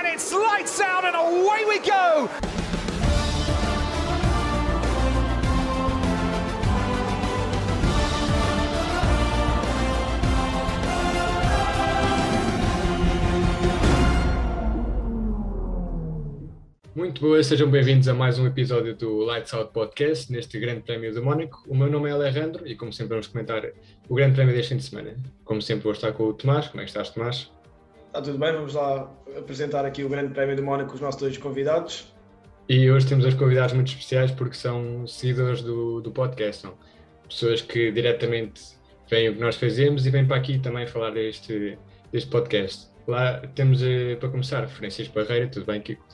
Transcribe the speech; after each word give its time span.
and 0.00 0.08
it's 0.08 0.32
lights 0.32 0.80
out 0.80 1.04
and 1.04 1.14
away 1.14 1.64
we 1.68 1.78
go. 1.80 2.28
Muito 16.94 17.20
boas, 17.20 17.46
sejam 17.46 17.70
bem-vindos 17.70 18.08
a 18.08 18.14
mais 18.14 18.38
um 18.38 18.46
episódio 18.46 18.94
do 18.94 19.24
Lights 19.24 19.52
Out 19.52 19.72
Podcast, 19.72 20.32
neste 20.32 20.58
Grande 20.58 20.80
Prémio 20.80 21.12
de 21.12 21.20
Mónaco. 21.20 21.62
O 21.68 21.74
meu 21.74 21.90
nome 21.90 22.08
é 22.08 22.12
Alejandro 22.12 22.66
e, 22.66 22.74
como 22.74 22.92
sempre, 22.92 23.10
vamos 23.10 23.26
comentar 23.26 23.64
o 24.08 24.14
Grande 24.14 24.34
Prémio 24.34 24.54
deste 24.54 24.70
fim 24.70 24.76
de 24.78 24.84
semana. 24.84 25.16
Como 25.44 25.60
sempre, 25.60 25.84
vou 25.84 25.92
estar 25.92 26.12
com 26.12 26.24
o 26.24 26.32
Tomás. 26.32 26.68
Como 26.68 26.80
é 26.80 26.84
que 26.84 26.90
estás, 26.90 27.10
Tomás? 27.10 27.50
Está 28.10 28.20
tudo 28.22 28.38
bem, 28.38 28.52
vamos 28.52 28.74
lá 28.74 29.08
apresentar 29.38 29.84
aqui 29.84 30.02
o 30.02 30.08
Grande 30.08 30.34
Prémio 30.34 30.56
de 30.56 30.62
Mónaco 30.62 30.88
com 30.88 30.94
os 30.96 31.00
nossos 31.00 31.20
dois 31.20 31.38
convidados. 31.38 32.12
E 32.68 32.90
hoje 32.90 33.06
temos 33.06 33.22
dois 33.22 33.36
convidados 33.36 33.72
muito 33.72 33.86
especiais 33.86 34.32
porque 34.32 34.54
são 34.54 35.06
seguidores 35.06 35.62
do, 35.62 36.00
do 36.00 36.10
podcast, 36.10 36.62
são 36.62 36.74
pessoas 37.28 37.62
que 37.62 37.92
diretamente 37.92 38.62
veem 39.08 39.28
o 39.28 39.34
que 39.34 39.40
nós 39.40 39.54
fazemos 39.54 40.06
e 40.06 40.10
vêm 40.10 40.26
para 40.26 40.38
aqui 40.38 40.58
também 40.58 40.88
falar 40.88 41.10
deste, 41.10 41.78
deste 42.10 42.28
podcast. 42.28 42.88
Lá 43.06 43.42
temos, 43.54 43.80
eh, 43.80 44.16
para 44.16 44.28
começar, 44.28 44.66
Francisco 44.66 45.14
Barreira, 45.14 45.46
tudo 45.46 45.66
bem, 45.66 45.80
Kiko? 45.80 46.04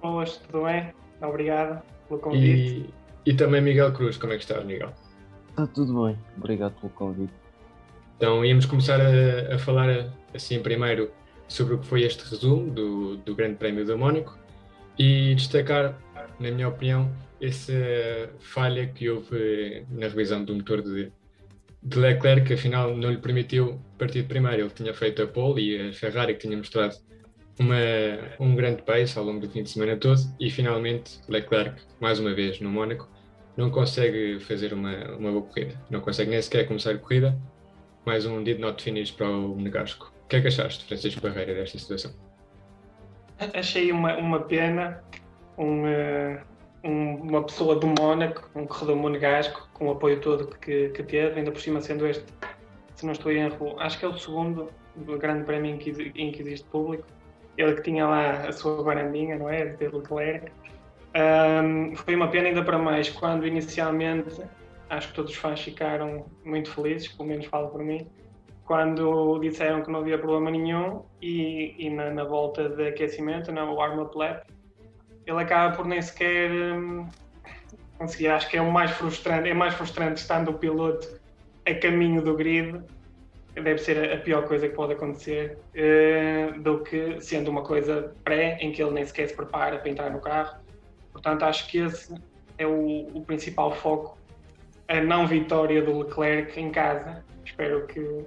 Boas, 0.00 0.36
tudo 0.36 0.66
bem? 0.66 0.94
Obrigado 1.20 1.82
pelo 2.06 2.20
convite. 2.20 2.92
E, 3.26 3.30
e 3.30 3.34
também 3.34 3.60
Miguel 3.60 3.92
Cruz, 3.92 4.16
como 4.16 4.32
é 4.32 4.36
que 4.36 4.42
estás, 4.44 4.64
Miguel? 4.64 4.92
Está 5.50 5.66
tudo 5.66 6.04
bem, 6.04 6.16
obrigado 6.38 6.74
pelo 6.80 6.92
convite. 6.92 7.34
Então 8.16 8.44
íamos 8.44 8.66
começar 8.66 9.00
a, 9.00 9.56
a, 9.56 9.58
falar 9.58 10.12
assim 10.32 10.62
primeiro 10.62 11.10
sobre 11.48 11.74
o 11.74 11.78
que 11.78 11.86
foi 11.86 12.02
este 12.02 12.28
resumo 12.28 12.70
do, 12.70 13.16
do 13.18 13.34
Grande 13.34 13.56
Prémio 13.56 13.84
do 13.84 13.96
Mónaco 13.96 14.38
e 14.98 15.34
destacar, 15.34 15.98
na 16.38 16.50
minha 16.50 16.68
opinião, 16.68 17.10
essa 17.40 17.72
falha 18.40 18.86
que 18.86 19.08
houve 19.08 19.84
na 19.90 20.08
revisão 20.08 20.44
do 20.44 20.54
motor 20.54 20.82
de, 20.82 21.12
de 21.82 21.98
Leclerc, 21.98 22.46
que 22.46 22.54
afinal 22.54 22.96
não 22.96 23.10
lhe 23.10 23.18
permitiu 23.18 23.80
partir 23.98 24.22
de 24.22 24.28
primeiro. 24.28 24.62
Ele 24.62 24.70
tinha 24.70 24.94
feito 24.94 25.22
a 25.22 25.26
pole 25.26 25.62
e 25.62 25.88
a 25.88 25.92
Ferrari 25.92 26.34
que 26.34 26.40
tinha 26.40 26.56
mostrado 26.56 26.96
uma, 27.58 27.76
um 28.40 28.54
grande 28.54 28.82
pace 28.82 29.18
ao 29.18 29.24
longo 29.24 29.40
do 29.40 29.50
fim 29.50 29.62
de 29.62 29.70
semana 29.70 29.96
todo 29.96 30.20
e 30.40 30.50
finalmente 30.50 31.20
Leclerc, 31.28 31.80
mais 32.00 32.18
uma 32.18 32.34
vez 32.34 32.60
no 32.60 32.70
Mónaco, 32.70 33.08
não 33.56 33.70
consegue 33.70 34.40
fazer 34.40 34.72
uma, 34.72 35.16
uma 35.16 35.30
boa 35.30 35.42
corrida. 35.42 35.80
Não 35.90 36.00
consegue 36.00 36.30
nem 36.30 36.42
sequer 36.42 36.66
começar 36.66 36.92
a 36.92 36.98
corrida. 36.98 37.38
Mais 38.04 38.26
um 38.26 38.42
did 38.42 38.58
not 38.58 38.82
finish 38.82 39.10
para 39.10 39.28
o 39.28 39.54
Monegasco. 39.54 40.13
O 40.24 40.28
que 40.28 40.36
é 40.36 40.40
que 40.40 40.48
achaste, 40.48 40.84
Francisco 40.84 41.20
Barreira, 41.20 41.54
desta 41.54 41.78
situação? 41.78 42.12
Achei 43.54 43.92
uma, 43.92 44.16
uma 44.16 44.40
pena 44.40 45.02
um, 45.58 45.84
um, 46.82 47.14
uma 47.16 47.42
pessoa 47.42 47.76
do 47.76 47.86
Mónaco, 47.86 48.48
um 48.54 48.66
corredor 48.66 48.96
monegasco, 48.96 49.68
com 49.74 49.88
o 49.88 49.92
apoio 49.92 50.20
todo 50.20 50.46
que, 50.58 50.88
que 50.90 51.02
teve, 51.02 51.38
ainda 51.38 51.52
por 51.52 51.60
cima 51.60 51.80
sendo 51.80 52.06
este, 52.06 52.24
se 52.94 53.04
não 53.04 53.12
estou 53.12 53.30
em 53.32 53.40
erro, 53.40 53.78
acho 53.80 53.98
que 53.98 54.04
é 54.04 54.08
o 54.08 54.16
segundo 54.16 54.70
grande 55.18 55.44
prémio 55.44 55.74
em 55.74 55.78
que, 55.78 55.90
em 56.14 56.30
que 56.30 56.42
existe 56.42 56.66
público 56.68 57.06
ele 57.56 57.74
que 57.74 57.82
tinha 57.82 58.06
lá 58.06 58.48
a 58.48 58.52
sua 58.52 58.82
varandinha, 58.82 59.36
não 59.36 59.48
é? 59.48 59.66
De 59.66 59.88
Leclerc. 59.88 60.50
Um, 61.16 61.94
foi 61.94 62.16
uma 62.16 62.28
pena 62.28 62.48
ainda 62.48 62.64
para 62.64 62.78
mais 62.78 63.08
quando 63.08 63.46
inicialmente 63.46 64.42
acho 64.90 65.08
que 65.08 65.14
todos 65.14 65.30
os 65.30 65.36
fãs 65.36 65.60
ficaram 65.60 66.26
muito 66.44 66.70
felizes, 66.72 67.08
pelo 67.08 67.28
menos 67.28 67.46
falo 67.46 67.68
por 67.68 67.82
mim, 67.82 68.06
quando 68.64 69.38
disseram 69.40 69.82
que 69.82 69.90
não 69.90 70.00
havia 70.00 70.18
problema 70.18 70.50
nenhum 70.50 71.02
e, 71.20 71.74
e 71.78 71.90
na, 71.90 72.10
na, 72.10 72.24
volta 72.24 72.68
de 72.68 72.88
aquecimento, 72.88 73.52
na 73.52 73.64
warm-up 73.64 74.16
lap, 74.16 74.46
ele 75.26 75.40
acaba 75.40 75.76
por 75.76 75.86
nem 75.86 76.00
sequer 76.00 76.50
um, 76.50 77.06
conseguir. 77.98 78.28
Acho 78.28 78.48
que 78.48 78.56
é 78.56 78.62
o 78.62 78.72
mais 78.72 78.90
frustrante, 78.92 79.48
é 79.48 79.54
mais 79.54 79.74
frustrante 79.74 80.20
estando 80.20 80.50
o 80.50 80.54
piloto 80.54 81.20
a 81.66 81.74
caminho 81.74 82.22
do 82.22 82.34
grid 82.34 82.82
deve 83.54 83.78
ser 83.78 84.12
a 84.12 84.18
pior 84.18 84.46
coisa 84.46 84.68
que 84.68 84.74
pode 84.74 84.94
acontecer 84.94 85.58
uh, 85.74 86.60
do 86.60 86.80
que 86.80 87.20
sendo 87.20 87.50
uma 87.50 87.62
coisa 87.62 88.12
pré 88.24 88.58
em 88.60 88.72
que 88.72 88.82
ele 88.82 88.92
nem 88.92 89.04
sequer 89.04 89.28
se 89.28 89.34
prepara 89.34 89.78
para 89.78 89.88
entrar 89.88 90.10
no 90.10 90.20
carro. 90.20 90.58
Portanto, 91.12 91.44
acho 91.44 91.68
que 91.68 91.78
esse 91.78 92.14
é 92.58 92.66
o, 92.66 93.06
o 93.14 93.22
principal 93.24 93.72
foco. 93.72 94.18
A 94.88 95.00
não 95.00 95.26
vitória 95.26 95.80
do 95.80 96.00
Leclerc 96.00 96.60
em 96.60 96.70
casa. 96.70 97.24
Espero 97.44 97.86
que 97.86 98.24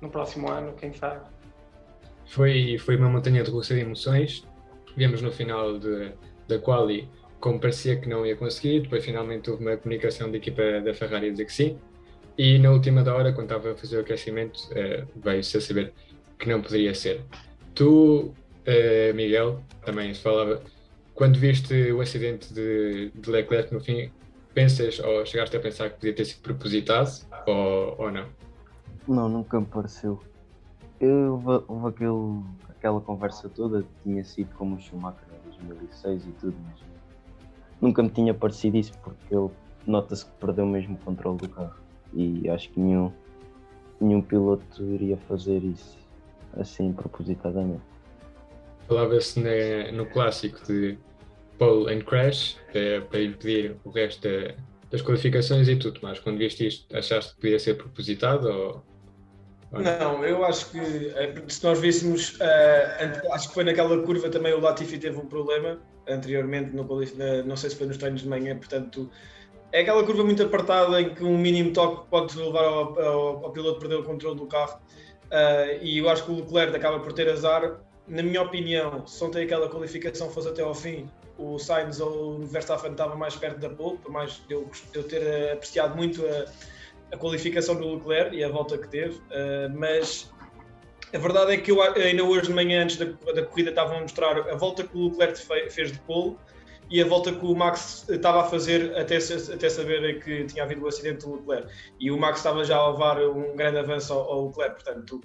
no 0.00 0.10
próximo 0.10 0.50
ano, 0.50 0.72
quem 0.74 0.92
sabe. 0.92 1.26
Foi, 2.26 2.78
foi 2.78 2.96
uma 2.96 3.08
montanha 3.08 3.42
de 3.42 3.50
russa 3.50 3.74
de 3.74 3.80
emoções. 3.80 4.46
Vimos 4.96 5.22
no 5.22 5.32
final 5.32 5.78
de, 5.78 6.12
da 6.46 6.58
quali 6.58 7.08
como 7.40 7.60
parecia 7.60 7.96
que 7.96 8.08
não 8.08 8.26
ia 8.26 8.34
conseguir, 8.34 8.80
depois 8.80 9.04
finalmente 9.04 9.48
houve 9.48 9.64
uma 9.64 9.76
comunicação 9.76 10.30
da 10.30 10.36
equipa 10.36 10.80
da 10.80 10.92
Ferrari 10.92 11.28
a 11.28 11.30
dizer 11.30 11.44
que 11.44 11.52
sim, 11.52 11.78
e 12.38 12.56
na 12.56 12.70
última 12.70 13.02
da 13.02 13.14
hora, 13.14 13.32
quando 13.32 13.52
estava 13.52 13.72
a 13.72 13.76
fazer 13.76 13.96
o 13.96 14.00
aquecimento, 14.00 14.58
uh, 14.70 15.06
veio-se 15.16 15.56
a 15.56 15.60
saber 15.60 15.92
que 16.38 16.48
não 16.48 16.62
poderia 16.62 16.94
ser. 16.94 17.20
Tu, 17.74 17.86
uh, 18.26 19.14
Miguel, 19.14 19.60
também 19.84 20.14
se 20.14 20.20
falava, 20.20 20.62
quando 21.14 21.36
viste 21.36 21.90
o 21.90 22.00
acidente 22.00 22.54
de, 22.54 23.10
de, 23.12 23.30
Leclerc 23.30 23.74
no 23.74 23.80
fim, 23.80 24.12
pensas 24.54 25.00
ou 25.00 25.26
chegaste 25.26 25.56
a 25.56 25.60
pensar 25.60 25.90
que 25.90 25.96
podia 25.96 26.12
ter 26.12 26.24
sido 26.26 26.40
propositado 26.42 27.10
ou, 27.44 27.96
ou 27.98 28.12
não? 28.12 28.26
Não, 29.08 29.26
nunca 29.26 29.58
me 29.58 29.64
pareceu. 29.64 30.20
Eu, 31.00 31.42
houve, 31.66 31.88
aquele, 31.88 32.42
aquela 32.68 33.00
conversa 33.00 33.48
toda, 33.48 33.82
tinha 34.02 34.22
sido 34.22 34.54
como 34.54 34.76
o 34.76 34.78
Schumacher 34.78 35.24
em 35.46 35.66
2006 35.66 36.26
e 36.26 36.32
tudo, 36.32 36.56
mas 36.66 36.80
nunca 37.80 38.02
me 38.02 38.10
tinha 38.10 38.34
parecido 38.34 38.76
isso 38.76 38.92
porque 38.98 39.34
ele 39.34 39.48
nota-se 39.86 40.26
que 40.26 40.32
perdeu 40.32 40.66
mesmo 40.66 40.96
o 40.96 40.98
controle 40.98 41.38
do 41.38 41.48
carro 41.48 41.78
e 42.12 42.50
acho 42.50 42.68
que 42.70 42.80
nenhum, 42.80 43.10
nenhum 43.98 44.20
piloto 44.20 44.82
iria 44.82 45.16
fazer 45.16 45.64
isso 45.64 45.96
assim 46.58 46.92
propositadamente. 46.92 47.82
Falava-se 48.86 49.40
no 49.92 50.04
clássico 50.06 50.64
de 50.66 50.98
pole 51.58 51.94
and 51.94 52.00
crash 52.00 52.58
é, 52.74 53.00
para 53.00 53.22
impedir 53.22 53.76
o 53.84 53.90
resto 53.90 54.28
das 54.90 55.00
qualificações 55.02 55.68
e 55.68 55.76
tudo, 55.76 56.00
mas 56.02 56.18
quando 56.18 56.38
viste 56.38 56.66
isto 56.66 56.96
achaste 56.96 57.34
que 57.34 57.40
podia 57.40 57.58
ser 57.58 57.74
propositado 57.74 58.48
ou 58.48 58.82
não? 59.70 60.24
eu 60.24 60.44
acho 60.44 60.70
que 60.70 60.78
eh, 60.78 61.34
se 61.48 61.62
nós 61.64 61.78
víssemos, 61.78 62.34
uh, 62.36 63.32
acho 63.32 63.48
que 63.48 63.54
foi 63.54 63.64
naquela 63.64 64.02
curva 64.02 64.28
também 64.28 64.52
o 64.54 64.60
Latifi 64.60 64.98
teve 64.98 65.18
um 65.18 65.26
problema 65.26 65.78
anteriormente, 66.08 66.74
no, 66.74 66.84
não 67.44 67.56
sei 67.56 67.70
se 67.70 67.76
foi 67.76 67.86
nos 67.86 67.98
treinos 67.98 68.22
de 68.22 68.28
manhã, 68.28 68.56
portanto 68.56 69.10
é 69.72 69.80
aquela 69.80 70.02
curva 70.04 70.24
muito 70.24 70.42
apertada 70.42 71.00
em 71.00 71.14
que 71.14 71.22
um 71.22 71.36
mínimo 71.36 71.72
toque 71.72 72.08
pode 72.08 72.36
levar 72.38 72.64
ao, 72.64 72.98
ao, 72.98 73.44
ao 73.44 73.52
piloto 73.52 73.78
perder 73.78 73.96
o 73.96 74.02
controle 74.02 74.36
do 74.36 74.46
carro. 74.46 74.80
Uh, 75.26 75.82
e 75.82 75.98
eu 75.98 76.08
acho 76.08 76.24
que 76.24 76.30
o 76.30 76.36
Leclerc 76.36 76.74
acaba 76.74 77.00
por 77.00 77.12
ter 77.12 77.28
azar. 77.28 77.78
Na 78.06 78.22
minha 78.22 78.40
opinião, 78.40 79.06
se 79.06 79.22
ontem 79.22 79.44
aquela 79.44 79.68
qualificação 79.68 80.30
fosse 80.30 80.48
até 80.48 80.62
ao 80.62 80.74
fim, 80.74 81.10
o 81.36 81.58
Sainz 81.58 82.00
ou 82.00 82.36
o 82.36 82.46
Verstappen 82.46 82.92
estava 82.92 83.14
mais 83.14 83.36
perto 83.36 83.60
da 83.60 83.68
pole, 83.68 83.98
por 83.98 84.10
mais 84.10 84.40
eu, 84.48 84.70
eu 84.94 85.02
ter 85.04 85.52
apreciado 85.52 85.94
muito 85.94 86.24
a, 86.26 86.46
a, 87.12 87.16
qualificação 87.16 87.76
do 87.76 87.94
Leclerc 87.94 88.36
e 88.36 88.42
a 88.44 88.48
volta 88.48 88.78
que 88.78 88.88
teve. 88.88 89.16
Uh, 89.16 89.70
mas 89.74 90.30
a 91.12 91.18
verdade 91.18 91.52
é 91.52 91.56
que 91.56 91.70
eu 91.70 91.80
ainda 91.80 92.22
hoje 92.24 92.48
de 92.48 92.52
manhã, 92.52 92.82
antes 92.82 92.96
da, 92.96 93.06
da 93.32 93.42
corrida, 93.44 93.70
estavam 93.70 93.98
a 93.98 94.00
mostrar 94.00 94.38
a 94.38 94.56
volta 94.56 94.84
que 94.84 94.96
o 94.96 95.08
Leclerc 95.08 95.70
fez 95.70 95.92
de 95.92 95.98
pole 96.00 96.36
e 96.90 97.02
a 97.02 97.06
volta 97.06 97.32
que 97.32 97.44
o 97.44 97.54
Max 97.54 98.06
estava 98.08 98.42
a 98.42 98.44
fazer 98.44 98.96
até, 98.96 99.16
até 99.16 99.68
saber 99.68 100.22
que 100.22 100.44
tinha 100.44 100.64
havido 100.64 100.84
o 100.84 100.88
acidente 100.88 101.26
do 101.26 101.36
Leclerc. 101.36 101.72
E 102.00 102.10
o 102.10 102.18
Max 102.18 102.38
estava 102.38 102.64
já 102.64 102.76
a 102.76 102.90
levar 102.90 103.20
um 103.22 103.56
grande 103.56 103.78
avanço 103.78 104.12
ao, 104.12 104.20
ao 104.30 104.46
Leclerc, 104.48 104.82
portanto, 104.82 105.20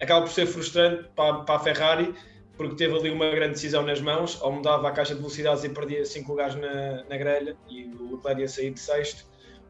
acaba 0.00 0.22
por 0.22 0.32
ser 0.32 0.46
frustrante 0.46 1.08
para, 1.14 1.40
para, 1.40 1.56
a 1.56 1.58
Ferrari, 1.58 2.14
porque 2.56 2.76
teve 2.76 2.96
ali 2.96 3.10
uma 3.10 3.30
grande 3.30 3.54
decisão 3.54 3.82
nas 3.82 4.00
mãos, 4.00 4.40
ou 4.42 4.52
mudava 4.52 4.88
a 4.88 4.92
caixa 4.92 5.14
de 5.14 5.20
velocidades 5.20 5.64
e 5.64 5.68
perdia 5.68 6.04
5 6.04 6.30
lugares 6.30 6.54
na, 6.54 7.04
na 7.04 7.16
grelha, 7.16 7.56
e 7.68 7.84
o 7.86 8.16
Leclerc 8.16 8.40
ia 8.40 8.48
sair 8.48 8.70
de 8.70 8.80
sexto, 8.80 9.24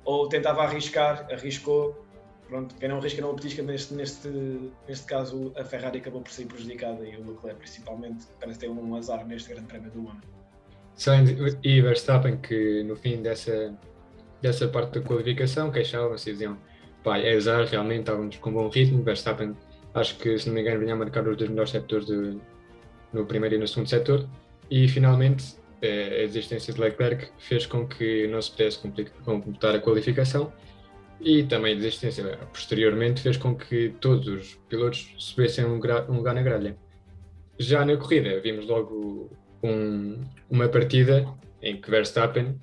ou 0.04 0.28
tentava 0.28 0.62
arriscar, 0.62 1.26
arriscou, 1.30 2.04
pronto, 2.48 2.74
quem 2.76 2.88
não 2.88 2.98
arrisca 2.98 3.20
não 3.20 3.34
petisca, 3.34 3.62
neste, 3.62 3.94
neste, 3.94 4.28
neste 4.86 5.06
caso 5.06 5.52
a 5.56 5.64
Ferrari 5.64 5.98
acabou 5.98 6.22
por 6.22 6.30
ser 6.30 6.46
prejudicada, 6.46 7.04
e 7.06 7.16
o 7.16 7.30
Leclerc 7.30 7.58
principalmente 7.60 8.26
parece 8.40 8.60
ter 8.60 8.68
um 8.68 8.94
azar 8.96 9.26
neste 9.26 9.50
grande 9.50 9.66
prémio 9.66 9.90
do 9.90 10.00
ano. 10.08 10.20
Sainz 10.94 11.30
e 11.62 11.80
Verstappen 11.80 12.38
que 12.38 12.82
no 12.82 12.96
fim 12.96 13.22
dessa, 13.22 13.74
dessa 14.42 14.66
parte 14.66 14.98
da 14.98 15.06
qualificação 15.06 15.70
queixavam-se 15.70 16.30
e 16.30 16.32
diziam 16.32 16.58
pá, 17.04 17.18
é 17.18 17.36
azar, 17.36 17.64
realmente 17.66 18.00
estávamos 18.00 18.36
com 18.38 18.52
bom 18.52 18.68
ritmo, 18.68 19.02
Verstappen 19.04 19.54
acho 19.94 20.16
que 20.18 20.38
se 20.38 20.48
não 20.48 20.54
me 20.54 20.62
engano 20.62 20.80
vinha 20.80 20.94
a 20.94 20.96
marcar 20.96 21.26
os 21.26 21.36
dois 21.36 21.50
melhores 21.50 21.70
setores 21.70 22.08
no 23.12 23.26
primeiro 23.26 23.54
e 23.56 23.58
no 23.58 23.66
segundo 23.66 23.88
setor. 23.88 24.28
E 24.70 24.86
finalmente 24.86 25.56
a 25.82 26.22
existência 26.22 26.72
de 26.72 26.80
Leclerc 26.80 27.28
fez 27.38 27.66
com 27.66 27.86
que 27.86 28.26
não 28.28 28.42
se 28.42 28.50
pudesse 28.50 28.78
completar 29.24 29.74
a 29.74 29.80
qualificação 29.80 30.52
e 31.20 31.42
também 31.44 31.74
a 31.74 31.76
existência 31.76 32.38
posteriormente 32.52 33.20
fez 33.20 33.36
com 33.36 33.54
que 33.54 33.90
todos 34.00 34.26
os 34.28 34.54
pilotos 34.68 35.14
subissem 35.18 35.64
um, 35.64 35.80
um 36.08 36.16
lugar 36.16 36.34
na 36.34 36.42
grelha. 36.42 36.76
já 37.58 37.84
na 37.84 37.96
corrida 37.96 38.40
vimos 38.40 38.66
logo 38.66 39.30
um, 39.62 40.24
uma 40.48 40.68
partida 40.68 41.26
em 41.62 41.80
que 41.80 41.90
Verstappen 41.90 42.58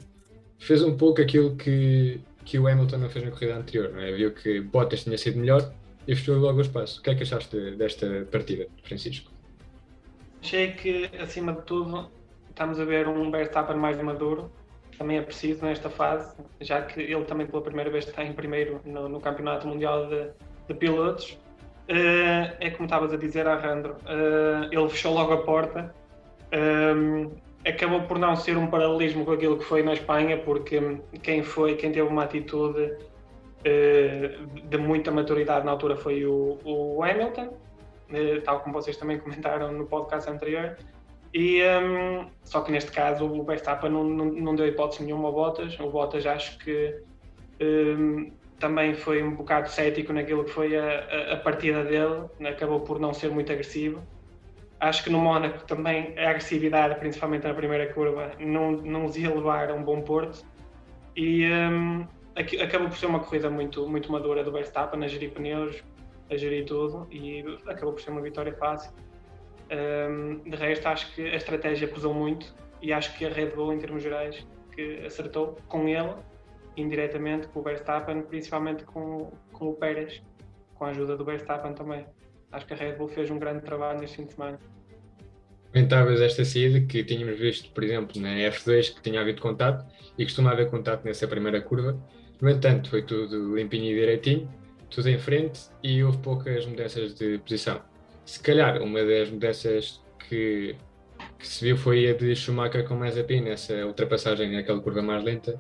fez 0.57 0.81
um 0.81 0.95
pouco 0.95 1.21
aquilo 1.21 1.55
que, 1.55 2.21
que 2.45 2.57
o 2.57 2.67
Hamilton 2.67 2.97
não 2.97 3.09
fez 3.09 3.25
na 3.25 3.31
corrida 3.31 3.57
anterior, 3.57 3.97
é? 3.99 4.11
Viu 4.13 4.33
que 4.33 4.61
Bottas 4.61 5.03
tinha 5.03 5.17
sido 5.17 5.39
melhor 5.39 5.73
e 6.07 6.15
fechou 6.15 6.37
logo 6.37 6.59
o 6.59 6.61
espaço. 6.61 6.99
O 6.99 7.03
que 7.03 7.09
é 7.09 7.15
que 7.15 7.23
achaste 7.23 7.71
desta 7.71 8.25
partida, 8.31 8.67
Francisco? 8.83 9.31
Achei 10.41 10.71
que, 10.73 11.09
acima 11.19 11.53
de 11.53 11.61
tudo, 11.63 12.09
estamos 12.55 12.79
a 12.79 12.85
ver 12.85 13.05
um 13.05 13.29
Verstappen 13.29 13.75
mais 13.75 14.01
maduro, 14.01 14.49
também 14.97 15.17
é 15.17 15.21
preciso 15.21 15.65
nesta 15.65 15.89
fase, 15.89 16.33
já 16.61 16.81
que 16.81 17.01
ele 17.01 17.25
também 17.25 17.45
pela 17.45 17.61
primeira 17.61 17.91
vez 17.91 18.07
está 18.07 18.23
em 18.23 18.31
primeiro 18.31 18.79
no, 18.85 19.09
no 19.09 19.19
Campeonato 19.19 19.67
Mundial 19.67 20.07
de, 20.07 20.29
de 20.67 20.73
Pilotos. 20.73 21.37
Uh, 21.89 22.55
é 22.61 22.69
como 22.71 22.85
estavas 22.85 23.13
a 23.13 23.17
dizer, 23.17 23.45
Arrandro, 23.45 23.97
uh, 24.05 24.71
ele 24.71 24.89
fechou 24.89 25.13
logo 25.13 25.33
a 25.33 25.43
porta. 25.43 25.93
Um, 26.53 27.31
acabou 27.67 28.03
por 28.03 28.17
não 28.17 28.37
ser 28.37 28.57
um 28.57 28.67
paralelismo 28.67 29.25
com 29.25 29.33
aquilo 29.33 29.57
que 29.57 29.65
foi 29.65 29.83
na 29.83 29.91
Espanha, 29.91 30.37
porque 30.37 30.79
quem 31.21 31.43
foi, 31.43 31.75
quem 31.75 31.91
teve 31.91 32.07
uma 32.07 32.23
atitude 32.23 32.83
uh, 32.83 34.47
de 34.63 34.77
muita 34.77 35.11
maturidade 35.11 35.65
na 35.65 35.73
altura 35.73 35.97
foi 35.97 36.25
o, 36.25 36.57
o 36.63 37.03
Hamilton, 37.03 37.53
tal 38.45 38.61
como 38.61 38.73
vocês 38.73 38.95
também 38.95 39.19
comentaram 39.19 39.73
no 39.73 39.85
podcast 39.85 40.29
anterior. 40.29 40.77
E, 41.35 41.61
um, 41.61 42.29
só 42.45 42.61
que 42.61 42.71
neste 42.71 42.93
caso 42.93 43.25
o 43.25 43.43
Verstappen 43.43 43.91
não, 43.91 44.05
não, 44.05 44.25
não 44.25 44.55
deu 44.55 44.65
hipótese 44.67 45.03
nenhuma 45.03 45.27
ao 45.27 45.33
Bottas. 45.33 45.77
O 45.81 45.89
Bottas 45.89 46.25
acho 46.25 46.57
que 46.59 46.97
um, 47.61 48.31
também 48.57 48.93
foi 48.95 49.21
um 49.21 49.35
bocado 49.35 49.67
cético 49.67 50.13
naquilo 50.13 50.45
que 50.45 50.51
foi 50.51 50.77
a, 50.77 51.33
a, 51.33 51.35
partida 51.35 51.83
dele, 51.83 52.23
acabou 52.47 52.79
por 52.79 53.01
não 53.01 53.13
ser 53.13 53.31
muito 53.31 53.51
agressivo. 53.51 54.01
Acho 54.79 55.03
que 55.03 55.09
no 55.09 55.19
Mónaco 55.19 55.65
também 55.65 56.17
a 56.17 56.29
agressividade, 56.29 56.95
principalmente 56.99 57.45
na 57.45 57.53
primeira 57.53 57.91
curva, 57.93 58.31
não, 58.39 58.71
não 58.71 59.03
os 59.03 59.17
ia 59.17 59.29
levar 59.29 59.69
a 59.69 59.73
um 59.73 59.83
bom 59.83 60.01
porto. 60.03 60.45
E 61.17 61.49
um, 61.51 62.07
acabou 62.63 62.87
por 62.87 62.97
ser 62.97 63.07
uma 63.07 63.19
corrida 63.19 63.49
muito, 63.49 63.85
muito 63.89 64.09
madura 64.09 64.41
do 64.41 64.53
Verstappen, 64.53 65.03
a 65.03 65.07
gerir 65.09 65.31
pneus, 65.31 65.83
a 66.31 66.37
gerir 66.37 66.65
tudo, 66.65 67.05
e 67.11 67.43
acabou 67.67 67.91
por 67.91 68.01
ser 68.01 68.11
uma 68.11 68.21
vitória 68.21 68.53
fácil. 68.53 68.93
De 69.69 70.55
resto, 70.55 70.87
acho 70.87 71.13
que 71.13 71.21
a 71.21 71.35
estratégia 71.35 71.87
pesou 71.87 72.13
muito 72.13 72.53
e 72.81 72.93
acho 72.93 73.17
que 73.17 73.25
a 73.25 73.29
Red 73.29 73.51
Bull, 73.51 73.73
em 73.73 73.79
termos 73.79 74.03
gerais, 74.03 74.45
que 74.73 75.05
acertou 75.05 75.57
com 75.67 75.87
ele, 75.87 76.13
indiretamente, 76.77 77.47
com 77.47 77.61
o 77.61 77.63
Verstappen, 77.63 78.21
principalmente 78.23 78.83
com, 78.83 79.31
com 79.51 79.69
o 79.69 79.73
Pérez, 79.73 80.21
com 80.75 80.85
a 80.85 80.89
ajuda 80.89 81.17
do 81.17 81.25
Verstappen 81.25 81.73
também. 81.73 82.05
Acho 82.51 82.65
que 82.67 82.73
a 82.73 82.77
Red 82.77 82.93
Bull 82.93 83.07
fez 83.07 83.31
um 83.31 83.39
grande 83.39 83.63
trabalho 83.63 83.99
neste 83.99 84.17
fim 84.17 84.25
de 84.25 84.33
semana. 84.33 84.59
Comentavas 85.73 86.21
esta 86.21 86.45
saída 86.45 86.79
que 86.81 87.03
tínhamos 87.03 87.37
visto, 87.39 87.71
por 87.71 87.83
exemplo, 87.83 88.21
na 88.21 88.29
F2, 88.29 88.93
que 88.93 89.01
tinha 89.01 89.19
havido 89.19 89.41
contato 89.41 89.85
e 90.17 90.23
costuma 90.23 90.51
haver 90.51 90.69
contato 90.69 91.03
nessa 91.03 91.27
primeira 91.27 91.59
curva. 91.59 91.99
No 92.39 92.49
entanto, 92.49 92.89
foi 92.89 93.01
tudo 93.01 93.55
limpinho 93.55 93.91
e 93.91 93.95
direitinho, 93.95 94.49
tudo 94.89 95.09
em 95.09 95.17
frente 95.17 95.69
e 95.83 96.03
houve 96.03 96.17
poucas 96.19 96.65
mudanças 96.65 97.15
de 97.15 97.39
posição 97.39 97.81
se 98.25 98.39
calhar 98.39 98.81
uma 98.81 99.03
das 99.03 99.29
mudanças 99.29 100.01
que, 100.27 100.75
que 101.37 101.47
se 101.47 101.65
viu 101.65 101.77
foi 101.77 102.09
a 102.09 102.13
de 102.13 102.35
Schumacher 102.35 102.87
com 102.87 102.95
Mazepin 102.95 103.41
nessa 103.41 103.85
ultrapassagem 103.85 104.51
naquela 104.51 104.79
curva 104.81 105.01
mais 105.01 105.23
lenta. 105.23 105.57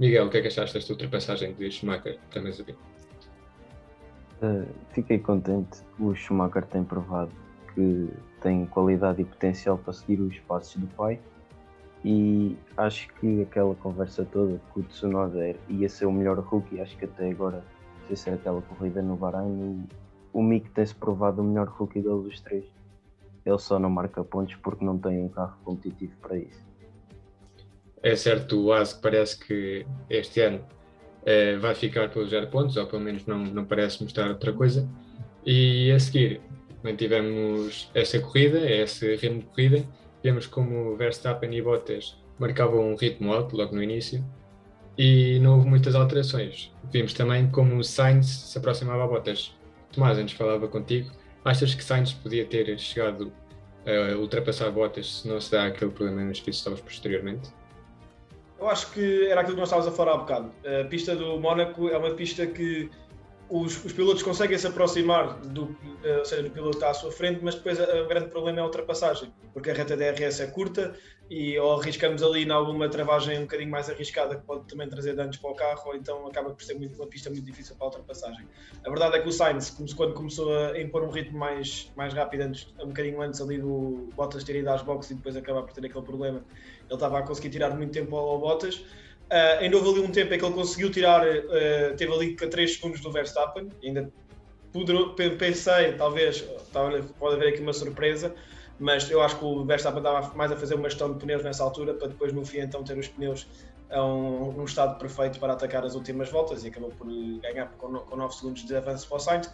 Miguel, 0.00 0.26
o 0.26 0.30
que 0.30 0.38
é 0.38 0.42
que 0.42 0.48
achaste 0.48 0.74
desta 0.74 0.92
ultrapassagem 0.92 1.54
de 1.54 1.70
Schumacher 1.70 2.18
para 2.30 2.42
Mazepin? 2.42 2.74
Uh, 4.42 4.66
fiquei 4.92 5.18
contente. 5.18 5.78
O 5.98 6.14
Schumacher 6.14 6.64
tem 6.64 6.82
provado 6.82 7.30
que 7.74 8.08
tem 8.40 8.66
qualidade 8.66 9.22
e 9.22 9.24
potencial 9.24 9.78
para 9.78 9.92
seguir 9.92 10.20
os 10.20 10.38
passos 10.40 10.76
do 10.76 10.86
pai 10.88 11.20
e 12.08 12.56
acho 12.76 13.08
que 13.14 13.42
aquela 13.42 13.74
conversa 13.74 14.24
toda 14.24 14.60
que 14.72 14.80
o 14.80 14.82
Tsunoda 14.84 15.56
ia 15.68 15.88
ser 15.88 16.06
o 16.06 16.12
melhor 16.12 16.38
rookie, 16.38 16.80
acho 16.80 16.96
que 16.96 17.04
até 17.04 17.30
agora, 17.30 17.64
se 18.06 18.14
ser 18.14 18.34
aquela 18.34 18.62
corrida 18.62 19.02
no 19.02 19.16
Bahrein, 19.16 19.84
o 20.36 20.42
Mick 20.42 20.68
tem-se 20.72 20.94
provado 20.94 21.40
o 21.40 21.44
melhor 21.44 21.66
rookie 21.66 22.02
dos 22.02 22.40
três. 22.40 22.66
Ele 23.46 23.58
só 23.58 23.78
não 23.78 23.88
marca 23.88 24.22
pontos 24.22 24.54
porque 24.56 24.84
não 24.84 24.98
tem 24.98 25.18
um 25.22 25.30
carro 25.30 25.56
competitivo 25.64 26.12
para 26.20 26.36
isso. 26.36 26.62
É 28.02 28.14
certo, 28.14 28.62
o 28.62 28.70
Ask 28.70 29.00
parece 29.00 29.38
que 29.38 29.86
este 30.10 30.42
ano 30.42 30.60
eh, 31.24 31.56
vai 31.56 31.74
ficar 31.74 32.10
pelos 32.10 32.28
zero 32.28 32.48
pontos, 32.48 32.76
ou 32.76 32.86
pelo 32.86 33.00
menos 33.00 33.24
não, 33.24 33.38
não 33.38 33.64
parece 33.64 34.02
mostrar 34.02 34.28
outra 34.28 34.52
coisa. 34.52 34.86
E 35.46 35.90
a 35.90 35.98
seguir, 35.98 36.42
mantivemos 36.84 37.90
essa 37.94 38.20
corrida, 38.20 38.58
esse 38.70 39.16
ritmo 39.16 39.40
de 39.40 39.46
corrida, 39.46 39.86
vemos 40.22 40.46
como 40.46 40.96
Verstappen 40.96 41.56
e 41.56 41.62
Bottas 41.62 42.14
marcavam 42.38 42.92
um 42.92 42.94
ritmo 42.94 43.32
alto 43.32 43.56
logo 43.56 43.74
no 43.74 43.82
início 43.82 44.22
e 44.98 45.38
não 45.38 45.54
houve 45.54 45.66
muitas 45.66 45.94
alterações. 45.94 46.70
Vimos 46.92 47.14
também 47.14 47.48
como 47.50 47.82
Sainz 47.82 48.26
se 48.26 48.58
aproximava 48.58 49.04
a 49.04 49.06
Bottas 49.06 49.55
Tomás, 49.96 50.18
antes 50.18 50.36
falava 50.36 50.68
contigo, 50.68 51.10
achas 51.42 51.74
que 51.74 51.82
Sainz 51.82 52.12
podia 52.12 52.44
ter 52.44 52.78
chegado 52.78 53.32
a 53.86 54.14
ultrapassar 54.18 54.70
Bottas 54.70 55.20
se 55.20 55.28
não 55.28 55.40
se 55.40 55.50
dá 55.50 55.64
aquele 55.64 55.90
problema 55.90 56.22
nos 56.22 56.38
pitstops 56.38 56.82
posteriormente? 56.82 57.48
Eu 58.60 58.68
acho 58.68 58.92
que 58.92 59.26
era 59.26 59.40
aquilo 59.40 59.54
que 59.54 59.60
nós 59.60 59.68
estávamos 59.68 59.90
a 59.90 59.96
falar 59.96 60.12
há 60.12 60.16
bocado. 60.18 60.52
A 60.82 60.84
pista 60.84 61.16
do 61.16 61.40
Mónaco 61.40 61.88
é 61.88 61.96
uma 61.96 62.10
pista 62.10 62.46
que 62.46 62.90
os, 63.48 63.82
os, 63.86 63.92
pilotos 63.94 64.22
conseguem 64.22 64.58
se 64.58 64.66
aproximar 64.66 65.38
do, 65.38 65.74
ou 66.18 66.24
seja, 66.26 66.42
do 66.42 66.50
piloto 66.50 66.72
que 66.72 66.76
está 66.76 66.90
à 66.90 66.94
sua 66.94 67.10
frente, 67.10 67.40
mas 67.42 67.54
depois 67.54 67.78
o 67.80 68.06
grande 68.06 68.28
problema 68.28 68.58
é 68.58 68.60
a 68.60 68.64
ultrapassagem, 68.64 69.32
porque 69.54 69.70
a 69.70 69.74
reta 69.74 69.96
DRS 69.96 70.40
é 70.40 70.46
curta 70.48 70.94
e 71.28 71.58
ou 71.58 71.80
arriscamos 71.80 72.22
ali 72.22 72.44
em 72.44 72.50
alguma 72.50 72.88
travagem 72.88 73.38
um 73.38 73.42
bocadinho 73.42 73.70
mais 73.70 73.90
arriscada 73.90 74.36
que 74.36 74.42
pode 74.42 74.66
também 74.66 74.88
trazer 74.88 75.14
danos 75.14 75.36
para 75.36 75.50
o 75.50 75.54
carro, 75.54 75.82
ou 75.86 75.96
então 75.96 76.26
acaba 76.26 76.50
por 76.50 76.62
ser 76.62 76.74
muito, 76.74 76.96
uma 76.96 77.06
pista 77.06 77.30
muito 77.30 77.44
difícil 77.44 77.74
para 77.76 77.86
a 77.86 77.88
ultrapassagem. 77.88 78.46
A 78.84 78.88
verdade 78.88 79.16
é 79.16 79.20
que 79.20 79.28
o 79.28 79.32
Sainz, 79.32 79.70
quando 79.94 80.14
começou 80.14 80.56
a 80.56 80.80
impor 80.80 81.02
um 81.02 81.10
ritmo 81.10 81.38
mais, 81.38 81.90
mais 81.96 82.14
rápido, 82.14 82.42
antes, 82.42 82.72
um 82.80 82.88
bocadinho 82.88 83.20
antes 83.20 83.40
ali 83.40 83.58
do 83.58 84.08
Bottas 84.14 84.44
ter 84.44 84.56
ido 84.56 84.70
às 84.70 84.82
boxes 84.82 85.10
e 85.10 85.14
depois 85.14 85.36
acabar 85.36 85.62
por 85.62 85.72
ter 85.72 85.84
aquele 85.84 86.04
problema, 86.04 86.44
ele 86.84 86.94
estava 86.94 87.18
a 87.18 87.22
conseguir 87.22 87.50
tirar 87.50 87.70
muito 87.70 87.92
tempo 87.92 88.16
ao 88.16 88.38
Bottas 88.38 88.84
Uh, 89.26 89.58
ainda 89.58 89.76
houve 89.76 89.98
ali 89.98 90.00
um 90.08 90.12
tempo 90.12 90.32
em 90.32 90.38
que 90.38 90.44
ele 90.44 90.54
conseguiu 90.54 90.88
tirar, 90.88 91.26
uh, 91.26 91.96
teve 91.96 92.12
ali 92.12 92.36
3 92.36 92.74
segundos 92.74 93.00
do 93.00 93.10
Verstappen, 93.10 93.68
ainda 93.82 94.08
pude, 94.72 94.92
pensei, 95.36 95.94
talvez, 95.94 96.42
pode 97.18 97.34
haver 97.34 97.48
aqui 97.48 97.60
uma 97.60 97.72
surpresa, 97.72 98.32
mas 98.78 99.10
eu 99.10 99.22
acho 99.22 99.38
que 99.38 99.44
o 99.44 99.64
Verstappen 99.64 99.98
estava 99.98 100.34
mais 100.34 100.52
a 100.52 100.56
fazer 100.56 100.74
uma 100.74 100.88
gestão 100.88 101.12
de 101.12 101.18
pneus 101.18 101.42
nessa 101.42 101.64
altura, 101.64 101.94
para 101.94 102.08
depois 102.08 102.32
no 102.32 102.44
fim 102.44 102.58
então 102.58 102.82
ter 102.82 102.98
os 102.98 103.08
pneus 103.08 103.46
a 103.90 104.04
um, 104.04 104.52
num 104.52 104.64
estado 104.64 104.98
perfeito 104.98 105.38
para 105.38 105.52
atacar 105.52 105.84
as 105.84 105.94
últimas 105.94 106.28
voltas 106.28 106.64
e 106.64 106.68
acabou 106.68 106.90
por 106.90 107.06
ganhar 107.40 107.68
com, 107.78 107.92
com 107.94 108.16
9 108.16 108.34
segundos 108.34 108.64
de 108.64 108.76
avanço 108.76 109.08
para 109.08 109.16
o 109.16 109.20
Sainz. 109.20 109.50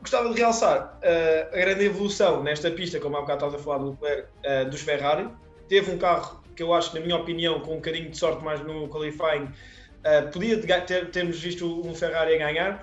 Gostava 0.00 0.28
de 0.30 0.38
realçar 0.38 0.98
uh, 0.98 1.54
a 1.54 1.56
grande 1.56 1.84
evolução 1.84 2.42
nesta 2.42 2.70
pista, 2.70 2.98
como 2.98 3.16
há 3.16 3.20
bocado 3.20 3.46
a 3.46 3.58
falar 3.58 3.78
do 3.78 3.90
Leclerc, 3.90 4.28
dos 4.70 4.80
Ferrari. 4.80 5.28
Teve 5.68 5.92
um 5.92 5.98
carro 5.98 6.42
que 6.54 6.62
eu 6.62 6.72
acho, 6.74 6.94
na 6.94 7.00
minha 7.00 7.16
opinião, 7.16 7.60
com 7.60 7.72
um 7.72 7.76
bocadinho 7.76 8.10
de 8.10 8.16
sorte 8.16 8.44
mais 8.44 8.60
no 8.60 8.88
qualifying, 8.88 9.44
uh, 9.44 10.30
podia 10.32 10.60
ter, 10.60 11.10
termos 11.10 11.40
visto 11.40 11.66
um 11.86 11.94
Ferrari 11.94 12.34
a 12.34 12.38
ganhar. 12.38 12.82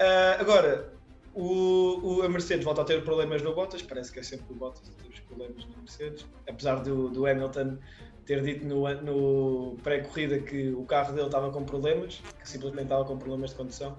Uh, 0.00 0.40
agora, 0.40 0.92
o, 1.34 2.00
o, 2.02 2.22
a 2.22 2.28
Mercedes 2.28 2.64
volta 2.64 2.82
a 2.82 2.84
ter 2.84 3.02
problemas 3.04 3.42
no 3.42 3.54
Bottas, 3.54 3.82
parece 3.82 4.12
que 4.12 4.20
é 4.20 4.22
sempre 4.22 4.46
o 4.50 4.56
Bottas 4.56 4.88
problemas 5.26 5.66
na 5.66 5.76
Mercedes, 5.78 6.26
apesar 6.48 6.76
do, 6.76 7.08
do 7.08 7.26
Hamilton 7.26 7.78
ter 8.24 8.42
dito 8.42 8.66
no, 8.66 8.88
no 9.02 9.76
pré-corrida 9.82 10.40
que 10.40 10.70
o 10.70 10.84
carro 10.84 11.14
dele 11.14 11.26
estava 11.26 11.50
com 11.50 11.64
problemas, 11.64 12.20
que 12.40 12.48
simplesmente 12.48 12.84
estava 12.84 13.04
com 13.04 13.16
problemas 13.16 13.50
de 13.50 13.56
condução, 13.56 13.96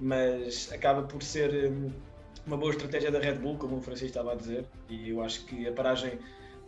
mas 0.00 0.72
acaba 0.72 1.02
por 1.02 1.22
ser 1.22 1.70
um, 1.70 1.90
uma 2.46 2.56
boa 2.56 2.70
estratégia 2.70 3.10
da 3.10 3.18
Red 3.18 3.34
Bull, 3.34 3.56
como 3.58 3.76
o 3.76 3.82
Francisco 3.82 4.08
estava 4.08 4.32
a 4.32 4.34
dizer, 4.34 4.64
e 4.88 5.10
eu 5.10 5.22
acho 5.22 5.44
que 5.44 5.68
a 5.68 5.72
paragem 5.72 6.18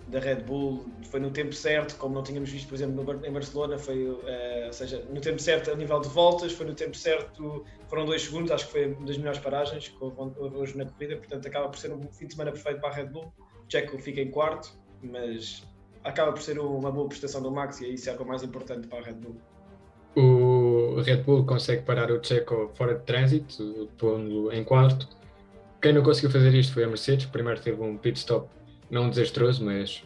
da 0.09 0.19
Red 0.19 0.37
Bull 0.37 0.87
foi 1.11 1.21
no 1.21 1.31
tempo 1.31 1.55
certo, 1.55 1.97
como 1.97 2.15
não 2.15 2.23
tínhamos 2.23 2.51
visto, 2.51 2.69
por 2.69 2.75
exemplo, 2.75 3.03
no, 3.03 3.27
em 3.27 3.33
Barcelona, 3.33 3.79
foi, 3.79 4.07
uh, 4.07 4.67
ou 4.67 4.73
seja, 4.73 5.05
no 5.11 5.21
tempo 5.21 5.41
certo 5.41 5.71
a 5.71 5.75
nível 5.75 6.01
de 6.01 6.09
voltas, 6.09 6.53
foi 6.53 6.67
no 6.67 6.75
tempo 6.75 6.97
certo, 6.97 7.65
foram 7.89 8.07
dois 8.07 8.23
segundos, 8.23 8.51
acho 8.51 8.67
que 8.67 8.73
foi 8.73 8.87
uma 8.87 9.07
das 9.07 9.19
melhores 9.19 9.39
paragens 9.39 9.89
que 9.89 9.97
houve 10.03 10.57
hoje 10.57 10.77
na 10.77 10.87
corrida, 10.87 11.17
portanto 11.17 11.47
acaba 11.47 11.69
por 11.69 11.79
ser 11.79 11.93
um 11.93 12.11
fim 12.11 12.27
de 12.27 12.33
semana 12.33 12.53
perfeito 12.53 12.81
para 12.81 12.91
a 12.91 12.93
Red 12.93 13.07
Bull. 13.07 13.33
Checo 13.69 13.99
fica 13.99 14.21
em 14.21 14.31
quarto, 14.31 14.73
mas 15.03 15.67
acaba 16.05 16.33
por 16.33 16.43
ser 16.43 16.59
uma 16.59 16.91
boa 16.91 17.09
prestação 17.09 17.43
do 17.43 17.51
Max 17.51 17.81
e 17.81 17.95
isso 17.95 18.09
é 18.09 18.17
o 18.17 18.27
mais 18.27 18.43
importante 18.43 18.87
para 18.87 18.99
a 18.99 19.03
Red 19.03 19.15
Bull. 19.15 19.37
O 20.17 21.01
Red 21.03 21.19
Bull 21.19 21.45
consegue 21.45 21.83
parar 21.83 22.11
o 22.11 22.23
Checo 22.23 22.71
fora 22.75 22.95
de 22.95 23.05
trânsito, 23.05 23.89
pondo 23.99 24.53
em 24.53 24.65
quarto. 24.65 25.09
Quem 25.81 25.93
não 25.93 26.03
conseguiu 26.03 26.31
fazer 26.31 26.53
isto 26.55 26.75
foi 26.75 26.85
a 26.85 26.89
Mercedes, 26.89 27.27
primeiro 27.27 27.61
teve 27.61 27.81
um 27.81 27.97
pit 27.97 28.19
stop 28.19 28.49
não 28.91 29.11
desastroso, 29.11 29.65
mas 29.65 30.03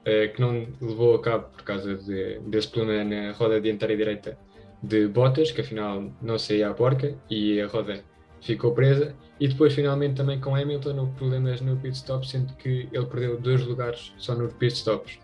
uh, 0.00 0.32
que 0.32 0.40
não 0.40 0.66
levou 0.80 1.14
a 1.16 1.20
cabo 1.20 1.48
por 1.48 1.62
causa 1.62 1.96
de, 1.96 2.38
desse 2.40 2.68
problema 2.68 3.04
na 3.04 3.32
roda 3.32 3.60
dianteira 3.60 3.96
direita 3.96 4.38
de 4.82 5.08
Bottas, 5.08 5.50
que 5.50 5.60
afinal 5.60 6.10
não 6.22 6.38
saía 6.38 6.70
à 6.70 6.74
porca 6.74 7.14
e 7.28 7.60
a 7.60 7.66
roda 7.66 8.02
ficou 8.40 8.72
presa. 8.72 9.14
E 9.40 9.48
depois, 9.48 9.72
finalmente, 9.72 10.16
também 10.16 10.38
com 10.38 10.54
Hamilton, 10.54 10.98
houve 10.98 11.12
problemas 11.12 11.62
no 11.62 11.74
pit 11.74 11.96
stop, 11.96 12.28
sendo 12.28 12.52
que 12.56 12.86
ele 12.92 13.06
perdeu 13.06 13.40
dois 13.40 13.64
lugares 13.64 14.12
só 14.18 14.34
no 14.34 14.48
pit 14.48 14.74
stops. 14.74 15.18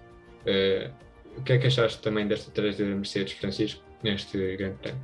Uh, 0.46 0.90
o 1.36 1.42
que 1.42 1.52
é 1.52 1.58
que 1.58 1.66
achaste 1.66 2.00
também 2.00 2.26
desta 2.26 2.50
tragédia 2.50 2.88
da 2.88 2.94
Mercedes, 2.94 3.34
Francisco, 3.34 3.82
neste 4.02 4.56
grande 4.56 4.76
prémio? 4.76 5.00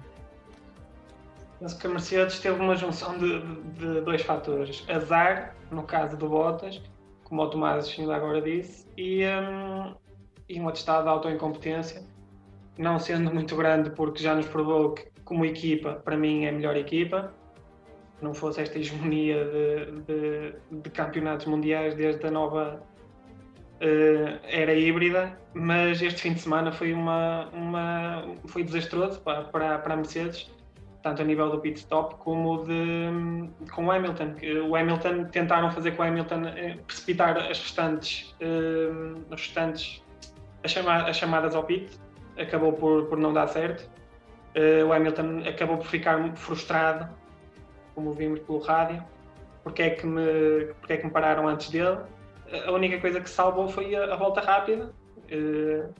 Penso 1.61 1.79
que 1.79 1.87
a 1.87 1.91
Mercedes 1.91 2.39
teve 2.41 2.59
uma 2.59 2.75
junção 2.75 3.19
de, 3.19 3.41
de, 3.79 4.01
dois 4.01 4.23
fatores. 4.23 4.83
Azar, 4.89 5.55
no 5.71 5.83
caso 5.83 6.17
do 6.17 6.27
Bottas, 6.31 6.81
como 7.23 7.43
o 7.43 7.51
Tomás 7.51 7.95
ainda 7.99 8.17
agora 8.17 8.41
disse, 8.41 8.87
e, 8.97 9.27
um, 9.27 9.95
e 10.49 10.59
um 10.59 10.69
atestado 10.69 11.03
de 11.03 11.11
autoincompetência, 11.11 12.03
não 12.79 12.99
sendo 12.99 13.33
muito 13.33 13.55
grande, 13.57 13.91
porque 13.91 14.23
já 14.23 14.35
nos 14.35 14.47
provou 14.47 14.95
que, 14.95 15.05
como 15.23 15.45
equipa, 15.45 15.97
para 15.97 16.17
mim 16.17 16.47
é 16.47 16.49
a 16.49 16.53
melhor 16.53 16.77
equipa, 16.77 17.33
não 18.23 18.33
fosse 18.33 18.61
esta 18.61 18.79
hegemonia 18.79 19.45
de, 19.45 20.03
de, 20.03 20.55
de 20.83 20.91
campeonatos 20.91 21.47
mundiais 21.47 21.95
desde 21.95 22.27
a 22.27 22.31
nova 22.31 22.83
uh, 23.83 24.39
era 24.45 24.73
híbrida, 24.73 25.37
mas 25.53 26.01
este 26.01 26.23
fim 26.23 26.33
de 26.35 26.41
semana 26.41 26.73
foi, 26.73 26.93
uma, 26.93 27.49
uma, 27.53 28.25
foi 28.47 28.63
desastroso 28.63 29.21
para, 29.21 29.45
para, 29.45 29.93
a 29.93 29.97
Mercedes, 29.97 30.51
tanto 31.03 31.21
a 31.21 31.25
nível 31.25 31.51
do 31.51 31.59
pit 31.59 31.81
stop 31.81 32.15
como 32.17 32.65
de, 32.65 33.71
com 33.73 33.87
o 33.87 33.91
Hamilton. 33.91 34.35
O 34.69 34.77
Hamilton 34.77 35.25
tentaram 35.25 35.71
fazer 35.71 35.97
com 35.97 36.03
o 36.03 36.07
Hamilton 36.07 36.45
eh, 36.47 36.79
precipitar 36.87 37.37
as 37.37 37.59
restantes, 37.59 38.35
uh, 38.41 39.21
restantes 39.31 40.03
as, 40.63 40.71
chama, 40.71 41.09
as 41.09 41.17
chamadas 41.17 41.57
ao 41.57 41.65
pit, 41.65 41.99
acabou 42.39 42.73
por, 42.73 43.07
por 43.07 43.19
não 43.19 43.33
dar 43.33 43.49
certo. 43.49 43.91
Uh, 44.55 44.87
o 44.87 44.93
Hamilton 44.93 45.43
acabou 45.49 45.79
por 45.79 45.87
ficar 45.87 46.37
frustrado 46.37 47.09
como 47.95 48.13
vimos 48.13 48.41
pelo 48.41 48.59
rádio, 48.59 49.03
porque 49.63 49.83
é 49.83 49.91
que 49.91 50.07
me, 50.07 50.67
porque 50.81 50.95
é 50.95 50.97
que 50.97 51.07
me 51.07 51.11
pararam 51.11 51.49
antes 51.49 51.71
dele. 51.71 51.99
A 52.67 52.73
única 52.73 53.01
coisa 53.01 53.21
que 53.21 53.31
salvou 53.31 53.69
foi 53.69 53.95
a, 53.95 54.15
a 54.15 54.17
volta 54.17 54.41
rápida 54.41 54.93
uh, 55.17 55.95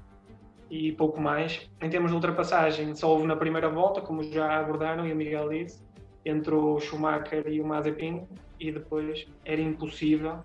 e 0.71 0.93
pouco 0.93 1.21
mais. 1.21 1.71
Em 1.81 1.89
termos 1.89 2.11
de 2.11 2.15
ultrapassagem, 2.15 2.95
só 2.95 3.11
houve 3.11 3.27
na 3.27 3.37
primeira 3.37 3.69
volta, 3.69 4.01
como 4.01 4.23
já 4.23 4.59
abordaram 4.59 5.07
e 5.07 5.13
o 5.13 5.17
Miguel 5.17 5.49
disse, 5.49 5.83
entre 6.25 6.55
o 6.55 6.79
Schumacher 6.81 7.47
e 7.47 7.61
o 7.61 7.65
Mazepin, 7.65 8.27
e 8.59 8.71
depois 8.71 9.27
era 9.45 9.61
impossível, 9.61 10.39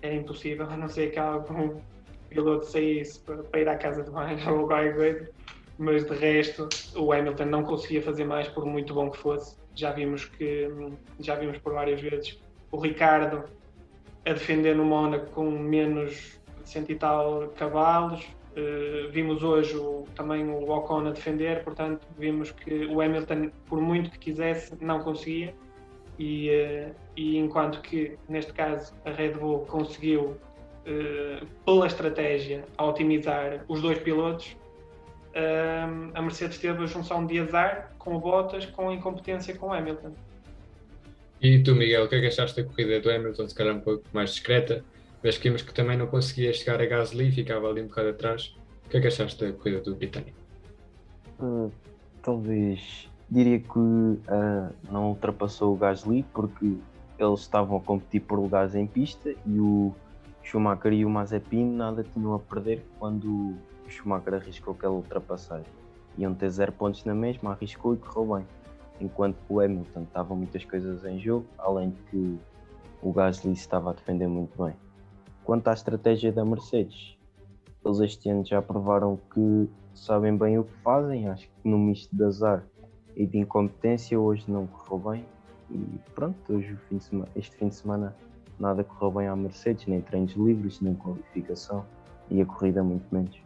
era 0.00 0.14
impossível, 0.14 0.66
a 0.68 0.76
não 0.76 0.88
ser 0.88 1.10
que 1.10 1.18
algum 1.18 1.80
piloto 2.28 2.66
saísse 2.66 3.20
para, 3.20 3.42
para 3.42 3.60
ir 3.60 3.68
à 3.68 3.76
casa 3.76 4.02
de 4.02 4.10
banho 4.10 4.38
ou 4.54 4.66
qualquer 4.66 4.94
coisa, 4.94 5.30
mas 5.78 6.04
de 6.04 6.14
resto 6.14 6.68
o 6.96 7.12
Hamilton 7.12 7.44
não 7.46 7.62
conseguia 7.62 8.02
fazer 8.02 8.24
mais 8.24 8.48
por 8.48 8.64
muito 8.64 8.94
bom 8.94 9.10
que 9.10 9.18
fosse 9.18 9.61
já 9.74 9.92
vimos 9.92 10.24
que 10.24 10.68
já 11.20 11.34
vimos 11.34 11.58
por 11.58 11.72
várias 11.72 12.00
vezes 12.00 12.38
o 12.70 12.78
Ricardo 12.78 13.44
a 14.24 14.32
defender 14.32 14.74
no 14.74 14.84
Mónaco 14.84 15.30
com 15.32 15.50
menos 15.50 16.40
de 16.62 16.68
cento 16.68 16.90
e 16.90 16.94
tal 16.94 17.48
cavalos. 17.56 18.24
Uh, 18.52 19.10
vimos 19.10 19.42
hoje 19.42 19.74
o, 19.76 20.06
também 20.14 20.46
o 20.46 20.70
Ocon 20.70 21.06
a 21.06 21.10
defender, 21.10 21.64
portanto, 21.64 22.06
vimos 22.18 22.50
que 22.50 22.84
o 22.84 23.00
Hamilton, 23.00 23.50
por 23.66 23.80
muito 23.80 24.10
que 24.10 24.18
quisesse, 24.18 24.76
não 24.78 25.00
conseguia. 25.00 25.54
E, 26.18 26.50
uh, 26.50 26.94
e 27.16 27.38
enquanto 27.38 27.80
que, 27.80 28.18
neste 28.28 28.52
caso, 28.52 28.94
a 29.06 29.10
Red 29.10 29.32
Bull 29.32 29.60
conseguiu, 29.60 30.36
uh, 30.86 31.46
pela 31.64 31.86
estratégia, 31.86 32.64
otimizar 32.78 33.64
os 33.68 33.80
dois 33.80 33.98
pilotos, 33.98 34.56
a 36.12 36.20
Mercedes 36.20 36.58
teve 36.58 36.82
a 36.82 36.86
junção 36.86 37.24
de 37.24 37.40
azar 37.40 37.91
com 38.02 38.16
o 38.16 38.20
Bottas, 38.20 38.66
com 38.66 38.88
a 38.88 38.94
incompetência 38.94 39.56
com 39.56 39.66
o 39.66 39.72
Hamilton. 39.72 40.12
E 41.40 41.62
tu, 41.62 41.74
Miguel, 41.74 42.04
o 42.04 42.08
que 42.08 42.16
é 42.16 42.20
que 42.20 42.26
achaste 42.26 42.60
da 42.60 42.68
corrida 42.68 43.00
do 43.00 43.10
Hamilton, 43.10 43.48
se 43.48 43.54
calhar 43.54 43.74
um 43.74 43.80
pouco 43.80 44.04
mais 44.12 44.30
discreta? 44.30 44.84
Mas 45.22 45.38
que 45.38 45.48
vimos 45.48 45.62
que 45.62 45.72
também 45.72 45.96
não 45.96 46.06
conseguia 46.06 46.52
chegar 46.52 46.80
a 46.80 46.86
Gasly, 46.86 47.30
ficava 47.30 47.68
ali 47.68 47.82
um 47.82 47.86
bocado 47.86 48.08
atrás. 48.08 48.56
O 48.86 48.88
que 48.88 48.96
é 48.96 49.00
que 49.00 49.06
achaste 49.06 49.44
da 49.44 49.52
corrida 49.52 49.80
do 49.80 49.94
Britânico? 49.94 50.36
Uh, 51.40 51.72
talvez 52.22 53.08
diria 53.30 53.58
que 53.58 53.78
uh, 53.78 54.74
não 54.90 55.10
ultrapassou 55.10 55.74
o 55.74 55.76
Gasly 55.76 56.24
porque 56.34 56.76
eles 57.18 57.40
estavam 57.40 57.76
a 57.76 57.80
competir 57.80 58.20
por 58.20 58.38
lugares 58.38 58.74
em 58.74 58.86
pista 58.86 59.30
e 59.46 59.58
o 59.58 59.94
Schumacher 60.42 60.92
e 60.92 61.04
o 61.04 61.10
Mazepin 61.10 61.64
nada 61.64 62.04
tinham 62.04 62.34
a 62.34 62.38
perder 62.38 62.84
quando 62.98 63.56
Schumacher 63.88 64.34
arriscou 64.34 64.74
aquela 64.74 64.94
ultrapassagem. 64.94 65.81
Iam 66.18 66.34
ter 66.34 66.50
zero 66.50 66.72
pontos 66.72 67.04
na 67.04 67.14
mesma, 67.14 67.52
arriscou 67.52 67.94
e 67.94 67.96
correu 67.96 68.36
bem. 68.36 68.46
Enquanto 69.00 69.36
o 69.48 69.60
Hamilton 69.60 70.02
estavam 70.02 70.36
muitas 70.36 70.64
coisas 70.64 71.04
em 71.04 71.18
jogo, 71.18 71.46
além 71.58 71.90
de 71.90 72.02
que 72.02 72.38
o 73.02 73.12
Gasly 73.12 73.52
estava 73.52 73.90
a 73.90 73.92
defender 73.92 74.28
muito 74.28 74.62
bem. 74.62 74.74
Quanto 75.44 75.68
à 75.68 75.72
estratégia 75.72 76.30
da 76.30 76.44
Mercedes, 76.44 77.16
eles 77.84 77.98
este 78.00 78.30
ano 78.30 78.44
já 78.44 78.62
provaram 78.62 79.18
que 79.34 79.68
sabem 79.94 80.36
bem 80.36 80.58
o 80.58 80.64
que 80.64 80.74
fazem. 80.82 81.28
Acho 81.28 81.48
que 81.48 81.68
no 81.68 81.78
misto 81.78 82.14
de 82.14 82.22
azar 82.24 82.64
e 83.16 83.26
de 83.26 83.38
incompetência 83.38 84.18
hoje 84.18 84.44
não 84.48 84.66
correu 84.66 85.10
bem. 85.10 85.24
E 85.70 85.98
pronto, 86.14 86.36
hoje, 86.52 86.76
fim 86.88 87.00
semana, 87.00 87.28
este 87.34 87.56
fim 87.56 87.68
de 87.68 87.74
semana 87.74 88.14
nada 88.58 88.84
correu 88.84 89.10
bem 89.10 89.26
à 89.26 89.34
Mercedes, 89.34 89.86
nem 89.86 90.00
treinos 90.00 90.32
livres, 90.34 90.80
nem 90.80 90.94
qualificação 90.94 91.84
e 92.30 92.40
a 92.40 92.46
corrida 92.46 92.82
muito 92.84 93.12
menos. 93.12 93.41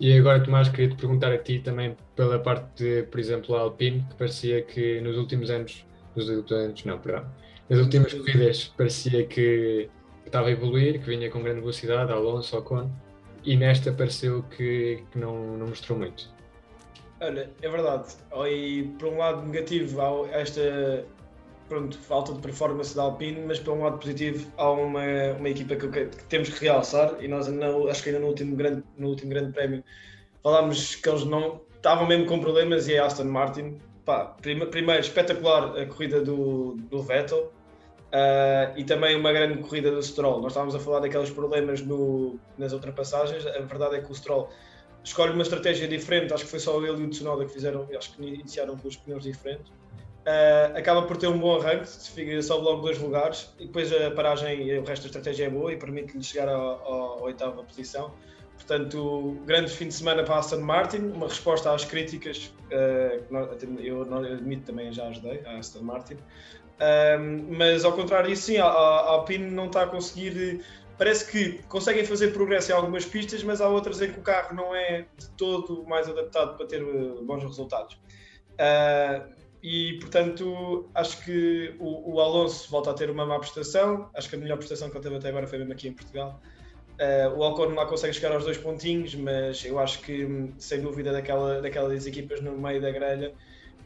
E 0.00 0.18
agora, 0.18 0.42
Tomás, 0.42 0.68
queria 0.68 0.90
te 0.90 0.96
perguntar 0.96 1.32
a 1.32 1.38
ti 1.38 1.60
também 1.60 1.96
pela 2.16 2.38
parte 2.38 2.82
de, 2.82 3.02
por 3.04 3.20
exemplo, 3.20 3.54
a 3.56 3.60
Alpine, 3.60 4.04
que 4.10 4.14
parecia 4.16 4.62
que 4.62 5.00
nos 5.00 5.16
últimos 5.16 5.50
anos, 5.50 5.86
nos 6.16 6.28
últimos 6.28 6.52
anos, 6.52 6.84
não, 6.84 6.98
perdão, 6.98 7.24
nas 7.68 7.78
últimas 7.78 8.12
corridas 8.12 8.72
parecia 8.76 9.24
que 9.24 9.88
estava 10.26 10.48
a 10.48 10.50
evoluir, 10.50 11.00
que 11.00 11.06
vinha 11.06 11.30
com 11.30 11.42
grande 11.42 11.60
velocidade, 11.60 12.12
Alonso, 12.12 12.56
Ocon, 12.58 12.90
e 13.44 13.56
nesta 13.56 13.92
pareceu 13.92 14.42
que, 14.42 15.02
que 15.10 15.18
não, 15.18 15.56
não 15.56 15.68
mostrou 15.68 15.98
muito. 15.98 16.28
Olha, 17.20 17.50
é 17.62 17.68
verdade. 17.68 18.14
E 18.48 18.82
por 18.98 19.08
um 19.08 19.18
lado 19.18 19.46
negativo 19.46 20.00
há 20.00 20.28
esta 20.32 21.04
pronto, 21.68 21.98
falta 21.98 22.32
de 22.32 22.40
performance 22.40 22.94
da 22.94 23.02
Alpine, 23.02 23.40
mas 23.46 23.58
por 23.58 23.74
um 23.74 23.82
lado 23.82 23.98
positivo 23.98 24.50
há 24.56 24.70
uma, 24.70 25.02
uma 25.38 25.48
equipa 25.48 25.76
que, 25.76 25.88
que 25.88 26.24
temos 26.24 26.48
que 26.48 26.64
realçar 26.64 27.16
e 27.20 27.28
nós 27.28 27.48
não, 27.48 27.88
acho 27.88 28.02
que 28.02 28.10
ainda 28.10 28.20
no 28.20 28.28
último 28.28 28.56
grande, 28.56 28.82
no 28.96 29.08
último 29.08 29.30
grande 29.30 29.52
prémio 29.52 29.82
falámos 30.42 30.96
que 30.96 31.08
eles 31.08 31.24
não 31.24 31.60
estavam 31.74 32.06
mesmo 32.06 32.26
com 32.26 32.40
problemas 32.40 32.88
e 32.88 32.94
é 32.94 32.98
Aston 32.98 33.24
Martin. 33.24 33.80
Pá, 34.04 34.36
primeiro, 34.70 35.00
espetacular 35.00 35.78
a 35.78 35.86
corrida 35.86 36.20
do, 36.20 36.74
do 36.90 37.02
Vettel 37.02 37.50
uh, 38.12 38.76
e 38.76 38.84
também 38.84 39.16
uma 39.16 39.32
grande 39.32 39.58
corrida 39.62 39.90
do 39.90 40.02
Stroll. 40.02 40.42
Nós 40.42 40.52
estávamos 40.52 40.74
a 40.74 40.78
falar 40.78 41.00
daqueles 41.00 41.30
problemas 41.30 41.80
no, 41.80 42.38
nas 42.58 42.74
ultrapassagens, 42.74 43.46
a 43.46 43.60
verdade 43.60 43.96
é 43.96 44.00
que 44.02 44.12
o 44.12 44.14
Stroll 44.14 44.50
escolhe 45.02 45.32
uma 45.32 45.42
estratégia 45.42 45.88
diferente, 45.88 46.34
acho 46.34 46.44
que 46.44 46.50
foi 46.50 46.60
só 46.60 46.78
ele 46.84 47.02
e 47.02 47.06
o 47.06 47.10
Tsunoda 47.10 47.46
que 47.46 47.52
fizeram, 47.52 47.88
acho 47.96 48.14
que 48.14 48.22
iniciaram 48.22 48.76
com 48.76 48.88
os 48.88 48.96
pneus 48.96 49.22
diferentes 49.22 49.72
Uh, 50.24 50.78
acaba 50.78 51.02
por 51.02 51.18
ter 51.18 51.26
um 51.26 51.38
bom 51.38 51.60
arranque, 51.60 51.86
sobe 51.86 52.64
logo 52.64 52.80
dois 52.80 52.98
lugares 52.98 53.54
e 53.58 53.66
depois 53.66 53.92
a 53.92 54.10
paragem 54.10 54.68
e 54.68 54.78
o 54.78 54.82
resto 54.82 55.02
da 55.02 55.08
estratégia 55.08 55.44
é 55.44 55.50
boa 55.50 55.70
e 55.70 55.76
permite-lhe 55.76 56.22
chegar 56.22 56.48
à 56.48 57.22
oitava 57.22 57.62
posição. 57.62 58.10
Portanto, 58.56 59.36
grande 59.44 59.70
fim 59.70 59.88
de 59.88 59.92
semana 59.92 60.24
para 60.24 60.38
Aston 60.38 60.60
Martin, 60.60 61.12
uma 61.14 61.28
resposta 61.28 61.70
às 61.70 61.84
críticas, 61.84 62.54
uh, 62.72 63.78
eu, 63.80 64.02
admito 64.14 64.64
também 64.64 64.90
já 64.94 65.08
ajudei 65.08 65.42
a 65.44 65.58
Aston 65.58 65.82
Martin, 65.82 66.14
uh, 66.14 67.46
mas 67.50 67.84
ao 67.84 67.92
contrário 67.92 68.30
disso, 68.30 68.44
sim, 68.44 68.56
a, 68.56 68.64
a 68.64 69.08
Alpine 69.10 69.50
não 69.50 69.66
está 69.66 69.82
a 69.82 69.86
conseguir. 69.86 70.64
Parece 70.96 71.30
que 71.30 71.62
conseguem 71.64 72.04
fazer 72.04 72.28
progresso 72.28 72.70
em 72.70 72.74
algumas 72.74 73.04
pistas, 73.04 73.42
mas 73.42 73.60
há 73.60 73.68
outras 73.68 74.00
em 74.00 74.10
que 74.10 74.18
o 74.20 74.22
carro 74.22 74.56
não 74.56 74.74
é 74.74 75.04
de 75.18 75.28
todo 75.36 75.84
mais 75.84 76.08
adaptado 76.08 76.56
para 76.56 76.64
ter 76.64 76.82
bons 77.24 77.42
resultados. 77.42 77.98
Uh, 78.54 79.43
e 79.64 79.94
portanto 79.98 80.90
acho 80.94 81.24
que 81.24 81.74
o, 81.80 82.16
o, 82.16 82.20
Alonso 82.20 82.70
volta 82.70 82.90
a 82.90 82.94
ter 82.94 83.08
uma 83.08 83.24
má 83.24 83.38
prestação. 83.38 84.10
Acho 84.14 84.28
que 84.28 84.36
a 84.36 84.38
melhor 84.38 84.58
prestação 84.58 84.90
que 84.90 84.96
ele 84.98 85.04
teve 85.04 85.16
até 85.16 85.30
agora 85.30 85.46
foi 85.46 85.56
mesmo 85.56 85.72
aqui 85.72 85.88
em 85.88 85.94
Portugal. 85.94 86.38
Uh, 87.00 87.34
o 87.38 87.42
Alcon 87.42 87.72
lá 87.72 87.86
consegue 87.86 88.12
chegar 88.12 88.32
aos 88.32 88.44
dois 88.44 88.58
pontinhos, 88.58 89.14
mas 89.14 89.64
eu 89.64 89.78
acho 89.78 90.02
que 90.02 90.52
sem 90.58 90.82
dúvida 90.82 91.12
daquela, 91.12 91.62
daquelas 91.62 92.06
equipas 92.06 92.42
no 92.42 92.58
meio 92.58 92.78
da 92.78 92.90
grelha. 92.90 93.32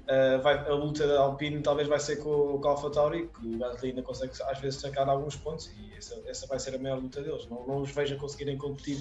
Uh, 0.03 0.43
vai, 0.43 0.59
a 0.59 0.75
luta 0.75 1.07
da 1.07 1.21
Alpine 1.21 1.63
talvez 1.63 1.87
vai 1.87 2.01
ser 2.01 2.17
com, 2.17 2.59
com 2.59 2.67
o 2.67 2.69
Alfa 2.69 2.91
Tauri, 2.91 3.29
que 3.29 3.47
o 3.47 3.59
Gasly 3.59 3.91
ainda 3.91 4.03
consegue 4.03 4.33
às 4.51 4.59
vezes 4.59 4.81
sacar 4.81 5.09
alguns 5.09 5.37
pontos 5.37 5.71
e 5.79 5.97
essa, 5.97 6.21
essa 6.27 6.47
vai 6.49 6.59
ser 6.59 6.75
a 6.75 6.79
maior 6.79 6.99
luta 6.99 7.23
deles. 7.23 7.47
Não, 7.47 7.65
não 7.69 7.83
os 7.83 7.93
vejo 7.93 8.17
a 8.17 8.19
conseguirem 8.19 8.59
competir 8.59 8.99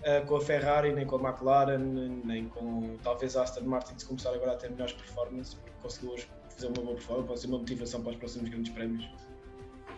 uh, 0.00 0.26
com 0.26 0.36
a 0.36 0.40
Ferrari, 0.40 0.92
nem 0.92 1.06
com 1.06 1.16
a 1.16 1.30
McLaren, 1.30 1.78
nem 2.24 2.48
com 2.48 2.96
talvez 3.02 3.36
a 3.36 3.42
Aston 3.42 3.64
Martin 3.64 3.94
se 3.96 4.06
começar 4.06 4.30
agora 4.30 4.52
a 4.52 4.56
ter 4.56 4.70
melhores 4.70 4.92
performances, 4.92 5.54
porque 5.54 5.72
conseguiu 5.82 6.12
hoje 6.12 6.28
fazer 6.50 6.66
uma 6.68 6.82
boa 6.82 6.94
performance, 6.94 7.28
pode 7.28 7.40
ser 7.40 7.46
uma 7.48 7.58
motivação 7.58 8.02
para 8.02 8.10
os 8.12 8.16
próximos 8.16 8.48
grandes 8.48 8.72
prémios. 8.72 9.08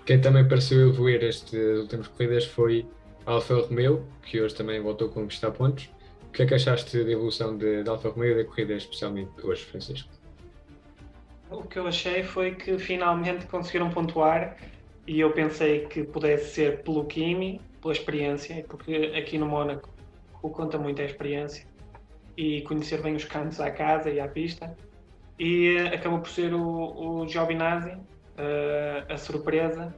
Quem 0.04 0.20
também 0.20 0.46
pareceu 0.46 0.88
evoluir 0.88 1.22
estas 1.24 1.80
últimas 1.80 2.08
corridas 2.08 2.44
foi 2.44 2.86
a 3.26 3.32
Alfa 3.32 3.54
Romeo, 3.54 4.06
que 4.22 4.40
hoje 4.40 4.54
também 4.54 4.80
voltou 4.80 5.08
a 5.08 5.10
conquistar 5.10 5.50
pontos. 5.50 5.90
O 6.28 6.32
que 6.32 6.42
é 6.42 6.46
que 6.46 6.54
achaste 6.54 7.02
da 7.02 7.10
evolução 7.10 7.56
de, 7.56 7.82
de 7.82 7.88
Alfa 7.88 8.10
Romeo 8.10 8.32
e 8.32 8.42
da 8.42 8.48
corrida, 8.48 8.74
especialmente 8.74 9.30
hoje, 9.42 9.64
Francisco? 9.64 10.16
o 11.50 11.62
que 11.62 11.78
eu 11.78 11.86
achei 11.86 12.22
foi 12.22 12.54
que 12.54 12.78
finalmente 12.78 13.46
conseguiram 13.46 13.90
pontuar 13.90 14.56
e 15.06 15.20
eu 15.20 15.30
pensei 15.30 15.86
que 15.86 16.02
pudesse 16.02 16.54
ser 16.54 16.82
pelo 16.82 17.04
Kimi, 17.04 17.60
pela 17.86 17.92
experiência, 17.92 18.64
porque 18.68 19.12
aqui 19.16 19.38
no 19.38 19.46
Mónaco 19.46 19.88
o 20.42 20.50
conta 20.50 20.76
muito 20.76 21.00
a 21.00 21.04
experiência 21.04 21.64
e 22.36 22.62
conhecer 22.62 23.00
bem 23.00 23.14
os 23.14 23.24
cantos 23.24 23.60
à 23.60 23.70
casa 23.70 24.10
e 24.10 24.18
à 24.18 24.26
pista. 24.26 24.76
E 25.38 25.76
uh, 25.76 25.94
acabou 25.94 26.18
por 26.18 26.28
ser 26.28 26.52
o, 26.52 27.20
o 27.22 27.28
Giovinazzi 27.28 27.92
uh, 27.92 29.12
a 29.12 29.16
surpresa 29.16 29.94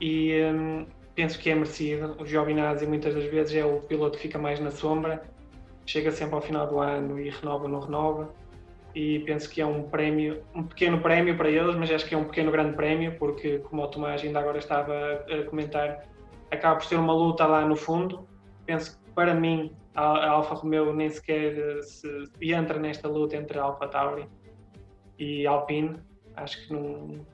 e 0.00 0.32
um, 0.44 0.86
penso 1.14 1.38
que 1.38 1.50
é 1.50 1.54
merecido. 1.54 2.16
O 2.18 2.24
Giovinazzi 2.24 2.86
muitas 2.86 3.14
das 3.14 3.24
vezes 3.24 3.54
é 3.54 3.64
o 3.64 3.80
piloto 3.80 4.16
que 4.16 4.22
fica 4.22 4.38
mais 4.38 4.58
na 4.58 4.70
sombra, 4.70 5.22
chega 5.84 6.10
sempre 6.10 6.36
ao 6.36 6.40
final 6.40 6.66
do 6.66 6.78
ano 6.78 7.20
e 7.20 7.28
renova 7.28 7.64
ou 7.64 7.68
não 7.68 7.80
renova 7.80 8.32
e 8.94 9.20
penso 9.20 9.48
que 9.48 9.60
é 9.60 9.66
um 9.66 9.84
prémio, 9.84 10.42
um 10.54 10.62
pequeno 10.62 11.00
prémio 11.00 11.36
para 11.36 11.48
eles, 11.48 11.76
mas 11.76 11.90
acho 11.90 12.06
que 12.06 12.14
é 12.14 12.18
um 12.18 12.24
pequeno 12.24 12.50
grande 12.50 12.74
prémio, 12.74 13.14
porque 13.18 13.58
como 13.58 13.82
o 13.82 13.88
Tomás 13.88 14.22
ainda 14.22 14.40
agora 14.40 14.58
estava 14.58 15.24
a 15.28 15.44
comentar, 15.44 16.09
acaba 16.50 16.76
por 16.76 16.84
ser 16.84 16.96
uma 16.96 17.12
luta 17.12 17.46
lá 17.46 17.64
no 17.64 17.76
fundo. 17.76 18.28
Penso 18.66 18.98
que 18.98 19.12
para 19.12 19.34
mim 19.34 19.74
a 19.94 20.28
Alfa 20.30 20.54
Romeo 20.54 20.92
nem 20.92 21.08
sequer 21.08 21.58
eh, 21.58 21.82
se, 21.82 22.28
entra 22.40 22.78
nesta 22.78 23.08
luta 23.08 23.36
entre 23.36 23.58
Alfa 23.58 23.88
Tauri 23.88 24.28
e 25.18 25.46
Alpine. 25.46 25.98
Acho 26.36 26.66
que 26.66 26.72
não, 26.72 27.26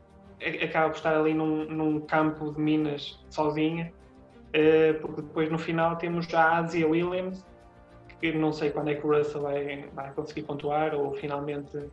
acaba 0.62 0.90
por 0.90 0.96
estar 0.96 1.16
ali 1.16 1.34
num, 1.34 1.64
num 1.66 2.00
campo 2.00 2.52
de 2.52 2.60
minas 2.60 3.22
sozinha, 3.30 3.92
eh, 4.52 4.94
porque 4.94 5.22
depois 5.22 5.50
no 5.50 5.58
final 5.58 5.96
temos 5.96 6.32
a 6.34 6.58
Asia 6.58 6.86
Williams 6.88 7.44
que 8.20 8.32
não 8.32 8.52
sei 8.52 8.70
quando 8.70 8.88
é 8.88 8.94
que 8.94 9.06
o 9.06 9.14
Russell 9.14 9.42
vai, 9.42 9.88
vai 9.92 10.12
conseguir 10.12 10.42
pontuar 10.42 10.94
ou 10.94 11.14
finalmente 11.14 11.90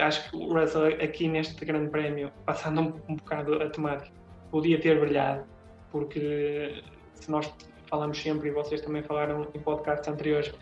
acho 0.00 0.30
que 0.30 0.36
o 0.36 0.52
Russell 0.52 0.88
aqui 1.02 1.28
neste 1.28 1.64
grande 1.64 1.90
prémio 1.90 2.30
passando 2.44 2.80
um, 2.80 3.12
um 3.12 3.16
bocado 3.16 3.54
a 3.54 3.70
temática 3.70 4.14
podia 4.50 4.80
ter 4.80 5.00
brilhado 5.00 5.44
porque 5.90 6.82
se 7.14 7.30
nós 7.30 7.52
falamos 7.86 8.20
sempre 8.20 8.48
e 8.48 8.52
vocês 8.52 8.80
também 8.80 9.02
falaram 9.02 9.48
em 9.54 9.60
podcasts 9.60 10.08
anteriores 10.08 10.52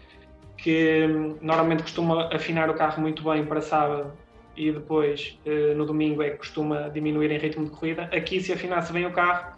que 0.56 1.06
hum, 1.06 1.36
normalmente 1.40 1.82
costuma 1.82 2.28
afinar 2.34 2.68
o 2.70 2.74
carro 2.74 3.00
muito 3.00 3.22
bem 3.22 3.44
para 3.44 3.60
sábado 3.60 4.12
e 4.56 4.72
depois 4.72 5.38
eh, 5.46 5.74
no 5.74 5.86
domingo 5.86 6.20
é 6.22 6.30
que 6.30 6.38
costuma 6.38 6.88
diminuir 6.88 7.30
em 7.30 7.38
ritmo 7.38 7.64
de 7.64 7.70
corrida. 7.70 8.04
Aqui 8.12 8.40
se 8.40 8.52
afinasse 8.52 8.92
bem 8.92 9.06
o 9.06 9.12
carro 9.12 9.56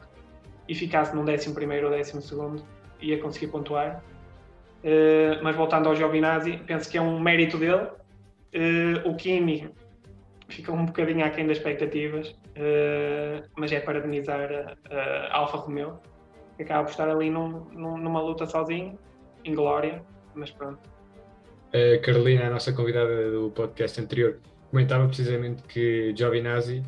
e 0.68 0.74
ficasse 0.74 1.16
num 1.16 1.24
décimo 1.24 1.54
primeiro 1.54 1.86
ou 1.86 1.92
décimo 1.92 2.20
segundo 2.20 2.62
ia 3.00 3.18
conseguir 3.18 3.46
pontuar 3.46 4.02
Uh, 4.82 5.42
mas 5.42 5.54
voltando 5.56 5.88
ao 5.88 5.96
Giovinazzi, 5.96 6.58
penso 6.66 6.88
que 6.90 6.96
é 6.96 7.02
um 7.02 7.20
mérito 7.20 7.58
dele. 7.58 7.86
Uh, 8.54 9.08
o 9.08 9.14
Kimi 9.14 9.70
fica 10.48 10.72
um 10.72 10.86
bocadinho 10.86 11.24
aquém 11.24 11.46
das 11.46 11.58
expectativas, 11.58 12.34
uh, 12.60 13.48
mas 13.56 13.72
é 13.72 13.80
parabenizar 13.80 14.48
a, 14.90 14.96
a 15.30 15.36
Alfa 15.36 15.58
Romeo, 15.58 15.98
que 16.56 16.62
acaba 16.62 16.84
por 16.84 16.90
estar 16.90 17.08
ali 17.08 17.30
num, 17.30 17.64
num, 17.70 17.96
numa 17.98 18.20
luta 18.20 18.46
sozinho, 18.46 18.98
em 19.44 19.54
glória, 19.54 20.02
mas 20.34 20.50
pronto. 20.50 20.80
A 21.72 21.98
Carolina, 22.04 22.46
a 22.46 22.50
nossa 22.50 22.72
convidada 22.72 23.30
do 23.30 23.50
podcast 23.50 24.00
anterior, 24.00 24.38
comentava 24.70 25.06
precisamente 25.06 25.62
que 25.64 26.14
Giovinazzi 26.16 26.82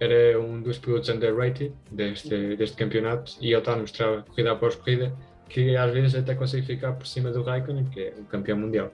era 0.00 0.40
um 0.40 0.60
dos 0.60 0.78
pilotos 0.78 1.08
underrated 1.08 1.72
deste, 1.90 2.56
deste 2.56 2.76
campeonato 2.76 3.32
e 3.40 3.48
ele 3.52 3.58
está 3.58 3.74
a 3.74 3.76
mostrar 3.76 4.22
corrida 4.24 4.52
após 4.52 4.74
corrida 4.74 5.12
que 5.48 5.76
às 5.76 5.92
vezes 5.92 6.14
até 6.14 6.34
consegue 6.34 6.66
ficar 6.66 6.92
por 6.94 7.06
cima 7.06 7.30
do 7.30 7.42
Raikkonen, 7.42 7.84
que 7.84 8.00
é 8.00 8.14
o 8.18 8.24
campeão 8.24 8.58
mundial. 8.58 8.90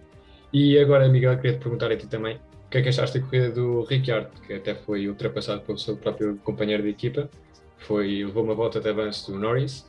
E 0.53 0.79
agora, 0.79 1.09
Miguel, 1.09 1.37
queria 1.37 1.53
te 1.53 1.63
perguntar 1.63 1.91
a 1.93 1.97
ti 1.97 2.09
também, 2.09 2.39
o 2.69 2.71
que 2.71 2.79
é 2.79 2.83
que 2.83 2.91
achaste 2.91 3.19
da 3.19 3.25
corrida 3.25 3.51
do 3.51 3.83
Ricciardo, 3.85 4.29
que 4.47 4.53
até 4.53 4.75
foi 4.75 5.09
ultrapassado 5.09 5.63
pelo 5.63 5.79
seu 5.79 5.97
próprio 5.97 6.37
companheiro 6.45 6.83
de 6.83 6.91
equipa, 6.91 7.31
foi, 7.79 8.23
levou 8.27 8.45
uma 8.45 8.55
volta 8.55 8.79
de 8.79 8.91
avanço 8.91 9.33
do 9.33 9.39
Norris, 9.39 9.87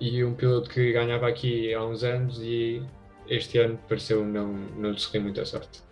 e 0.00 0.24
um 0.24 0.32
piloto 0.32 0.70
que 0.70 0.90
ganhava 0.90 1.28
aqui 1.28 1.74
há 1.74 1.84
uns 1.84 2.02
anos 2.02 2.40
e 2.40 2.82
este 3.28 3.58
ano 3.58 3.78
pareceu 3.86 4.24
não, 4.24 4.54
não 4.76 4.90
lhe 4.90 4.98
sorrir 4.98 5.20
muita 5.20 5.44
sorte. 5.44 5.82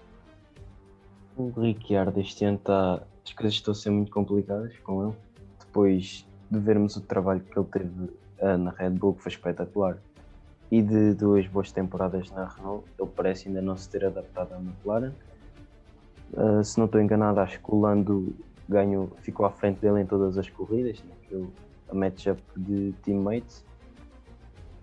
O 1.37 1.51
Ricciardo 1.51 2.19
este 2.19 2.47
ano 2.47 2.57
está. 2.57 3.03
As 3.25 3.33
coisas 3.35 3.55
estão 3.55 3.73
a 3.73 3.75
ser 3.75 3.91
muito 3.91 4.11
complicadas 4.11 4.77
com 4.79 5.07
ele. 5.07 5.17
Depois 5.61 6.27
de 6.51 6.59
vermos 6.59 6.97
o 6.97 7.03
trabalho 7.03 7.41
que 7.41 7.59
ele 7.59 7.69
teve 7.71 8.11
uh, 8.41 8.59
na 8.59 8.71
Red 8.71 8.91
Bull, 8.91 9.15
que 9.15 9.23
foi 9.23 9.33
espetacular 9.33 9.99
e 10.71 10.81
de 10.81 11.13
duas 11.15 11.47
boas 11.47 11.71
temporadas 11.71 12.31
na 12.31 12.49
Renault, 12.49 12.87
ele 12.99 13.11
parece 13.15 13.49
ainda 13.49 13.61
não 13.61 13.77
se 13.77 13.91
ter 13.91 14.07
adaptado 14.07 14.55
à 14.55 14.57
McLaren. 14.57 15.13
Uh, 16.33 16.65
se 16.65 16.79
não 16.79 16.87
estou 16.87 17.01
enganado, 17.01 17.41
acho 17.41 17.61
que 17.61 17.75
o 17.75 17.81
Lando 17.81 18.35
ganhou, 18.69 19.11
ficou 19.19 19.45
à 19.45 19.51
frente 19.51 19.81
dele 19.81 20.01
em 20.01 20.07
todas 20.07 20.39
as 20.39 20.49
corridas, 20.49 21.03
naquele 21.05 21.49
matchup 21.93 22.41
de 22.57 22.93
teammates. 23.03 23.65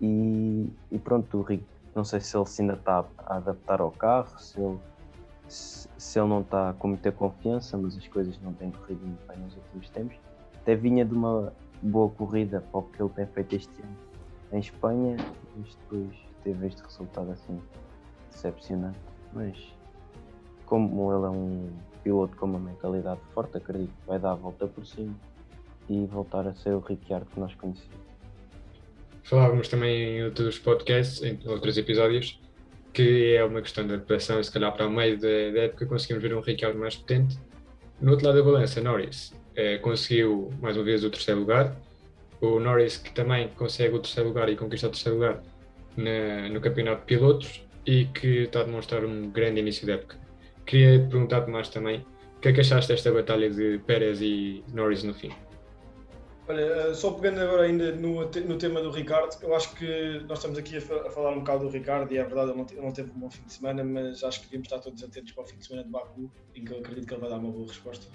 E, 0.02 0.72
e 0.92 1.00
pronto, 1.00 1.38
o 1.38 1.42
Rick, 1.42 1.66
não 1.96 2.04
sei 2.04 2.20
se 2.20 2.38
ele 2.38 2.46
se 2.46 2.62
ainda 2.62 2.76
está 2.76 3.04
a 3.18 3.38
adaptar 3.38 3.82
ao 3.82 3.92
carro, 3.92 4.40
se 4.40 4.60
ele, 4.60 4.78
se, 5.48 5.90
se 5.98 6.20
ele 6.20 6.30
não 6.30 6.42
está 6.42 6.74
com 6.78 6.90
muita 6.90 7.12
confiança, 7.12 7.78
mas 7.78 7.98
as 7.98 8.08
coisas 8.08 8.40
não 8.42 8.54
têm 8.54 8.72
corrido 8.72 9.06
muito 9.06 9.28
bem 9.28 9.38
nos 9.40 9.56
últimos 9.56 9.90
tempos. 9.90 10.18
Até 10.62 10.76
vinha 10.76 11.04
de 11.04 11.14
uma 11.14 11.52
boa 11.82 12.10
corrida 12.10 12.64
para 12.72 12.80
o 12.80 12.84
que 12.84 13.02
ele 13.02 13.10
tem 13.10 13.26
feito 13.26 13.56
este 13.56 13.82
ano 13.82 13.98
em 14.52 14.60
Espanha, 14.60 15.18
mas 15.58 15.76
depois 15.76 16.16
teve 16.44 16.68
este 16.68 16.82
resultado 16.84 17.32
assim 17.32 17.60
decepcionante. 18.32 19.00
Mas 19.34 19.79
como 20.70 21.12
ele 21.12 21.26
é 21.26 21.30
um 21.30 21.68
piloto 22.04 22.38
com 22.38 22.46
uma 22.46 22.60
mentalidade 22.60 23.20
forte, 23.34 23.58
acredito 23.58 23.90
que 23.90 24.08
vai 24.08 24.20
dar 24.20 24.34
a 24.34 24.36
volta 24.36 24.68
por 24.68 24.86
cima 24.86 25.14
e 25.90 26.06
voltar 26.06 26.48
a 26.48 26.54
ser 26.54 26.76
o 26.76 26.80
Ricciardo 26.80 27.26
que 27.26 27.40
nós 27.40 27.54
conhecemos. 27.56 27.98
Falávamos 29.24 29.68
também 29.68 30.18
em 30.18 30.24
outros 30.24 30.60
podcasts, 30.60 31.24
em 31.24 31.40
outros 31.48 31.76
episódios, 31.78 32.40
que 32.94 33.36
é 33.36 33.44
uma 33.44 33.62
questão 33.62 33.86
de 33.86 33.94
adaptação 33.94 34.42
se 34.42 34.52
calhar 34.52 34.72
para 34.72 34.88
o 34.88 34.92
meio 34.92 35.20
da, 35.20 35.28
da 35.28 35.62
época 35.64 35.88
conseguimos 35.88 36.22
ver 36.22 36.36
um 36.36 36.40
Ricciardo 36.40 36.78
mais 36.78 36.96
potente. 36.96 37.38
No 38.00 38.12
outro 38.12 38.28
lado 38.28 38.38
da 38.38 38.44
balança, 38.44 38.80
Norris 38.80 39.34
eh, 39.56 39.80
conseguiu 39.80 40.54
mais 40.62 40.78
uma 40.78 40.86
vez 40.86 41.04
o 41.04 41.10
terceiro 41.10 41.40
lugar, 41.40 41.76
o 42.40 42.60
Norris 42.60 42.98
que 42.98 43.12
também 43.12 43.50
consegue 43.50 43.96
o 43.96 44.00
terceiro 44.00 44.30
lugar 44.30 44.48
e 44.50 44.56
conquista 44.56 44.88
o 44.88 44.92
terceiro 44.92 45.18
lugar 45.18 45.42
na, 45.98 46.48
no 46.50 46.62
campeonato 46.62 47.02
de 47.02 47.08
pilotos 47.08 47.68
e 47.86 48.06
que 48.06 48.44
está 48.44 48.62
a 48.62 48.64
demonstrar 48.64 49.04
um 49.04 49.32
grande 49.32 49.60
início 49.60 49.86
de 49.86 49.94
época. 49.94 50.19
Queria 50.70 51.00
perguntar-te 51.00 51.50
mais 51.50 51.68
também, 51.68 52.06
o 52.38 52.40
que 52.42 52.50
é 52.50 52.54
que 52.54 52.62
achaste 52.62 52.94
desta 52.94 53.12
batalha 53.12 53.50
de 53.50 53.80
Pérez 53.88 54.22
e 54.22 54.64
Norris 54.72 55.02
no 55.02 55.16
fim? 55.16 55.32
Olha, 56.48 56.62
eh, 56.62 56.94
só 56.94 57.10
pegando 57.10 57.42
agora 57.42 57.64
ainda 57.64 57.92
no, 57.94 58.22
no 58.22 58.58
tema 58.60 58.80
do 58.80 58.92
Ricardo, 58.92 59.36
eu 59.42 59.56
acho 59.56 59.74
que 59.74 60.24
nós 60.28 60.38
estamos 60.38 60.60
aqui 60.60 60.78
a, 60.78 61.08
a 61.08 61.10
falar 61.10 61.32
um 61.32 61.40
bocado 61.40 61.66
do 61.66 61.72
Ricardo 61.72 62.14
e 62.14 62.20
é 62.20 62.24
verdade, 62.24 62.52
ele 62.52 62.60
não, 62.60 62.84
não, 62.84 62.92
teve 62.92 63.10
um 63.10 63.20
bom 63.20 63.32
fim 63.32 63.42
de 63.48 63.54
semana, 63.54 63.84
mas 63.84 64.24
acho 64.24 64.42
que 64.42 64.46
devíamos 64.46 64.68
estar 64.68 64.78
todos 64.78 65.04
atentos 65.04 65.32
para 65.32 65.44
o 65.44 65.48
fim 65.48 65.58
de 65.58 65.66
semana 65.66 65.84
de 65.84 65.90
Baku, 65.90 66.32
em 66.54 66.64
que 66.64 66.72
eu 66.72 66.78
acredito 66.78 67.08
que 67.08 67.14
ele 67.16 67.22
vai 67.22 67.32
dar 67.32 67.38
uma 67.38 67.52
boa 67.52 67.68
resposta. 67.68 68.06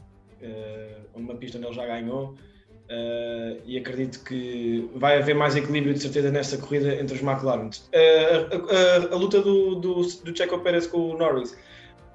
Uh, 0.40 1.18
uma 1.18 1.34
pista 1.34 1.58
onde 1.58 1.66
ele 1.66 1.74
já 1.74 1.86
ganhou, 1.86 2.36
Uh, 2.84 3.62
e 3.64 3.78
acredito 3.78 4.22
que 4.24 4.90
vai 4.94 5.16
haver 5.16 5.34
mais 5.34 5.56
equilíbrio 5.56 5.94
de 5.94 6.00
certeza 6.00 6.30
nessa 6.30 6.58
corrida 6.58 6.94
entre 6.96 7.16
os 7.16 7.22
McLaren. 7.22 7.70
Uh, 7.70 8.70
a, 8.70 9.08
a, 9.10 9.14
a, 9.14 9.16
luta 9.16 9.40
do, 9.40 9.76
do, 9.76 10.02
do 10.02 10.36
Checo 10.36 10.58
Pérez 10.58 10.86
com 10.86 10.98
o 10.98 11.16
Norris 11.16 11.56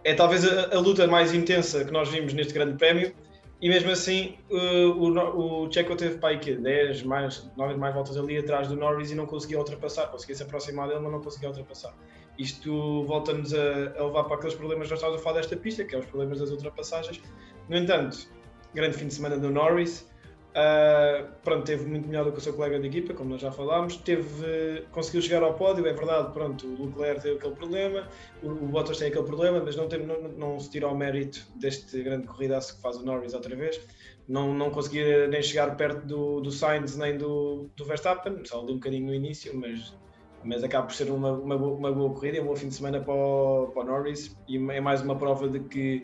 é 0.03 0.13
talvez 0.13 0.45
a, 0.45 0.75
a, 0.75 0.79
luta 0.79 1.07
mais 1.07 1.33
intensa 1.33 1.83
que 1.83 1.91
nós 1.91 2.09
vimos 2.09 2.33
neste 2.33 2.53
grande 2.53 2.77
prémio 2.77 3.13
e 3.61 3.67
mesmo 3.67 3.91
assim 3.91 4.37
uh, 4.49 4.89
o, 4.91 5.65
o 5.65 5.71
Checo 5.71 5.95
teve 5.95 6.17
para 6.17 6.29
aí 6.29 6.39
que 6.39 6.55
10, 6.55 7.03
mais, 7.03 7.49
9 7.57 7.75
mais 7.75 7.93
voltas 7.93 8.17
ali 8.17 8.37
atrás 8.37 8.67
do 8.67 8.75
Norris 8.75 9.11
e 9.11 9.15
não 9.15 9.25
conseguia 9.25 9.57
ultrapassar, 9.57 10.07
conseguia 10.07 10.35
se 10.35 10.43
aproximar 10.43 10.87
dele 10.87 11.01
mas 11.01 11.11
não 11.11 11.21
conseguia 11.21 11.49
ultrapassar. 11.49 11.93
Isto 12.37 13.03
volta-nos 13.05 13.53
a, 13.53 13.61
a, 13.97 14.05
levar 14.05 14.23
para 14.23 14.37
aqueles 14.37 14.55
problemas 14.55 14.87
que 14.87 14.91
nós 14.91 14.99
estávamos 14.99 15.19
a 15.19 15.23
falar 15.23 15.41
desta 15.41 15.57
pista, 15.57 15.83
que 15.83 15.93
é 15.93 15.99
os 15.99 16.05
problemas 16.05 16.39
das 16.39 16.51
ultrapassagens. 16.51 17.21
No 17.67 17.75
entanto, 17.75 18.29
grande 18.73 18.97
fim 18.97 19.07
de 19.07 19.13
semana 19.13 19.37
do 19.37 19.49
Norris, 19.49 20.09
Uh, 20.49 21.29
pronto, 21.43 21.63
teve 21.63 21.85
muito 21.85 22.07
melhor 22.07 22.25
do 22.25 22.31
que 22.31 22.39
o 22.39 22.41
seu 22.41 22.53
colega 22.53 22.79
de 22.79 22.87
equipa, 22.87 23.13
como 23.13 23.29
nós 23.29 23.41
já 23.41 23.51
falámos. 23.51 23.97
Teve, 23.97 24.83
conseguiu 24.91 25.21
chegar 25.21 25.43
ao 25.43 25.53
pódio, 25.53 25.85
é 25.85 25.93
verdade. 25.93 26.33
Pronto, 26.33 26.65
o 26.65 26.87
Leclerc 26.87 27.21
teve 27.21 27.37
aquele 27.37 27.55
problema, 27.55 28.07
o, 28.41 28.47
o 28.49 28.67
Bottas 28.67 28.97
tem 28.97 29.09
aquele 29.09 29.25
problema, 29.25 29.61
mas 29.63 29.75
não, 29.75 29.87
tem, 29.87 30.05
não, 30.05 30.21
não 30.21 30.59
se 30.59 30.71
tira 30.71 30.87
ao 30.87 30.95
mérito 30.95 31.47
deste 31.55 32.01
grande 32.01 32.27
corridaço 32.27 32.75
que 32.75 32.81
faz 32.81 32.97
o 32.97 33.05
Norris 33.05 33.33
outra 33.33 33.55
vez. 33.55 33.79
Não, 34.27 34.53
não 34.53 34.69
conseguia 34.69 35.27
nem 35.27 35.41
chegar 35.41 35.75
perto 35.75 36.05
do, 36.05 36.41
do 36.41 36.51
Sainz 36.51 36.95
nem 36.95 37.17
do, 37.17 37.69
do 37.75 37.85
Verstappen, 37.85 38.43
só 38.45 38.61
ali 38.61 38.73
um 38.73 38.75
bocadinho 38.75 39.07
no 39.07 39.13
início, 39.13 39.55
mas, 39.55 39.95
mas 40.43 40.63
acaba 40.63 40.85
por 40.85 40.93
ser 40.93 41.09
uma, 41.11 41.31
uma, 41.31 41.57
boa, 41.57 41.75
uma 41.75 41.91
boa 41.91 42.13
corrida, 42.13 42.37
é 42.37 42.41
um 42.41 42.45
bom 42.45 42.55
fim 42.55 42.67
de 42.67 42.75
semana 42.75 42.99
para 42.99 43.13
o, 43.13 43.71
para 43.73 43.81
o 43.81 43.85
Norris 43.85 44.37
e 44.47 44.57
é 44.57 44.81
mais 44.81 45.01
uma 45.01 45.15
prova 45.15 45.47
de 45.47 45.59
que 45.61 46.03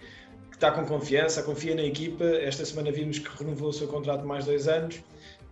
que 0.55 0.57
está 0.57 0.71
com 0.71 0.85
confiança, 0.85 1.43
confia 1.43 1.75
na 1.75 1.83
equipa. 1.83 2.23
Esta 2.23 2.63
semana 2.63 2.89
vimos 2.89 3.19
que 3.19 3.29
renovou 3.37 3.69
o 3.69 3.73
seu 3.73 3.89
contrato 3.89 4.25
mais 4.25 4.45
dois 4.45 4.69
anos 4.69 5.03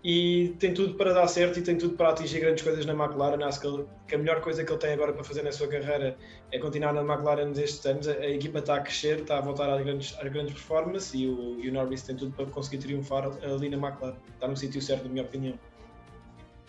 e 0.01 0.55
tem 0.59 0.73
tudo 0.73 0.95
para 0.95 1.11
dar 1.11 1.27
certo 1.27 1.59
e 1.59 1.61
tem 1.61 1.77
tudo 1.77 1.95
para 1.95 2.09
atingir 2.09 2.39
grandes 2.39 2.63
coisas 2.63 2.85
na 2.85 2.93
McLaren. 2.93 3.43
Acho 3.43 3.59
que, 3.59 3.67
ele, 3.67 3.85
que 4.07 4.15
a 4.15 4.17
melhor 4.17 4.39
coisa 4.39 4.63
que 4.63 4.71
ele 4.71 4.79
tem 4.79 4.93
agora 4.93 5.11
para 5.11 5.23
fazer 5.25 5.43
na 5.43 5.51
sua 5.51 5.67
carreira 5.67 6.15
é 6.53 6.57
continuar 6.57 6.93
na 6.93 7.01
McLaren 7.01 7.51
destes 7.51 7.85
anos. 7.85 8.07
A, 8.07 8.13
a 8.13 8.29
equipa 8.29 8.59
está 8.59 8.75
a 8.75 8.79
crescer, 8.79 9.19
está 9.19 9.39
a 9.39 9.41
voltar 9.41 9.69
às 9.69 9.83
grandes, 9.83 10.17
às 10.17 10.31
grandes 10.31 10.53
performances 10.53 11.13
e 11.13 11.27
o, 11.27 11.59
e 11.61 11.69
o 11.69 11.73
Norris 11.73 12.03
tem 12.03 12.15
tudo 12.15 12.31
para 12.31 12.45
conseguir 12.45 12.77
triunfar 12.77 13.25
ali 13.43 13.69
na 13.69 13.75
McLaren. 13.77 14.15
Está 14.33 14.47
no 14.47 14.55
sítio 14.55 14.81
certo, 14.81 15.03
na 15.03 15.09
minha 15.09 15.25
opinião. 15.25 15.59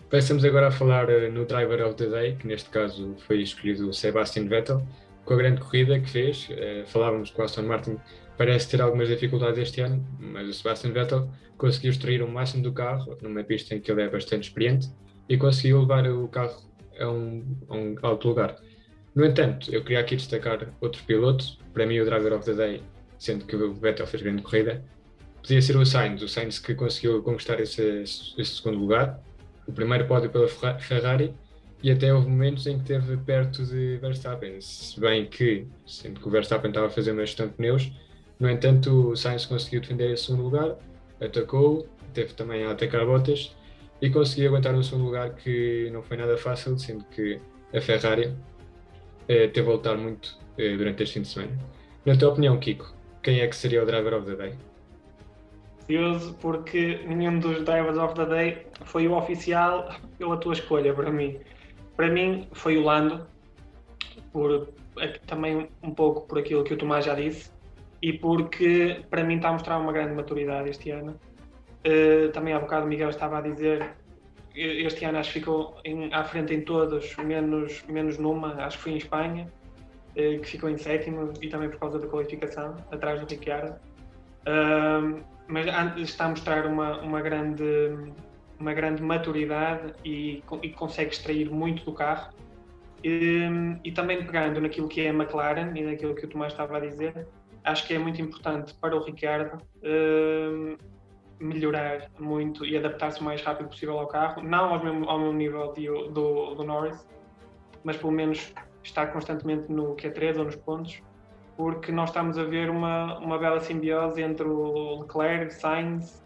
Passamos 0.09 0.43
agora 0.43 0.67
a 0.67 0.71
falar 0.71 1.09
uh, 1.09 1.31
no 1.31 1.45
Driver 1.45 1.87
of 1.87 1.95
the 1.95 2.07
Day, 2.07 2.35
que 2.35 2.47
neste 2.47 2.69
caso 2.69 3.15
foi 3.27 3.41
escolhido 3.41 3.89
o 3.89 3.93
Sebastian 3.93 4.47
Vettel, 4.47 4.85
com 5.23 5.33
a 5.33 5.37
grande 5.37 5.61
corrida 5.61 5.97
que 5.99 6.09
fez. 6.09 6.49
Uh, 6.49 6.85
falávamos 6.85 7.31
com 7.31 7.41
o 7.41 7.45
Aston 7.45 7.63
Martin, 7.63 7.97
parece 8.37 8.69
ter 8.69 8.81
algumas 8.81 9.07
dificuldades 9.07 9.59
este 9.59 9.81
ano, 9.81 10.05
mas 10.19 10.47
o 10.47 10.53
Sebastian 10.53 10.91
Vettel 10.91 11.29
conseguiu 11.57 11.91
extrair 11.91 12.21
o 12.21 12.27
máximo 12.27 12.63
do 12.63 12.73
carro 12.73 13.17
numa 13.21 13.43
pista 13.43 13.75
em 13.75 13.79
que 13.79 13.91
ele 13.91 14.01
é 14.01 14.09
bastante 14.09 14.49
experiente 14.49 14.89
e 15.27 15.37
conseguiu 15.37 15.81
levar 15.81 16.07
o 16.07 16.27
carro 16.27 16.61
a 16.99 17.09
um, 17.09 17.43
a 17.69 17.75
um 17.75 17.95
alto 18.01 18.27
lugar. 18.27 18.57
No 19.13 19.25
entanto, 19.25 19.73
eu 19.73 19.81
queria 19.81 20.01
aqui 20.01 20.15
destacar 20.15 20.73
outro 20.81 21.01
piloto, 21.03 21.57
para 21.73 21.85
mim 21.85 21.99
o 21.99 22.05
Driver 22.05 22.33
of 22.33 22.45
the 22.45 22.53
Day, 22.53 22.83
sendo 23.17 23.45
que 23.45 23.55
o 23.55 23.73
Vettel 23.73 24.05
fez 24.07 24.21
grande 24.21 24.41
corrida, 24.41 24.83
podia 25.41 25.61
ser 25.61 25.77
o 25.77 25.85
Sainz, 25.85 26.21
o 26.21 26.27
Sainz 26.27 26.59
que 26.59 26.75
conseguiu 26.75 27.23
conquistar 27.23 27.59
esse, 27.59 28.01
esse 28.01 28.45
segundo 28.45 28.77
lugar, 28.77 29.21
o 29.67 29.71
primeiro 29.71 30.05
pódio 30.05 30.29
pela 30.29 30.47
Ferrari 30.47 31.33
e 31.81 31.91
até 31.91 32.13
houve 32.13 32.27
momentos 32.27 32.65
em 32.67 32.77
que 32.77 32.93
esteve 32.93 33.15
perto 33.17 33.63
de 33.63 33.97
Verstappen, 33.97 34.59
se 34.59 34.99
bem 34.99 35.25
que, 35.25 35.67
sendo 35.85 36.19
que 36.19 36.27
o 36.27 36.31
Verstappen 36.31 36.69
estava 36.69 36.87
a 36.87 36.89
fazer 36.89 37.11
uma 37.11 37.25
gestão 37.25 37.47
de 37.47 37.53
pneus, 37.53 37.91
no 38.39 38.49
entanto 38.49 39.11
o 39.11 39.15
Sainz 39.15 39.45
conseguiu 39.45 39.81
defender 39.81 40.11
esse 40.11 40.25
segundo 40.25 40.43
lugar, 40.43 40.75
atacou, 41.21 41.87
teve 42.13 42.33
também 42.33 42.65
a 42.65 42.71
atacar 42.71 43.05
botas 43.05 43.55
e 44.01 44.09
conseguiu 44.09 44.49
aguentar 44.49 44.73
no 44.73 44.83
segundo 44.83 45.05
lugar 45.05 45.35
que 45.35 45.89
não 45.91 46.03
foi 46.03 46.17
nada 46.17 46.37
fácil, 46.37 46.77
sendo 46.77 47.03
que 47.05 47.39
a 47.73 47.81
Ferrari 47.81 48.33
eh, 49.27 49.47
teve 49.47 49.69
a 49.69 49.73
lutar 49.73 49.97
muito 49.97 50.37
eh, 50.57 50.75
durante 50.75 51.03
este 51.03 51.15
fim 51.15 51.21
de 51.21 51.27
semana. 51.27 51.57
Na 52.05 52.15
tua 52.17 52.29
opinião, 52.29 52.59
Kiko, 52.59 52.93
quem 53.23 53.39
é 53.39 53.47
que 53.47 53.55
seria 53.55 53.81
o 53.81 53.85
driver 53.85 54.13
of 54.13 54.25
the 54.25 54.35
day? 54.35 54.55
curioso 55.85 56.35
porque 56.41 56.99
nenhum 57.05 57.39
dos 57.39 57.63
Drivers 57.63 57.97
of 57.97 58.15
the 58.15 58.25
Day 58.25 58.67
foi 58.85 59.07
o 59.07 59.15
oficial 59.15 59.89
pela 60.17 60.37
tua 60.37 60.53
escolha 60.53 60.93
para 60.93 61.11
mim. 61.11 61.39
Para 61.95 62.09
mim 62.09 62.47
foi 62.53 62.77
o 62.77 62.83
Lando, 62.83 63.25
por, 64.31 64.69
também 65.27 65.69
um 65.81 65.91
pouco 65.91 66.21
por 66.27 66.39
aquilo 66.39 66.63
que 66.63 66.73
o 66.73 66.77
Tomás 66.77 67.05
já 67.05 67.15
disse, 67.15 67.51
e 68.05 68.13
porque 68.13 69.03
para 69.09 69.23
mim 69.23 69.37
está 69.37 69.49
a 69.49 69.53
mostrar 69.53 69.79
uma 69.79 69.91
grande 69.91 70.13
maturidade 70.13 70.69
este 70.69 70.91
ano. 70.91 71.19
Uh, 71.83 72.29
também 72.31 72.53
há 72.53 72.59
bocado 72.59 72.85
o 72.85 72.87
Miguel 72.87 73.09
estava 73.09 73.39
a 73.39 73.41
dizer 73.41 73.95
este 74.55 75.05
ano 75.05 75.17
acho 75.17 75.33
que 75.33 75.39
ficou 75.39 75.79
em, 75.83 76.13
à 76.13 76.23
frente 76.23 76.53
em 76.53 76.61
todos, 76.61 77.15
menos, 77.17 77.83
menos 77.89 78.19
numa, 78.19 78.53
acho 78.63 78.77
que 78.77 78.83
foi 78.83 78.91
em 78.91 78.97
Espanha, 78.97 79.51
uh, 80.11 80.39
que 80.39 80.45
ficou 80.45 80.69
em 80.69 80.77
sétimo 80.77 81.33
e 81.41 81.49
também 81.49 81.67
por 81.67 81.79
causa 81.79 81.97
da 81.97 82.07
qualificação, 82.07 82.75
atrás 82.91 83.19
do 83.21 83.25
Ricciardo. 83.25 83.75
Uh, 84.41 85.23
mas 85.47 85.65
está 85.97 86.25
a 86.25 86.29
mostrar 86.29 86.67
uma, 86.67 87.01
uma, 87.01 87.21
grande, 87.21 87.63
uma 88.59 88.73
grande 88.75 89.01
maturidade 89.01 89.93
e, 90.05 90.43
e 90.61 90.69
consegue 90.69 91.09
extrair 91.09 91.49
muito 91.49 91.83
do 91.83 91.91
carro. 91.91 92.31
E, 93.03 93.49
e, 93.83 93.91
também 93.91 94.23
pegando 94.23 94.61
naquilo 94.61 94.87
que 94.87 95.01
é 95.01 95.09
a 95.09 95.13
McLaren 95.13 95.71
e 95.75 95.81
naquilo 95.83 96.13
que 96.13 96.25
o 96.25 96.27
Tomás 96.27 96.53
estava 96.53 96.77
a 96.77 96.79
dizer, 96.79 97.27
acho 97.65 97.85
que 97.85 97.93
é 97.93 97.99
muito 97.99 98.21
importante 98.21 98.73
para 98.75 98.95
o 98.95 99.03
Ricardo 99.03 99.57
uh, 99.57 100.77
melhorar 101.39 102.09
muito 102.19 102.65
e 102.65 102.77
adaptar-se 102.77 103.19
o 103.19 103.23
mais 103.23 103.41
rápido 103.41 103.67
possível 103.67 103.99
ao 103.99 104.07
carro, 104.07 104.41
não 104.41 104.73
ao 104.73 104.83
mesmo, 104.83 105.09
ao 105.09 105.19
mesmo 105.19 105.33
nível 105.33 105.73
de, 105.73 105.87
do, 105.87 106.55
do 106.55 106.63
Norris, 106.63 107.07
mas 107.83 107.97
pelo 107.97 108.11
menos 108.11 108.53
estar 108.83 109.07
constantemente 109.07 109.71
no 109.71 109.95
Q3 109.95 110.37
ou 110.37 110.45
nos 110.45 110.55
pontos 110.55 111.01
porque 111.57 111.91
nós 111.91 112.09
estamos 112.09 112.37
a 112.37 112.43
ver 112.43 112.69
uma, 112.69 113.17
uma 113.19 113.37
bela 113.37 113.59
simbiose 113.59 114.21
entre 114.21 114.47
o 114.47 115.01
Leclerc, 115.01 115.53
Sainz 115.53 116.23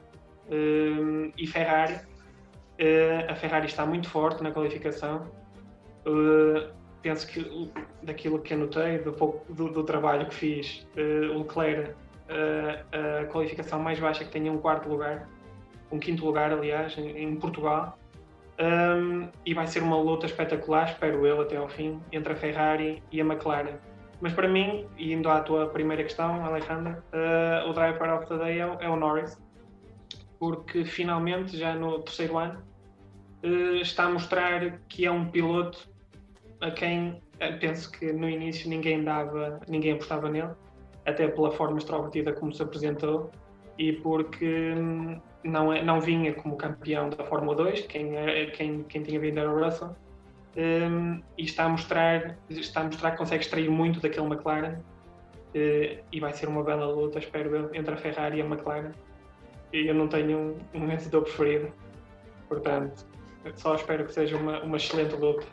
um, 0.50 1.32
e 1.38 1.46
Ferrari. 1.46 1.96
Uh, 2.80 3.30
a 3.32 3.36
Ferrari 3.36 3.68
está 3.68 3.86
muito 3.86 4.10
forte 4.10 4.42
na 4.42 4.52
qualificação. 4.52 5.28
Uh, 6.06 6.74
penso 7.02 7.28
que 7.28 7.72
daquilo 8.04 8.40
que 8.40 8.54
anotei, 8.54 9.00
do, 9.00 9.14
pouco, 9.14 9.52
do, 9.54 9.70
do 9.70 9.84
trabalho 9.84 10.28
que 10.28 10.36
fiz, 10.36 10.88
uh, 10.96 11.34
o 11.34 11.40
Leclerc, 11.40 11.96
a 12.92 13.26
qualificação 13.26 13.80
mais 13.80 14.00
baixa 14.00 14.24
que 14.24 14.30
tenha 14.30 14.52
um 14.52 14.60
quarto 14.60 14.88
lugar, 14.88 15.28
um 15.92 15.98
quinto 15.98 16.24
lugar, 16.24 16.52
aliás, 16.52 16.96
em, 16.98 17.24
em 17.24 17.36
Portugal. 17.36 17.98
Um, 18.60 19.30
e 19.46 19.54
vai 19.54 19.66
ser 19.66 19.82
uma 19.82 19.98
luta 19.98 20.28
espetacular, 20.28 20.90
espero 20.90 21.26
eu, 21.26 21.42
até 21.42 21.58
ao 21.58 21.68
fim, 21.68 22.00
entre 22.12 22.34
a 22.34 22.36
Ferrari 22.36 23.02
e 23.12 23.20
a 23.20 23.26
McLaren 23.26 23.80
mas 24.22 24.34
para 24.34 24.48
mim, 24.48 24.86
indo 24.98 25.30
à 25.30 25.40
tua 25.42 25.68
primeira 25.68 26.04
questão, 26.04 26.46
Alejandra, 26.46 27.04
uh, 27.14 27.70
o 27.70 27.74
driver 27.74 28.14
of 28.14 28.28
the 28.28 28.38
day 28.38 28.60
é, 28.60 28.78
é, 28.82 28.90
o 28.90 28.96
Norris, 28.96 29.42
porque 30.38 30.84
finalmente, 30.84 31.58
já 31.58 31.74
no 31.74 32.00
terceiro 32.00 32.38
ano, 32.38 32.62
uh, 33.44 33.76
está 33.76 34.06
a 34.06 34.10
mostrar 34.10 34.80
que 34.90 35.06
é 35.06 35.12
um 35.12 35.26
piloto 35.30 35.89
a 36.62 36.72
quem 36.72 37.10
uh, 37.10 37.60
penso 37.60 37.92
que 37.92 38.12
no 38.12 38.30
início 38.30 38.70
ninguém 38.70 39.04
dava, 39.04 39.60
ninguém 39.68 39.94
apostava 39.94 40.30
nele, 40.30 40.52
até 41.06 41.28
pela 41.28 41.52
forma 41.52 41.78
extrovertida 41.78 42.34
como 42.34 42.54
se 42.54 42.62
apresentou 42.62 43.32
e 43.78 43.94
porque 43.94 44.74
hum, 44.78 45.20
não, 45.44 45.72
é, 45.72 45.82
não 45.82 46.02
vinha 46.02 46.34
como 46.34 46.58
campeão 46.58 47.10
da 47.10 47.24
Fórmula 47.24 47.56
2, 47.56 47.88
quem, 47.88 48.12
quem, 48.54 48.84
quem 48.84 49.04
tinha 49.04 49.20
vindo 49.20 49.40
era 49.40 49.50
o 49.50 49.64
Russell 49.64 49.96
um, 50.58 51.22
e 51.38 51.44
está 51.46 51.66
a 51.66 51.70
mostrar 51.70 52.38
está 52.50 52.82
a 52.82 52.84
mostrar 52.86 53.12
que 53.12 53.18
consegue 53.18 53.44
extrair 53.44 53.70
muito 53.70 54.00
daquele 54.00 54.26
McLaren 54.26 54.80
uh, 55.56 56.04
e 56.12 56.20
vai 56.20 56.34
ser 56.34 56.48
uma 56.48 56.64
bela 56.64 56.88
luta, 56.88 57.20
espero 57.20 57.56
eu, 57.56 57.76
entre 57.76 57.94
a 57.94 57.98
Ferrari 57.98 58.40
e 58.40 58.42
a 58.42 58.46
McLaren. 58.46 58.92
E 59.72 59.88
eu 59.88 59.94
não 59.94 60.08
tenho 60.08 60.38
um, 60.38 60.58
um 60.74 60.88
vencedor 60.88 61.22
preferido, 61.24 61.72
portanto, 62.48 63.06
só 63.56 63.76
espero 63.76 64.06
que 64.06 64.14
seja 64.14 64.36
uma, 64.36 64.62
uma 64.62 64.78
excelente 64.78 65.16
luta. 65.16 65.46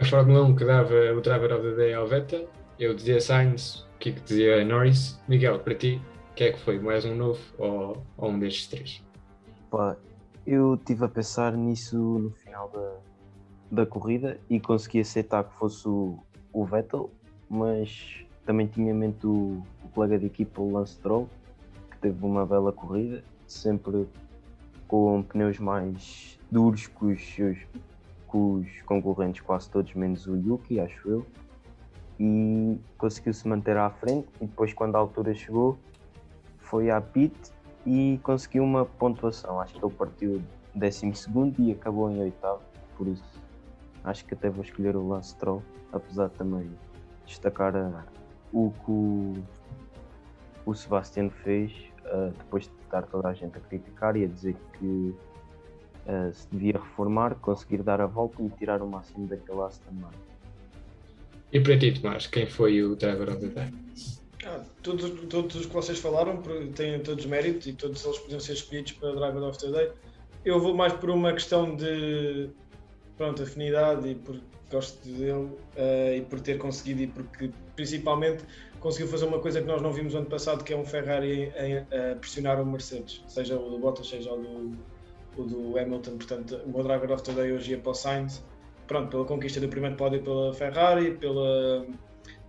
A 0.00 0.04
Fórmula 0.04 0.42
1 0.44 0.56
que 0.56 0.64
dava 0.64 0.94
o 1.16 1.20
driver 1.20 1.52
of 1.52 1.62
the 1.62 1.74
day 1.76 1.92
ao 1.92 2.06
Vettel, 2.06 2.48
eu 2.78 2.94
dizia 2.94 3.20
Sainz, 3.20 3.86
o 3.94 3.98
que 3.98 4.10
dizia 4.10 4.64
Norris. 4.64 5.20
Miguel, 5.28 5.58
para 5.58 5.74
ti, 5.74 6.00
que 6.40 6.44
é 6.44 6.52
que 6.52 6.58
foi? 6.58 6.78
Mais 6.78 7.04
um 7.04 7.14
novo 7.14 7.38
ou, 7.58 8.02
ou 8.16 8.30
um 8.30 8.38
destes 8.38 8.66
três? 8.66 9.04
Pá, 9.70 9.94
eu 10.46 10.74
estive 10.74 11.04
a 11.04 11.08
pensar 11.08 11.52
nisso 11.52 11.98
no 11.98 12.30
final 12.30 12.70
da, 12.70 13.82
da 13.82 13.84
corrida 13.84 14.40
e 14.48 14.58
consegui 14.58 15.00
aceitar 15.00 15.44
que 15.44 15.54
fosse 15.58 15.86
o, 15.86 16.18
o 16.50 16.64
Vettel, 16.64 17.10
mas 17.50 18.24
também 18.46 18.66
tinha 18.66 18.90
em 18.90 18.94
mente 18.94 19.26
o, 19.26 19.62
o 19.84 19.88
colega 19.90 20.18
de 20.18 20.24
equipa, 20.24 20.62
o 20.62 20.72
Lance 20.72 20.94
Stroll, 20.94 21.28
que 21.90 21.98
teve 21.98 22.24
uma 22.24 22.46
bela 22.46 22.72
corrida, 22.72 23.22
sempre 23.46 24.08
com 24.88 25.22
pneus 25.22 25.58
mais 25.58 26.38
duros 26.50 26.86
que 26.86 27.04
os, 27.04 27.34
seus, 27.34 27.58
que 28.30 28.36
os 28.36 28.82
concorrentes, 28.82 29.40
quase 29.40 29.70
todos, 29.70 29.94
menos 29.94 30.26
o 30.26 30.36
Yuki, 30.36 30.78
acho 30.80 31.08
eu, 31.08 31.26
e 32.18 32.78
conseguiu 32.96 33.32
se 33.32 33.48
manter 33.48 33.76
à 33.76 33.90
frente. 33.90 34.28
E 34.40 34.46
depois, 34.46 34.72
quando 34.72 34.96
a 34.96 34.98
altura 34.98 35.34
chegou, 35.34 35.78
foi 36.58 36.90
à 36.90 37.00
pit 37.00 37.34
e 37.86 38.20
conseguiu 38.22 38.62
uma 38.62 38.84
pontuação. 38.84 39.60
Acho 39.60 39.74
que 39.74 39.84
ele 39.84 39.94
partiu 39.94 40.42
12 40.74 41.12
e 41.58 41.72
acabou 41.72 42.10
em 42.10 42.20
oitavo, 42.20 42.60
por 42.96 43.08
isso 43.08 43.40
acho 44.04 44.24
que 44.24 44.34
até 44.34 44.48
vou 44.48 44.64
escolher 44.64 44.96
o 44.96 45.06
Lance 45.06 45.30
Stroll, 45.30 45.62
apesar 45.92 46.28
de 46.28 46.34
também 46.34 46.70
destacar 47.26 47.74
o 48.52 48.72
que 48.84 48.90
o, 48.90 49.34
o 50.66 50.74
Sebastian 50.74 51.30
fez 51.30 51.72
uh, 52.06 52.30
depois 52.36 52.64
de 52.64 52.72
estar 52.82 53.02
toda 53.02 53.28
a 53.28 53.34
gente 53.34 53.56
a 53.56 53.60
criticar 53.60 54.16
e 54.16 54.24
a 54.24 54.26
dizer 54.26 54.56
que 54.78 55.14
uh, 56.06 56.32
se 56.32 56.46
devia 56.50 56.72
reformar, 56.72 57.34
conseguir 57.36 57.82
dar 57.82 58.00
a 58.00 58.06
volta 58.06 58.42
e 58.42 58.48
tirar 58.50 58.82
o 58.82 58.86
máximo 58.86 59.26
daquele 59.26 59.60
Aston 59.60 59.92
Martin. 59.92 60.18
E 61.52 61.60
para 61.60 61.78
ti, 61.78 62.00
Tomás, 62.00 62.26
quem 62.26 62.46
foi 62.46 62.82
o 62.82 62.94
driver 62.94 63.28
of 63.30 63.40
the 63.40 63.48
day? 63.48 63.72
Ah, 64.44 64.62
todos, 64.82 65.10
todos 65.28 65.56
os 65.56 65.66
que 65.66 65.72
vocês 65.72 65.98
falaram 65.98 66.40
têm 66.74 67.00
todos 67.00 67.26
méritos 67.26 67.66
e 67.66 67.72
todos 67.72 68.04
eles 68.04 68.18
podiam 68.18 68.40
ser 68.40 68.54
escolhidos 68.54 68.92
para 68.92 69.12
Driver 69.12 69.42
of 69.42 69.58
the 69.58 69.68
Day. 69.68 69.92
Eu 70.44 70.58
vou 70.58 70.74
mais 70.74 70.92
por 70.94 71.10
uma 71.10 71.32
questão 71.32 71.76
de 71.76 72.48
pronto, 73.18 73.42
afinidade 73.42 74.08
e 74.08 74.14
porque 74.14 74.42
gosto 74.70 75.06
dele 75.06 75.32
uh, 75.32 76.16
e 76.16 76.22
por 76.22 76.40
ter 76.40 76.56
conseguido 76.56 77.02
e 77.02 77.06
porque 77.08 77.50
principalmente 77.76 78.44
conseguiu 78.78 79.08
fazer 79.08 79.26
uma 79.26 79.40
coisa 79.40 79.60
que 79.60 79.66
nós 79.66 79.82
não 79.82 79.92
vimos 79.92 80.14
ano 80.14 80.26
passado, 80.26 80.64
que 80.64 80.72
é 80.72 80.76
um 80.76 80.84
Ferrari 80.84 81.52
a, 81.92 82.14
pressionar 82.16 82.62
o 82.62 82.64
Mercedes, 82.64 83.22
seja 83.28 83.58
o 83.58 83.68
do 83.68 83.78
Bottas, 83.78 84.08
seja 84.08 84.32
o 84.32 84.38
do, 84.38 84.78
do 85.44 85.78
Hamilton. 85.78 86.16
Portanto, 86.16 86.60
o 86.64 86.70
meu 86.70 86.82
Driver 86.82 87.12
of 87.12 87.22
the 87.22 87.32
Day 87.32 87.52
hoje 87.52 87.72
ia 87.72 87.78
para 87.78 87.90
o 87.90 87.94
Sainz, 87.94 88.44
pronto, 88.86 89.10
pela 89.10 89.24
conquista 89.24 89.60
do 89.60 89.68
primeiro 89.68 89.96
pódio 89.96 90.22
pela 90.22 90.52
Ferrari, 90.54 91.12
pela 91.16 91.86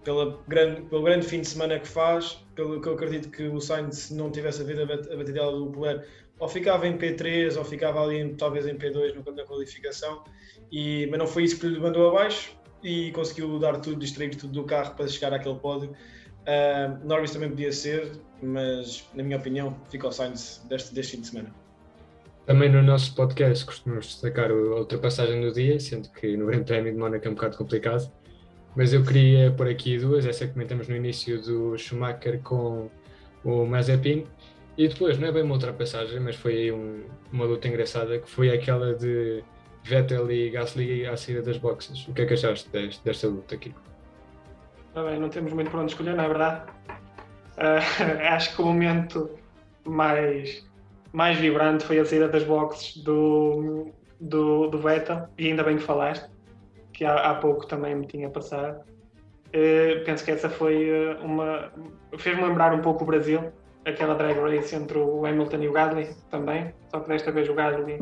pela 0.03 0.39
grande, 0.47 0.81
pelo 0.83 1.03
grande 1.03 1.25
fim 1.25 1.41
de 1.41 1.47
semana 1.47 1.79
que 1.79 1.87
faz, 1.87 2.43
pelo 2.55 2.81
que 2.81 2.87
eu 2.87 2.93
acredito 2.93 3.29
que 3.29 3.43
o 3.43 3.59
Sainz, 3.59 3.97
se 3.97 4.13
não 4.15 4.31
tivesse 4.31 4.61
havido 4.61 4.81
a 4.81 4.85
batidela 4.85 5.51
do 5.51 5.65
Leclerc, 5.65 6.07
ou 6.39 6.47
ficava 6.47 6.87
em 6.87 6.97
P3 6.97 7.55
ou 7.57 7.63
ficava 7.63 8.01
ali 8.01 8.33
talvez 8.35 8.65
em 8.65 8.75
P2 8.75 9.13
no, 9.13 9.35
na 9.35 9.43
qualificação, 9.43 10.23
e, 10.71 11.07
mas 11.11 11.19
não 11.19 11.27
foi 11.27 11.43
isso 11.43 11.59
que 11.59 11.67
lhe 11.67 11.79
mandou 11.79 12.09
abaixo 12.09 12.57
e 12.83 13.11
conseguiu 13.11 13.59
dar 13.59 13.79
tudo, 13.79 13.97
distrair 13.97 14.35
tudo 14.35 14.53
do 14.53 14.63
carro 14.63 14.95
para 14.95 15.07
chegar 15.07 15.33
àquele 15.33 15.55
pódio. 15.59 15.91
Uh, 16.41 17.07
Norris 17.07 17.31
também 17.31 17.49
podia 17.49 17.71
ser, 17.71 18.11
mas 18.41 19.07
na 19.13 19.21
minha 19.21 19.37
opinião 19.37 19.79
fica 19.91 20.07
o 20.07 20.11
Sainz 20.11 20.65
deste, 20.67 20.93
deste 20.95 21.15
fim 21.15 21.21
de 21.21 21.27
semana. 21.27 21.60
Também 22.45 22.69
no 22.69 22.81
nosso 22.81 23.15
podcast 23.15 23.65
costumamos 23.65 24.07
destacar 24.07 24.49
a 24.49 24.53
ultrapassagem 24.53 25.41
do 25.41 25.51
dia, 25.53 25.79
sendo 25.79 26.09
que 26.09 26.35
no 26.35 26.47
Grande 26.47 26.65
Prémio 26.65 26.91
de 26.91 26.97
Mónaco 26.97 27.27
é 27.27 27.29
um 27.29 27.35
bocado 27.35 27.57
complicado. 27.57 28.11
Mas 28.75 28.93
eu 28.93 29.03
queria 29.03 29.51
pôr 29.51 29.67
aqui 29.67 29.97
duas, 29.97 30.25
essa 30.25 30.47
que 30.47 30.53
comentamos 30.53 30.87
no 30.87 30.95
início 30.95 31.41
do 31.41 31.77
Schumacher 31.77 32.41
com 32.41 32.89
o 33.43 33.65
Mazepin. 33.65 34.25
E 34.77 34.87
depois, 34.87 35.19
não 35.19 35.27
é 35.27 35.31
bem 35.31 35.43
uma 35.43 35.53
ultrapassagem, 35.53 36.19
mas 36.19 36.35
foi 36.35 36.53
aí 36.53 36.71
um, 36.71 37.03
uma 37.31 37.45
luta 37.45 37.67
engraçada, 37.67 38.17
que 38.17 38.29
foi 38.29 38.49
aquela 38.49 38.95
de 38.95 39.43
Vettel 39.83 40.31
e 40.31 40.49
Gasly 40.49 41.05
à 41.05 41.17
saída 41.17 41.41
das 41.41 41.57
boxes. 41.57 42.07
O 42.07 42.13
que 42.13 42.21
é 42.21 42.25
que 42.25 42.33
achaste 42.33 42.69
desta, 42.69 43.03
desta 43.03 43.27
luta, 43.27 43.57
Kiko? 43.57 43.79
Ah, 44.95 45.03
bem, 45.03 45.19
não 45.19 45.29
temos 45.29 45.53
muito 45.53 45.69
para 45.69 45.81
onde 45.81 45.91
escolher, 45.91 46.15
não 46.15 46.23
é 46.23 46.27
verdade? 46.27 46.71
Uh, 47.57 48.21
acho 48.33 48.55
que 48.55 48.61
o 48.61 48.65
momento 48.65 49.29
mais 49.85 50.65
mais 51.13 51.37
vibrante 51.37 51.83
foi 51.83 51.99
a 51.99 52.05
saída 52.05 52.27
das 52.27 52.43
boxes 52.43 52.97
do, 53.03 53.91
do, 54.19 54.67
do 54.67 54.77
Vettel, 54.77 55.27
e 55.37 55.47
ainda 55.47 55.63
bem 55.63 55.77
que 55.77 55.83
falaste, 55.83 56.29
que 56.93 57.03
há, 57.03 57.31
há 57.31 57.35
pouco 57.35 57.65
também 57.65 57.95
me 57.95 58.05
tinha 58.05 58.29
passado. 58.29 58.81
Uh, 59.47 60.03
penso 60.05 60.23
que 60.23 60.31
essa 60.31 60.49
foi 60.49 60.89
eh, 60.89 61.17
uma. 61.21 61.73
fez-me 62.17 62.41
lembrar 62.41 62.73
um 62.73 62.79
pouco 62.79 63.03
o 63.03 63.07
Brasil, 63.07 63.51
aquela 63.85 64.15
drag 64.15 64.39
race 64.39 64.73
entre 64.73 64.97
o 64.97 65.25
Hamilton 65.25 65.57
e 65.57 65.67
o 65.67 65.73
Gasly 65.73 66.07
também, 66.29 66.73
só 66.89 67.01
que 67.01 67.09
desta 67.09 67.33
vez 67.33 67.49
o 67.49 67.53
Gasly 67.53 67.99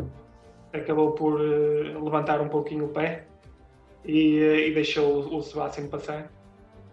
acabou 0.73 1.13
por 1.13 1.41
uh, 1.41 2.03
levantar 2.03 2.39
um 2.39 2.49
pouquinho 2.49 2.85
o 2.85 2.89
pé 2.89 3.25
e, 4.05 4.39
uh, 4.39 4.55
e 4.57 4.73
deixou 4.75 5.23
o, 5.23 5.37
o 5.37 5.41
Sebastian 5.41 5.87
passar. 5.87 6.29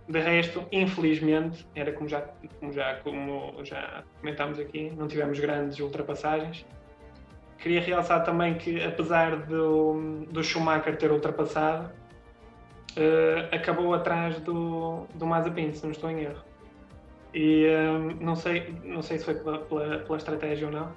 De 0.09 0.21
resto, 0.21 0.65
infelizmente, 0.71 1.67
era 1.75 1.93
como 1.93 2.09
já, 2.09 2.21
como 2.61 2.73
já, 2.73 2.95
como 3.01 3.65
já 3.65 4.05
comentámos 4.21 4.59
aqui, 4.61 4.91
não 4.97 5.09
tivemos 5.09 5.41
grandes 5.41 5.81
ultrapassagens. 5.81 6.65
Queria 7.59 7.81
realçar 7.81 8.23
também 8.23 8.55
que, 8.55 8.81
apesar 8.85 9.37
do, 9.47 10.25
do 10.31 10.45
Schumacher 10.45 10.97
ter 10.97 11.11
ultrapassado, 11.11 11.91
uh, 12.97 13.55
acabou 13.55 13.95
atrás 13.95 14.39
do, 14.41 15.07
do 15.15 15.27
Mazepin, 15.27 15.73
se 15.73 15.83
não 15.83 15.91
estou 15.91 16.09
em 16.09 16.21
erro. 16.21 16.45
E 17.35 17.67
uh, 17.67 18.23
não, 18.23 18.37
sei, 18.37 18.73
não 18.85 19.03
sei 19.03 19.19
se 19.19 19.25
foi 19.25 19.35
pela, 19.35 19.59
pela, 19.59 19.99
pela, 19.99 20.17
estratégia 20.17 20.69
ou 20.69 20.73
não. 20.73 20.93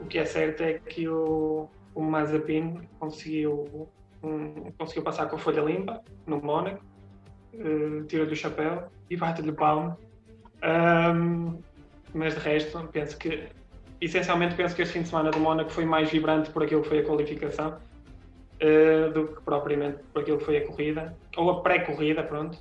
O 0.00 0.06
que 0.06 0.18
é 0.18 0.24
certo 0.24 0.62
é 0.62 0.74
que 0.74 1.08
o, 1.08 1.68
o 1.94 2.02
Mazepin 2.02 2.88
conseguiu, 2.98 3.88
um, 4.20 4.72
conseguiu 4.72 5.04
passar 5.04 5.26
com 5.26 5.36
a 5.36 5.38
folha 5.38 5.60
limpa 5.60 6.02
no 6.26 6.42
Mónaco 6.42 6.91
uh, 7.54 8.04
tira-lhe 8.04 8.32
o 8.32 8.36
chapéu 8.36 8.84
e 9.10 9.16
bate-lhe 9.16 9.52
palma. 9.52 9.98
Um, 10.62 11.58
mas 12.14 12.34
de 12.34 12.40
resto, 12.40 12.88
penso 12.92 13.16
que, 13.16 13.48
essencialmente, 14.00 14.54
penso 14.54 14.74
que 14.76 14.82
este 14.82 14.92
fim 14.92 15.02
de 15.02 15.08
semana 15.08 15.30
do 15.30 15.40
Mónaco 15.40 15.70
foi 15.70 15.84
mais 15.84 16.10
vibrante 16.10 16.50
por 16.50 16.62
aquilo 16.62 16.82
que 16.82 16.88
foi 16.88 16.98
a 16.98 17.04
qualificação 17.04 17.78
uh, 18.62 19.12
do 19.12 19.28
que 19.28 19.42
propriamente 19.42 19.98
por 20.12 20.22
aquilo 20.22 20.38
que 20.38 20.44
foi 20.44 20.56
a 20.58 20.66
corrida, 20.66 21.16
ou 21.36 21.50
a 21.50 21.62
pré-corrida, 21.62 22.22
pronto. 22.22 22.58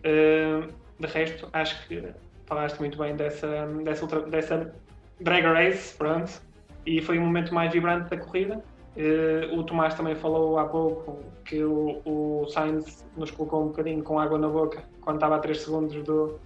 Uh, 0.00 0.72
de 0.98 1.06
resto, 1.06 1.48
acho 1.52 1.86
que 1.88 2.02
falaste 2.46 2.78
muito 2.78 2.98
bem 2.98 3.16
dessa, 3.16 3.66
dessa, 3.84 4.06
dessa 4.22 4.74
drag 5.20 5.44
race, 5.44 5.96
pronto, 5.96 6.40
e 6.86 7.00
foi 7.00 7.18
o 7.18 7.22
momento 7.22 7.54
mais 7.54 7.72
vibrante 7.72 8.10
da 8.10 8.18
corrida. 8.18 8.62
Uh, 8.96 9.58
o 9.58 9.64
Tomás 9.64 9.94
também 9.94 10.14
falou 10.14 10.56
há 10.56 10.66
pouco 10.66 11.18
que 11.44 11.64
o, 11.64 12.00
o 12.04 12.46
Sainz 12.48 13.04
nos 13.16 13.30
colocou 13.32 13.64
um 13.64 13.66
bocadinho 13.68 14.04
com 14.04 14.20
água 14.20 14.38
na 14.38 14.48
boca 14.48 14.84
quando 15.00 15.16
estava 15.16 15.34
a 15.34 15.38
3 15.40 15.60
segundos 15.60 16.02
do, 16.04 16.38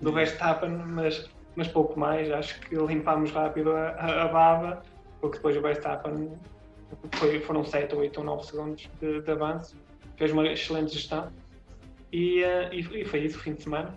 do 0.00 0.12
Verstappen, 0.12 0.70
mas, 0.70 1.28
mas 1.56 1.66
pouco 1.66 1.98
mais. 1.98 2.30
Acho 2.30 2.60
que 2.60 2.76
limpámos 2.76 3.32
rápido 3.32 3.72
a, 3.72 3.88
a, 3.90 4.24
a 4.24 4.28
baba, 4.28 4.82
porque 5.20 5.38
depois 5.38 5.56
o 5.56 5.60
Verstappen 5.60 6.30
foi, 7.12 7.40
foram 7.40 7.64
7, 7.64 7.94
8 7.94 8.18
ou 8.18 8.24
9 8.24 8.46
segundos 8.46 8.88
de, 9.00 9.20
de 9.20 9.30
avanço. 9.30 9.76
Fez 10.16 10.30
uma 10.30 10.46
excelente 10.46 10.94
gestão. 10.94 11.28
E, 12.12 12.42
uh, 12.44 12.72
e, 12.72 13.00
e 13.00 13.04
foi 13.04 13.20
isso 13.20 13.36
o 13.36 13.40
fim 13.40 13.54
de 13.54 13.64
semana. 13.64 13.94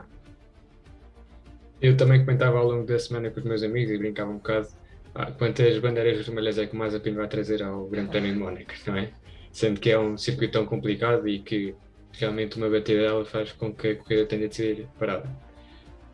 Eu 1.80 1.96
também 1.96 2.22
comentava 2.22 2.58
ao 2.58 2.66
longo 2.66 2.86
da 2.88 2.98
semana 2.98 3.30
com 3.30 3.40
os 3.40 3.46
meus 3.46 3.62
amigos 3.62 3.92
e 3.92 3.98
brincava 4.00 4.32
um 4.32 4.38
bocado 4.38 4.68
ah, 5.15 5.32
quantas 5.32 5.78
bandeiras 5.80 6.26
vermelhas 6.26 6.58
é 6.58 6.65
que 6.65 6.73
o 6.73 6.80
Mazepin 6.80 7.13
vai 7.13 7.28
trazer 7.28 7.62
ao 7.62 7.86
Grande 7.86 8.10
Prémio 8.10 8.34
de 8.34 8.39
Mónaco, 8.39 8.73
não 8.88 8.97
é? 8.97 9.12
Sendo 9.52 9.80
que 9.80 9.91
é 9.91 9.99
um 9.99 10.17
circuito 10.17 10.54
tão 10.54 10.65
complicado 10.65 11.28
e 11.28 11.39
que 11.39 11.76
realmente 12.13 12.58
uma 12.58 12.69
batida 12.69 13.02
dela 13.02 13.26
faz 13.26 13.52
com 13.52 13.73
que 13.73 13.89
a 13.89 13.95
corrida 13.95 14.26
tenha 14.26 14.47
de 14.47 14.56
ser 14.56 14.88
parada. 14.97 15.30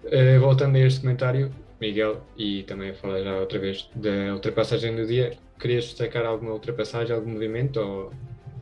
Uh, 0.04 0.40
voltando 0.40 0.76
a 0.76 0.80
este 0.80 1.02
comentário, 1.02 1.52
Miguel, 1.80 2.22
e 2.38 2.64
também 2.64 2.94
falei 2.94 3.24
já 3.24 3.38
outra 3.38 3.60
vez 3.60 3.90
da 3.96 4.34
ultrapassagem 4.34 4.96
do 4.96 5.06
dia, 5.06 5.38
querias 5.58 5.86
destacar 5.86 6.26
alguma 6.26 6.52
ultrapassagem, 6.52 7.16
algum 7.16 7.32
movimento 7.32 7.80
ou, 7.80 8.12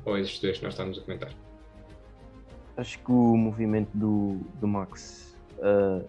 ou 0.06 0.18
esses 0.18 0.40
dois 0.40 0.58
que 0.58 0.64
nós 0.64 0.74
estamos 0.74 1.00
a 1.00 1.02
comentar? 1.02 1.32
Acho 2.76 3.00
que 3.00 3.12
o 3.12 3.36
movimento 3.36 3.90
do, 3.94 4.40
do 4.60 4.68
Max 4.68 5.36
uh, 5.58 6.08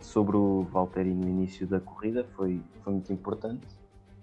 sobre 0.00 0.36
o 0.36 0.62
Valtteri 0.64 1.12
no 1.12 1.28
início 1.28 1.66
da 1.66 1.80
corrida 1.80 2.24
foi, 2.36 2.60
foi 2.82 2.92
muito 2.92 3.12
importante, 3.12 3.66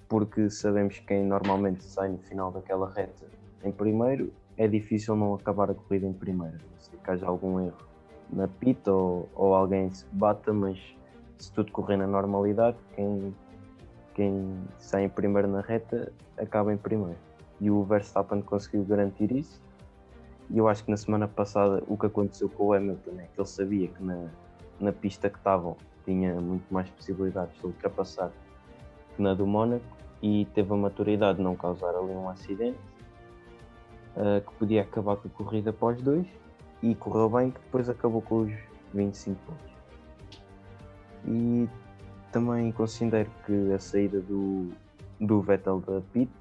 porque 0.07 0.49
sabemos 0.49 0.99
que 0.99 1.05
quem 1.05 1.25
normalmente 1.25 1.83
sai 1.83 2.09
no 2.09 2.17
final 2.19 2.51
daquela 2.51 2.89
reta 2.89 3.25
em 3.63 3.71
primeiro, 3.71 4.31
é 4.57 4.67
difícil 4.67 5.15
não 5.15 5.33
acabar 5.33 5.71
a 5.71 5.73
corrida 5.73 6.05
em 6.05 6.13
primeiro, 6.13 6.59
se 6.79 6.91
haja 7.07 7.25
algum 7.25 7.59
erro 7.59 7.95
na 8.29 8.47
pita 8.47 8.91
ou, 8.91 9.29
ou 9.35 9.53
alguém 9.53 9.89
se 9.91 10.05
bata, 10.11 10.53
mas 10.53 10.79
se 11.37 11.51
tudo 11.51 11.71
correr 11.71 11.97
na 11.97 12.07
normalidade, 12.07 12.77
quem, 12.95 13.35
quem 14.13 14.57
sai 14.77 15.05
em 15.05 15.09
primeiro 15.09 15.47
na 15.47 15.61
reta 15.61 16.11
acaba 16.37 16.73
em 16.73 16.77
primeiro. 16.77 17.17
E 17.59 17.69
o 17.69 17.83
Verstappen 17.83 18.41
conseguiu 18.41 18.83
garantir 18.83 19.31
isso. 19.31 19.61
E 20.49 20.57
eu 20.57 20.67
acho 20.67 20.83
que 20.83 20.91
na 20.91 20.97
semana 20.97 21.27
passada 21.27 21.83
o 21.87 21.97
que 21.97 22.05
aconteceu 22.05 22.49
com 22.49 22.67
o 22.67 22.73
Hamilton 22.73 23.19
é 23.19 23.23
que 23.23 23.39
ele 23.39 23.47
sabia 23.47 23.87
que 23.87 24.03
na, 24.03 24.29
na 24.79 24.91
pista 24.91 25.29
que 25.29 25.37
estavam 25.37 25.77
tinha 26.03 26.33
muito 26.35 26.71
mais 26.71 26.89
possibilidades 26.89 27.57
de 27.59 27.65
ultrapassar 27.65 28.31
que 29.15 29.21
na 29.21 29.33
do 29.33 29.47
Mónaco 29.47 29.85
e 30.21 30.45
teve 30.53 30.73
a 30.73 30.77
maturidade 30.77 31.37
de 31.37 31.43
não 31.43 31.55
causar 31.55 31.95
ali 31.95 32.11
um 32.11 32.29
acidente 32.29 32.79
uh, 34.15 34.41
que 34.45 34.55
podia 34.57 34.81
acabar 34.81 35.15
com 35.17 35.27
a 35.27 35.31
corrida 35.31 35.69
após 35.71 36.01
dois 36.01 36.27
e 36.81 36.93
correu 36.95 37.29
bem 37.29 37.51
que 37.51 37.59
depois 37.59 37.89
acabou 37.89 38.21
com 38.21 38.41
os 38.41 38.53
25 38.93 39.39
pontos. 39.45 39.75
E 41.27 41.67
também 42.31 42.71
considero 42.71 43.29
que 43.45 43.73
a 43.73 43.79
saída 43.79 44.19
do, 44.21 44.69
do 45.19 45.41
Vettel 45.41 45.79
da 45.79 46.01
pit 46.13 46.31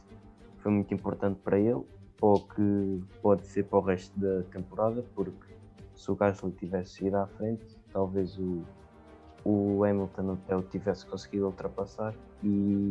foi 0.59 0.73
muito 0.73 0.93
importante 0.93 1.39
para 1.43 1.59
ele, 1.59 1.83
ou 2.21 2.41
que 2.41 3.03
pode 3.23 3.47
ser 3.47 3.65
para 3.65 3.79
o 3.79 3.83
resto 3.83 4.19
da 4.19 4.43
temporada, 4.51 5.05
porque 5.15 5.55
se 5.95 6.11
o 6.11 6.15
Gasly 6.15 6.53
tivesse 6.53 7.07
ido 7.07 7.17
à 7.17 7.27
frente, 7.27 7.65
talvez 7.95 8.37
o, 8.37 8.63
o 9.45 9.85
Hamilton 9.85 10.33
até 10.33 10.57
o 10.57 10.63
tivesse 10.63 11.07
conseguido 11.07 11.47
ultrapassar 11.47 12.13
e 12.43 12.49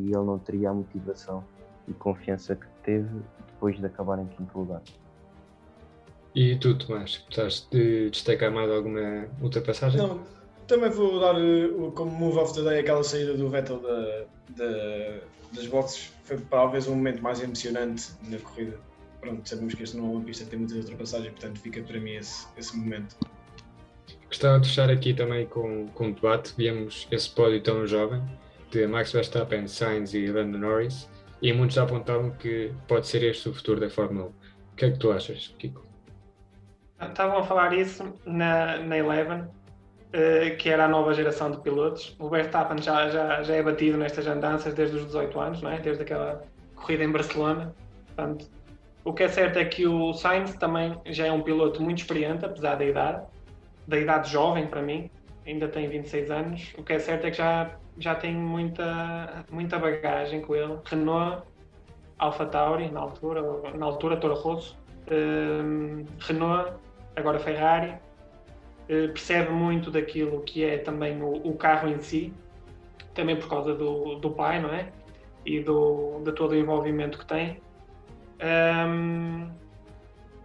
ele 0.07 0.25
não 0.25 0.39
teria 0.39 0.71
a 0.71 0.73
motivação 0.73 1.43
e 1.87 1.93
confiança 1.93 2.55
que 2.55 2.65
teve 2.83 3.21
depois 3.45 3.77
de 3.77 3.85
acabar 3.85 4.17
em 4.17 4.25
quinto 4.25 4.57
lugar. 4.57 4.81
E 6.33 6.55
tu, 6.55 6.75
Tomás, 6.75 7.23
gostaste 7.27 7.67
de 7.69 8.09
destacar 8.09 8.51
mais 8.51 8.71
alguma 8.71 9.27
ultrapassagem? 9.39 10.01
Não, 10.01 10.19
também 10.65 10.89
vou 10.89 11.19
dar 11.19 11.35
uh, 11.35 11.91
como 11.91 12.09
move 12.11 12.39
of 12.39 12.53
the 12.55 12.63
day 12.63 12.79
aquela 12.79 13.03
saída 13.03 13.35
do 13.35 13.49
Vettel 13.49 13.79
da, 13.79 14.25
da, 14.49 15.19
das 15.53 15.67
boxes. 15.67 16.11
Foi 16.23 16.37
talvez 16.49 16.87
um 16.87 16.95
momento 16.95 17.21
mais 17.21 17.41
emocionante 17.41 18.13
na 18.27 18.39
corrida. 18.39 18.79
Pronto, 19.21 19.47
sabemos 19.47 19.75
que 19.75 19.83
este 19.83 19.95
não 19.95 20.05
é 20.05 20.09
uma 20.09 20.21
pista 20.21 20.43
que 20.43 20.49
tem 20.49 20.59
muitas 20.59 20.77
ultrapassagens, 20.77 21.31
portanto 21.33 21.59
fica 21.59 21.81
para 21.81 21.99
mim 21.99 22.15
esse, 22.15 22.47
esse 22.57 22.75
momento. 22.75 23.15
Gostava 24.33 24.59
de 24.59 24.67
fechar 24.67 24.89
aqui 24.89 25.13
também 25.13 25.45
com, 25.45 25.87
com 25.89 26.07
um 26.07 26.11
debate. 26.11 26.55
Viemos 26.57 27.07
esse 27.11 27.29
pódio 27.29 27.61
tão 27.61 27.85
jovem 27.85 28.19
de 28.71 28.87
Max 28.87 29.11
Verstappen, 29.11 29.67
Sainz 29.67 30.15
e 30.15 30.25
Lando 30.25 30.57
Norris 30.57 31.07
e 31.39 31.53
muitos 31.53 31.77
apontavam 31.77 32.31
que 32.31 32.73
pode 32.87 33.05
ser 33.05 33.21
este 33.21 33.47
o 33.49 33.53
futuro 33.53 33.79
da 33.79 33.91
Fórmula 33.91 34.25
1. 34.25 34.29
O 34.29 34.75
que 34.75 34.85
é 34.85 34.91
que 34.91 34.97
tu 34.97 35.11
achas, 35.11 35.53
Kiko? 35.59 35.85
Estavam 36.99 37.37
a 37.37 37.43
falar 37.43 37.75
isso 37.75 38.11
na, 38.25 38.79
na 38.79 38.97
Eleven, 38.97 39.41
uh, 39.41 40.57
que 40.57 40.67
era 40.67 40.85
a 40.85 40.87
nova 40.87 41.13
geração 41.13 41.51
de 41.51 41.61
pilotos. 41.61 42.15
O 42.17 42.27
Verstappen 42.27 42.81
já, 42.81 43.09
já, 43.09 43.43
já 43.43 43.53
é 43.53 43.61
batido 43.61 43.99
nestas 43.99 44.25
andanças 44.25 44.73
desde 44.73 44.95
os 44.95 45.05
18 45.05 45.39
anos, 45.39 45.61
não 45.61 45.69
é? 45.69 45.77
desde 45.77 46.01
aquela 46.01 46.41
corrida 46.73 47.03
em 47.03 47.11
Barcelona. 47.11 47.71
Portanto, 48.07 48.49
o 49.05 49.13
que 49.13 49.21
é 49.21 49.27
certo 49.27 49.59
é 49.59 49.65
que 49.65 49.85
o 49.85 50.11
Sainz 50.11 50.55
também 50.55 50.99
já 51.05 51.27
é 51.27 51.31
um 51.31 51.43
piloto 51.43 51.83
muito 51.83 51.99
experiente, 51.99 52.43
apesar 52.43 52.77
da 52.77 52.83
idade 52.83 53.23
da 53.87 53.97
idade 53.97 54.31
jovem 54.31 54.67
para 54.67 54.81
mim, 54.81 55.09
ainda 55.45 55.67
tem 55.67 55.87
26 55.87 56.31
anos. 56.31 56.73
O 56.77 56.83
que 56.83 56.93
é 56.93 56.99
certo 56.99 57.25
é 57.25 57.31
que 57.31 57.37
já, 57.37 57.71
já 57.97 58.15
tem 58.15 58.35
muita, 58.35 59.45
muita 59.51 59.77
bagagem 59.77 60.41
com 60.41 60.55
ele. 60.55 60.77
Renault, 60.85 61.43
Alfa 62.17 62.45
Tauri, 62.45 62.89
na 62.89 63.01
altura, 63.01 63.41
na 63.75 63.85
altura 63.85 64.17
Toro 64.17 64.35
Rosso, 64.35 64.77
um, 65.11 66.05
Renault, 66.19 66.73
agora 67.15 67.39
Ferrari. 67.39 67.95
Uh, 68.83 69.07
percebe 69.13 69.49
muito 69.49 69.89
daquilo 69.89 70.41
que 70.41 70.63
é 70.63 70.77
também 70.77 71.21
o, 71.21 71.35
o, 71.47 71.55
carro 71.55 71.87
em 71.87 72.01
si, 72.01 72.33
também 73.13 73.37
por 73.37 73.47
causa 73.47 73.73
do, 73.73 74.15
do 74.15 74.29
pai, 74.31 74.61
não 74.61 74.73
é? 74.73 74.89
E 75.45 75.61
do, 75.61 76.21
de 76.23 76.33
todo 76.33 76.51
o 76.51 76.55
envolvimento 76.55 77.17
que 77.17 77.25
tem. 77.25 77.61
Um, 78.41 79.49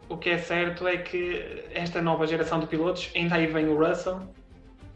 o 0.08 0.16
que 0.16 0.30
é 0.30 0.38
certo 0.38 0.86
é 0.86 0.96
que 0.96 1.64
esta 1.72 2.00
nova 2.00 2.26
geração 2.26 2.60
de 2.60 2.66
pilotos, 2.66 3.10
ainda 3.14 3.34
aí 3.36 3.46
vem 3.46 3.68
o 3.68 3.76
Russell, 3.76 4.22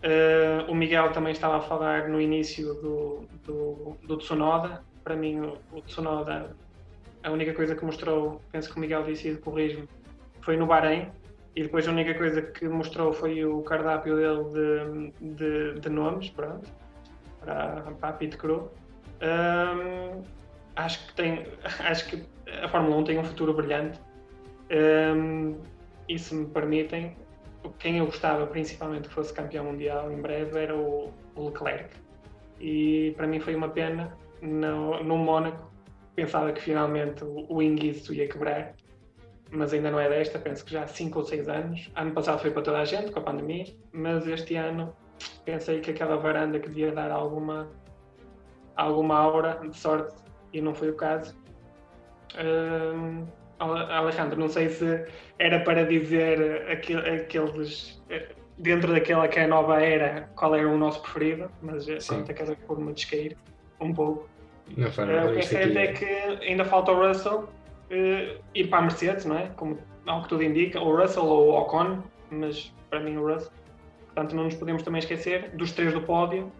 Uh, 0.02 0.68
o 0.68 0.74
Miguel 0.74 1.12
também 1.12 1.30
estava 1.30 1.58
a 1.58 1.60
falar 1.60 2.08
no 2.08 2.20
início 2.20 2.74
do, 2.74 3.24
do, 3.44 3.96
do 4.02 4.16
Tsunoda. 4.16 4.82
Para 5.04 5.14
mim, 5.14 5.38
o, 5.38 5.58
o, 5.72 5.80
Tsunoda, 5.82 6.56
a 7.22 7.30
única 7.30 7.54
coisa 7.54 7.76
que 7.76 7.84
mostrou, 7.84 8.40
penso 8.50 8.68
que 8.68 8.76
o 8.76 8.80
Miguel 8.80 9.04
disse 9.04 9.28
e 9.28 9.36
corrijo 9.36 9.86
foi 10.40 10.56
no 10.56 10.66
Bahrein. 10.66 11.08
E 11.54 11.62
depois 11.62 11.86
a 11.86 11.92
única 11.92 12.14
coisa 12.14 12.42
que 12.42 12.66
mostrou 12.66 13.12
foi 13.12 13.44
o 13.44 13.62
cardápio 13.62 14.16
dele 14.16 15.12
de, 15.20 15.34
de, 15.34 15.80
de 15.80 15.88
nomes, 15.88 16.30
pronto, 16.30 16.68
para, 17.40 17.82
para 18.00 18.08
a 18.08 18.12
Pit 18.14 18.36
Crew. 18.36 18.68
Um, 19.22 20.22
acho 20.74 21.06
que 21.06 21.14
tem, 21.14 21.46
acho 21.86 22.08
que 22.08 22.24
a 22.60 22.68
Fórmula 22.68 22.96
1 22.96 23.04
tem 23.04 23.18
um 23.20 23.24
futuro 23.24 23.54
brilhante. 23.54 24.00
Um, 24.72 25.60
e 26.08 26.18
se 26.18 26.34
me 26.34 26.46
permitem, 26.46 27.16
quem 27.78 27.98
eu 27.98 28.06
gostava 28.06 28.46
principalmente 28.46 29.08
que 29.08 29.14
fosse 29.14 29.32
campeão 29.32 29.66
mundial 29.66 30.10
em 30.10 30.20
breve 30.20 30.58
era 30.58 30.76
o, 30.76 31.12
Leclerc. 31.36 31.94
E 32.60 33.12
para 33.16 33.26
mim 33.26 33.40
foi 33.40 33.54
uma 33.54 33.68
pena. 33.68 34.16
No, 34.40 35.02
no 35.04 35.16
Mónaco 35.18 35.70
pensava 36.16 36.52
que 36.52 36.60
finalmente 36.60 37.22
o, 37.22 37.46
o 37.48 37.62
ia 37.62 38.28
quebrar, 38.28 38.74
mas 39.50 39.72
ainda 39.72 39.90
não 39.90 40.00
é 40.00 40.08
desta, 40.08 40.38
penso 40.38 40.64
que 40.64 40.72
já 40.72 40.82
há 40.82 40.86
5 40.86 41.18
ou 41.18 41.24
6 41.24 41.48
anos. 41.48 41.90
Ano 41.94 42.12
passado 42.12 42.40
foi 42.40 42.50
para 42.50 42.62
toda 42.62 42.78
a 42.80 42.84
gente, 42.84 43.12
com 43.12 43.20
a 43.20 43.22
pandemia, 43.22 43.66
mas 43.92 44.26
este 44.26 44.56
ano 44.56 44.94
pensei 45.44 45.80
que 45.80 45.90
aquela 45.90 46.16
varanda 46.16 46.58
que 46.58 46.68
devia 46.68 46.92
dar 46.92 47.10
alguma, 47.10 47.68
alguma 48.76 49.16
aura 49.16 49.60
de 49.62 49.76
sorte 49.76 50.14
e 50.52 50.60
não 50.60 50.74
foi 50.74 50.90
o 50.90 50.96
caso. 50.96 51.36
Um, 52.36 53.26
Alejandro, 53.62 54.38
não 54.38 54.48
sei 54.48 54.68
se 54.68 55.06
era 55.38 55.60
para 55.60 55.84
dizer 55.84 56.66
aqueles 56.70 58.00
dentro 58.58 58.92
daquela 58.92 59.28
que 59.28 59.38
é 59.38 59.44
a 59.44 59.48
nova 59.48 59.80
era, 59.80 60.28
qual 60.36 60.54
era 60.54 60.68
o 60.68 60.78
nosso 60.78 61.02
preferido, 61.02 61.50
mas 61.60 61.88
eh, 61.88 62.00
Sim. 62.00 62.24
acaba 62.28 62.54
por 62.66 62.78
me 62.78 62.92
descair 62.92 63.36
um 63.80 63.92
pouco. 63.92 64.28
Não 64.76 64.86
uh, 64.86 65.30
o 65.30 65.32
que 65.32 65.40
é 65.40 65.42
certo 65.42 65.76
é 65.76 65.88
que 65.88 66.04
ainda 66.04 66.64
falta 66.64 66.92
o 66.92 67.06
Russell 67.06 67.40
uh, 67.40 68.42
ir 68.54 68.68
para 68.68 68.78
a 68.78 68.82
Mercedes, 68.82 69.24
não 69.24 69.36
é? 69.36 69.48
Como 69.56 69.78
ao 70.06 70.22
que 70.22 70.28
tudo 70.28 70.42
indica, 70.42 70.80
o 70.80 70.96
Russell 70.96 71.24
ou 71.24 71.48
o 71.50 71.60
Ocon, 71.60 72.02
mas 72.30 72.72
para 72.88 73.00
mim 73.00 73.16
o 73.16 73.26
Russell. 73.26 73.52
Portanto, 74.06 74.36
não 74.36 74.44
nos 74.44 74.54
podemos 74.54 74.82
também 74.82 74.98
esquecer 74.98 75.50
dos 75.56 75.72
três 75.72 75.92
do 75.92 76.02
pódio, 76.02 76.52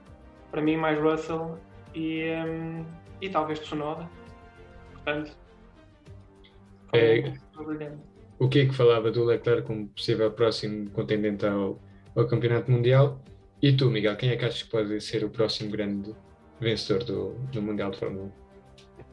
para 0.50 0.60
mim 0.60 0.76
mais 0.76 0.98
Russell 0.98 1.58
e, 1.94 2.24
um, 2.46 2.84
e 3.20 3.28
talvez 3.28 3.60
Tsunoda. 3.60 4.08
Portanto, 4.92 5.36
é, 6.92 7.32
o 8.38 8.48
que 8.48 8.60
é 8.60 8.66
que 8.66 8.74
falava 8.74 9.10
do 9.10 9.24
Leclerc 9.24 9.66
como 9.66 9.88
possível 9.88 10.30
próximo 10.30 10.90
contendente 10.90 11.46
ao, 11.46 11.78
ao 12.14 12.26
Campeonato 12.26 12.70
Mundial? 12.70 13.20
E 13.62 13.72
tu, 13.72 13.88
Miguel, 13.88 14.16
quem 14.16 14.30
é 14.30 14.36
que 14.36 14.44
achas 14.44 14.62
que 14.62 14.70
pode 14.70 15.00
ser 15.00 15.24
o 15.24 15.30
próximo 15.30 15.70
grande 15.70 16.14
vencedor 16.60 17.04
do, 17.04 17.34
do 17.52 17.62
Mundial 17.62 17.90
de 17.90 17.98
Fórmula 17.98 18.30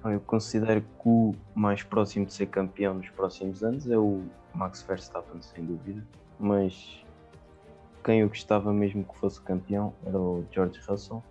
1? 0.03 0.09
Eu 0.11 0.19
considero 0.21 0.81
que 0.81 0.87
o 1.05 1.35
mais 1.53 1.83
próximo 1.83 2.25
de 2.25 2.33
ser 2.33 2.47
campeão 2.47 2.95
nos 2.95 3.09
próximos 3.09 3.63
anos 3.63 3.89
é 3.89 3.97
o 3.97 4.23
Max 4.55 4.81
Verstappen, 4.81 5.41
sem 5.41 5.65
dúvida. 5.65 6.03
Mas 6.39 7.03
quem 8.03 8.21
eu 8.21 8.29
gostava 8.29 8.73
mesmo 8.73 9.03
que 9.03 9.17
fosse 9.17 9.41
campeão 9.41 9.93
era 10.05 10.17
o 10.17 10.45
George 10.51 10.79
Russell. 10.87 11.23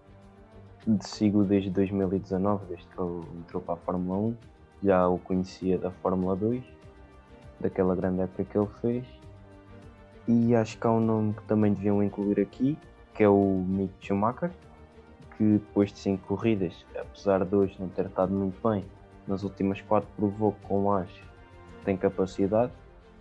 Sigo 1.00 1.44
desde 1.44 1.70
2019, 1.70 2.66
desde 2.66 2.86
que 2.86 3.00
ele 3.00 3.26
entrou 3.38 3.62
para 3.62 3.74
a 3.74 3.78
Fórmula 3.78 4.18
1 4.18 4.36
já 4.82 5.08
o 5.08 5.18
conhecia 5.18 5.78
da 5.78 5.90
Fórmula 5.90 6.36
2, 6.36 6.62
daquela 7.60 7.94
grande 7.94 8.22
época 8.22 8.44
que 8.44 8.58
ele 8.58 8.68
fez. 8.80 9.06
E 10.26 10.54
acho 10.54 10.78
que 10.78 10.86
há 10.86 10.90
um 10.90 11.00
nome 11.00 11.32
que 11.32 11.42
também 11.44 11.72
deviam 11.72 12.02
incluir 12.02 12.40
aqui, 12.40 12.78
que 13.14 13.22
é 13.22 13.28
o 13.28 13.64
Mick 13.66 13.94
Schumacher, 14.00 14.50
que 15.36 15.44
depois 15.44 15.92
de 15.92 15.98
5 15.98 16.26
corridas, 16.26 16.84
apesar 16.94 17.44
de 17.44 17.54
hoje 17.54 17.76
não 17.78 17.88
ter 17.88 18.06
estado 18.06 18.32
muito 18.32 18.60
bem, 18.68 18.84
nas 19.26 19.42
últimas 19.42 19.80
4 19.80 20.08
provou 20.16 20.52
que 20.52 20.60
com 20.66 20.92
as 20.92 21.08
tem 21.84 21.96
capacidade. 21.96 22.72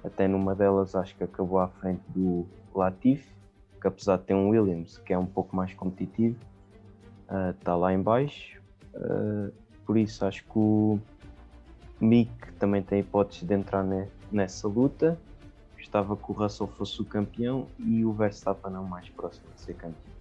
Até 0.04 0.28
numa 0.28 0.54
delas 0.54 0.96
acho 0.96 1.15
que 1.15 1.24
acabou 1.24 1.60
à 1.60 1.67
frente 1.67 2.02
do 2.10 2.46
Latifi, 2.76 3.34
que 3.80 3.88
apesar 3.88 4.17
de 4.17 4.24
ter 4.24 4.34
um 4.34 4.50
Williams 4.50 4.98
que 5.00 5.13
é 5.13 5.17
um 5.17 5.26
pouco 5.26 5.56
mais 5.56 5.74
competitivo, 5.74 6.38
uh, 7.30 7.52
está 7.52 7.76
lá 7.76 7.93
em 7.93 8.02
baixo. 8.02 8.62
Uh, 8.93 9.52
por 9.86 9.98
isso 9.98 10.26
acho 10.26 10.43
que 10.43 10.58
o 10.58 11.00
Mick 12.00 12.32
também 12.60 12.82
tem 12.82 13.00
hipótese 13.00 13.46
de 13.46 13.54
entrar 13.54 13.84
ne, 13.84 14.08
nessa 14.32 14.68
luta. 14.68 15.18
Gostava 15.78 16.16
que 16.16 16.32
o 16.32 16.34
Russell 16.34 16.68
fosse 16.68 17.02
o 17.02 17.06
campeão 17.06 17.68
e 17.80 18.04
o 18.04 18.12
Verstappen 18.14 18.72
não 18.72 18.84
mais 18.84 19.08
próximo 19.10 19.46
de 19.56 19.62
ser 19.62 19.74
campeão. 19.74 20.18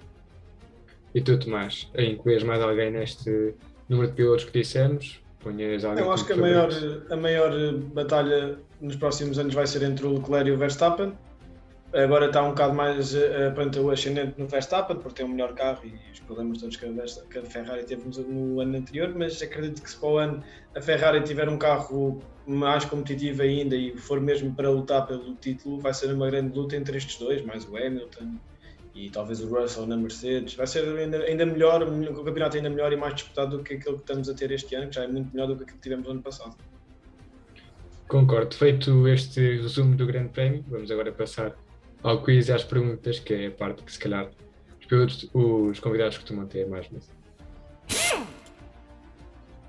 E 1.14 1.20
tu, 1.20 1.38
Tomás, 1.38 1.90
incluís 1.98 2.42
mais 2.42 2.60
alguém 2.60 2.90
neste 2.90 3.54
número 3.88 4.08
de 4.08 4.14
pilotos 4.14 4.44
que 4.44 4.52
dissemos? 4.52 5.20
Ponhas 5.40 5.84
alguém 5.84 6.04
Eu 6.04 6.12
acho 6.12 6.26
que 6.26 6.32
a 6.32 6.36
maior, 6.36 6.68
a 7.10 7.16
maior 7.16 7.72
batalha 7.94 8.58
nos 8.80 8.96
próximos 8.96 9.38
anos 9.38 9.54
vai 9.54 9.66
ser 9.66 9.82
entre 9.82 10.06
o 10.06 10.14
Leclerc 10.14 10.48
e 10.48 10.52
o 10.52 10.58
Verstappen. 10.58 11.12
Agora 11.96 12.26
está 12.26 12.42
um 12.42 12.50
bocado 12.50 12.74
mais 12.74 13.14
uh, 13.14 13.82
o 13.82 13.90
ascendente 13.90 14.34
no 14.36 14.46
Verstappen, 14.46 14.98
porque 14.98 15.14
tem 15.16 15.24
um 15.24 15.30
melhor 15.30 15.54
carro 15.54 15.80
e 15.82 16.12
os 16.12 16.20
problemas 16.20 16.58
todos 16.58 16.76
que 16.76 16.84
a, 16.84 17.42
Ferrari 17.42 17.84
teve 17.84 18.02
no, 18.28 18.60
ano 18.60 18.76
anterior, 18.76 19.14
mas 19.16 19.40
acredito 19.40 19.80
que 19.80 19.90
se 19.90 19.96
para 19.96 20.08
o 20.08 20.18
ano 20.18 20.44
a 20.74 20.80
Ferrari 20.82 21.22
tiver 21.22 21.48
um 21.48 21.56
carro 21.56 22.20
mais 22.46 22.84
competitivo 22.84 23.40
ainda 23.40 23.74
e 23.74 23.96
for 23.96 24.20
mesmo 24.20 24.54
para 24.54 24.68
lutar 24.68 25.06
pelo 25.06 25.36
título, 25.36 25.80
vai 25.80 25.94
ser 25.94 26.12
uma 26.12 26.26
grande 26.26 26.54
luta 26.54 26.76
entre 26.76 26.98
estes 26.98 27.16
dois, 27.16 27.42
mais 27.46 27.66
o 27.66 27.74
Hamilton 27.74 28.34
e 28.94 29.08
talvez 29.08 29.40
o 29.40 29.48
Russell 29.48 29.86
na 29.86 29.96
Mercedes. 29.96 30.54
Vai 30.54 30.66
ser 30.66 30.86
ainda, 30.98 31.24
ainda 31.24 31.46
melhor, 31.46 31.82
o 31.82 32.24
campeonato 32.24 32.58
ainda 32.58 32.68
melhor 32.68 32.92
e 32.92 32.96
mais 32.96 33.14
disputado 33.14 33.56
do 33.56 33.64
que 33.64 33.72
aquele 33.72 33.96
que 33.96 34.02
estamos 34.02 34.28
a 34.28 34.34
ter 34.34 34.50
este 34.50 34.74
ano, 34.74 34.88
que 34.90 34.96
já 34.96 35.04
é 35.04 35.08
muito 35.08 35.32
melhor 35.32 35.46
do 35.46 35.56
que 35.56 35.62
aquilo 35.62 35.78
que 35.78 35.82
tivemos 35.82 36.04
no 36.04 36.12
ano 36.12 36.22
passado. 36.22 36.54
Concordo. 38.06 38.54
Feito 38.54 39.08
este 39.08 39.62
resumo 39.62 39.96
do 39.96 40.06
Grande 40.06 40.28
Prémio, 40.28 40.62
vamos 40.68 40.90
agora 40.90 41.10
passar 41.10 41.56
ao 42.02 42.22
quiz 42.22 42.48
e 42.48 42.52
às 42.52 42.64
perguntas, 42.64 43.18
que 43.18 43.34
é 43.34 43.46
a 43.46 43.50
parte 43.50 43.82
que 43.82 43.92
se 43.92 43.98
calhar 43.98 44.28
os, 44.80 44.86
pilotos, 44.86 45.30
os 45.32 45.80
convidados 45.80 46.18
costumam 46.18 46.46
ter 46.46 46.66
mais 46.68 46.88
medo. 46.90 47.04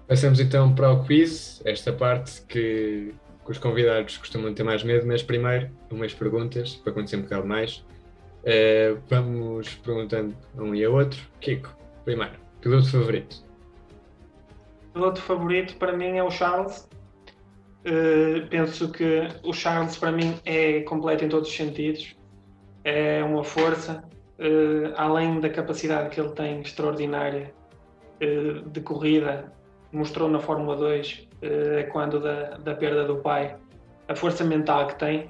Passamos 0.07 0.39
então 0.39 0.73
para 0.73 0.91
o 0.91 1.03
quiz, 1.03 1.61
esta 1.65 1.91
parte 1.91 2.41
que, 2.43 3.13
os 3.45 3.57
convidados 3.57 4.17
costumam 4.17 4.53
ter 4.53 4.63
mais 4.63 4.83
medo, 4.83 5.07
mas 5.07 5.23
primeiro 5.23 5.69
umas 5.89 6.13
perguntas, 6.13 6.75
para 6.75 6.91
conhecer 6.91 7.15
um 7.15 7.21
bocado 7.21 7.47
mais. 7.47 7.85
Uh, 8.43 8.99
vamos 9.09 9.73
perguntando 9.75 10.35
a 10.57 10.61
um 10.61 10.75
e 10.75 10.83
a 10.83 10.89
outro. 10.89 11.19
Kiko, 11.39 11.69
primeiro, 12.03 12.33
piloto 12.61 12.89
favorito? 12.89 13.43
Piloto 14.93 15.21
favorito 15.21 15.75
para 15.77 15.93
mim 15.93 16.17
é 16.17 16.23
o 16.23 16.29
Charles. 16.29 16.87
Uh, 17.85 18.45
penso 18.49 18.91
que 18.91 19.27
o 19.43 19.53
Charles 19.53 19.97
para 19.97 20.11
mim 20.11 20.37
é 20.43 20.81
completo 20.81 21.23
em 21.23 21.29
todos 21.29 21.49
os 21.49 21.55
sentidos 21.55 22.16
é 22.87 23.21
uma 23.21 23.43
força, 23.43 24.01
uh, 24.39 24.93
além 24.95 25.41
da 25.41 25.49
capacidade 25.49 26.09
que 26.09 26.21
ele 26.21 26.31
tem 26.31 26.61
extraordinária 26.61 27.53
uh, 28.21 28.69
de 28.69 28.79
corrida, 28.79 29.51
mostrou 29.91 30.29
na 30.29 30.39
Fórmula 30.39 30.77
2, 30.77 31.27
uh, 31.43 31.79
é 31.79 31.83
quando 31.83 32.21
da, 32.21 32.51
da 32.57 32.73
perda 32.73 33.03
do 33.03 33.17
pai, 33.17 33.57
a 34.07 34.15
força 34.15 34.45
mental 34.45 34.87
que 34.87 34.95
tem, 34.95 35.29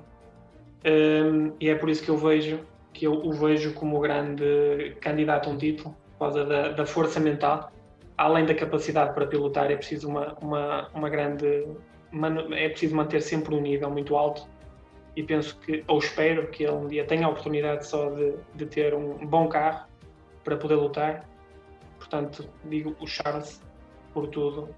um, 0.86 1.52
e 1.60 1.68
é 1.68 1.74
por 1.74 1.90
isso 1.90 2.04
que 2.04 2.10
eu 2.10 2.18
vejo 2.18 2.60
que 2.94 3.06
eu 3.06 3.14
o 3.14 3.32
vejo 3.32 3.74
como 3.74 4.00
grande 4.00 4.96
candidato 5.02 5.50
a 5.50 5.54
um 5.54 5.58
título, 5.58 5.96
por 6.14 6.26
causa 6.26 6.46
da, 6.46 6.70
da 6.70 6.86
força 6.86 7.20
mental, 7.20 7.72
além 8.18 8.46
da 8.46 8.54
capacidade 8.54 9.14
para 9.14 9.26
pilotar, 9.26 9.72
é 9.72 9.76
preciso 9.76 10.08
uma, 10.08 10.36
uma, 10.42 10.90
uma 10.94 11.10
grande 11.10 11.68
é 12.56 12.70
preciso 12.70 12.96
manter 12.96 13.22
sempre 13.22 13.54
um 13.54 13.62
nível 13.62 13.90
muito 13.92 14.16
alto 14.16 14.48
e 15.18 15.24
penso 15.24 15.58
que, 15.62 15.84
ou 15.88 15.98
espero 15.98 16.48
que 16.52 16.64
ele 16.64 16.74
um 16.74 16.88
dia 16.88 17.04
tenha 17.04 17.26
a 17.26 17.30
oportunidade 17.30 17.88
só 17.88 18.12
de, 18.12 18.36
de 18.54 18.68
ter 18.68 18.94
um 18.94 19.26
bom 19.26 19.50
carro 19.50 19.88
para 20.44 20.56
poder 20.56 20.76
lutar. 20.76 21.28
Portanto, 21.98 22.48
digo 22.66 22.96
o 23.00 23.08
Charles 23.08 23.60
por 24.14 24.28
tudo, 24.28 24.70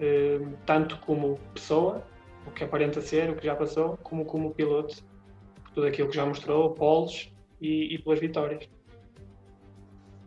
eh, 0.00 0.40
tanto 0.64 0.98
como 1.00 1.38
pessoa, 1.52 2.02
o 2.46 2.50
que 2.50 2.64
aparenta 2.64 3.02
ser, 3.02 3.28
o 3.28 3.36
que 3.36 3.44
já 3.44 3.54
passou, 3.54 3.98
como 3.98 4.24
como 4.24 4.54
piloto, 4.54 5.04
por 5.62 5.72
tudo 5.72 5.86
aquilo 5.86 6.08
que 6.08 6.16
já 6.16 6.24
mostrou, 6.24 6.70
polos 6.70 7.30
e, 7.60 7.94
e 7.94 7.98
pelas 7.98 8.18
vitórias. 8.18 8.66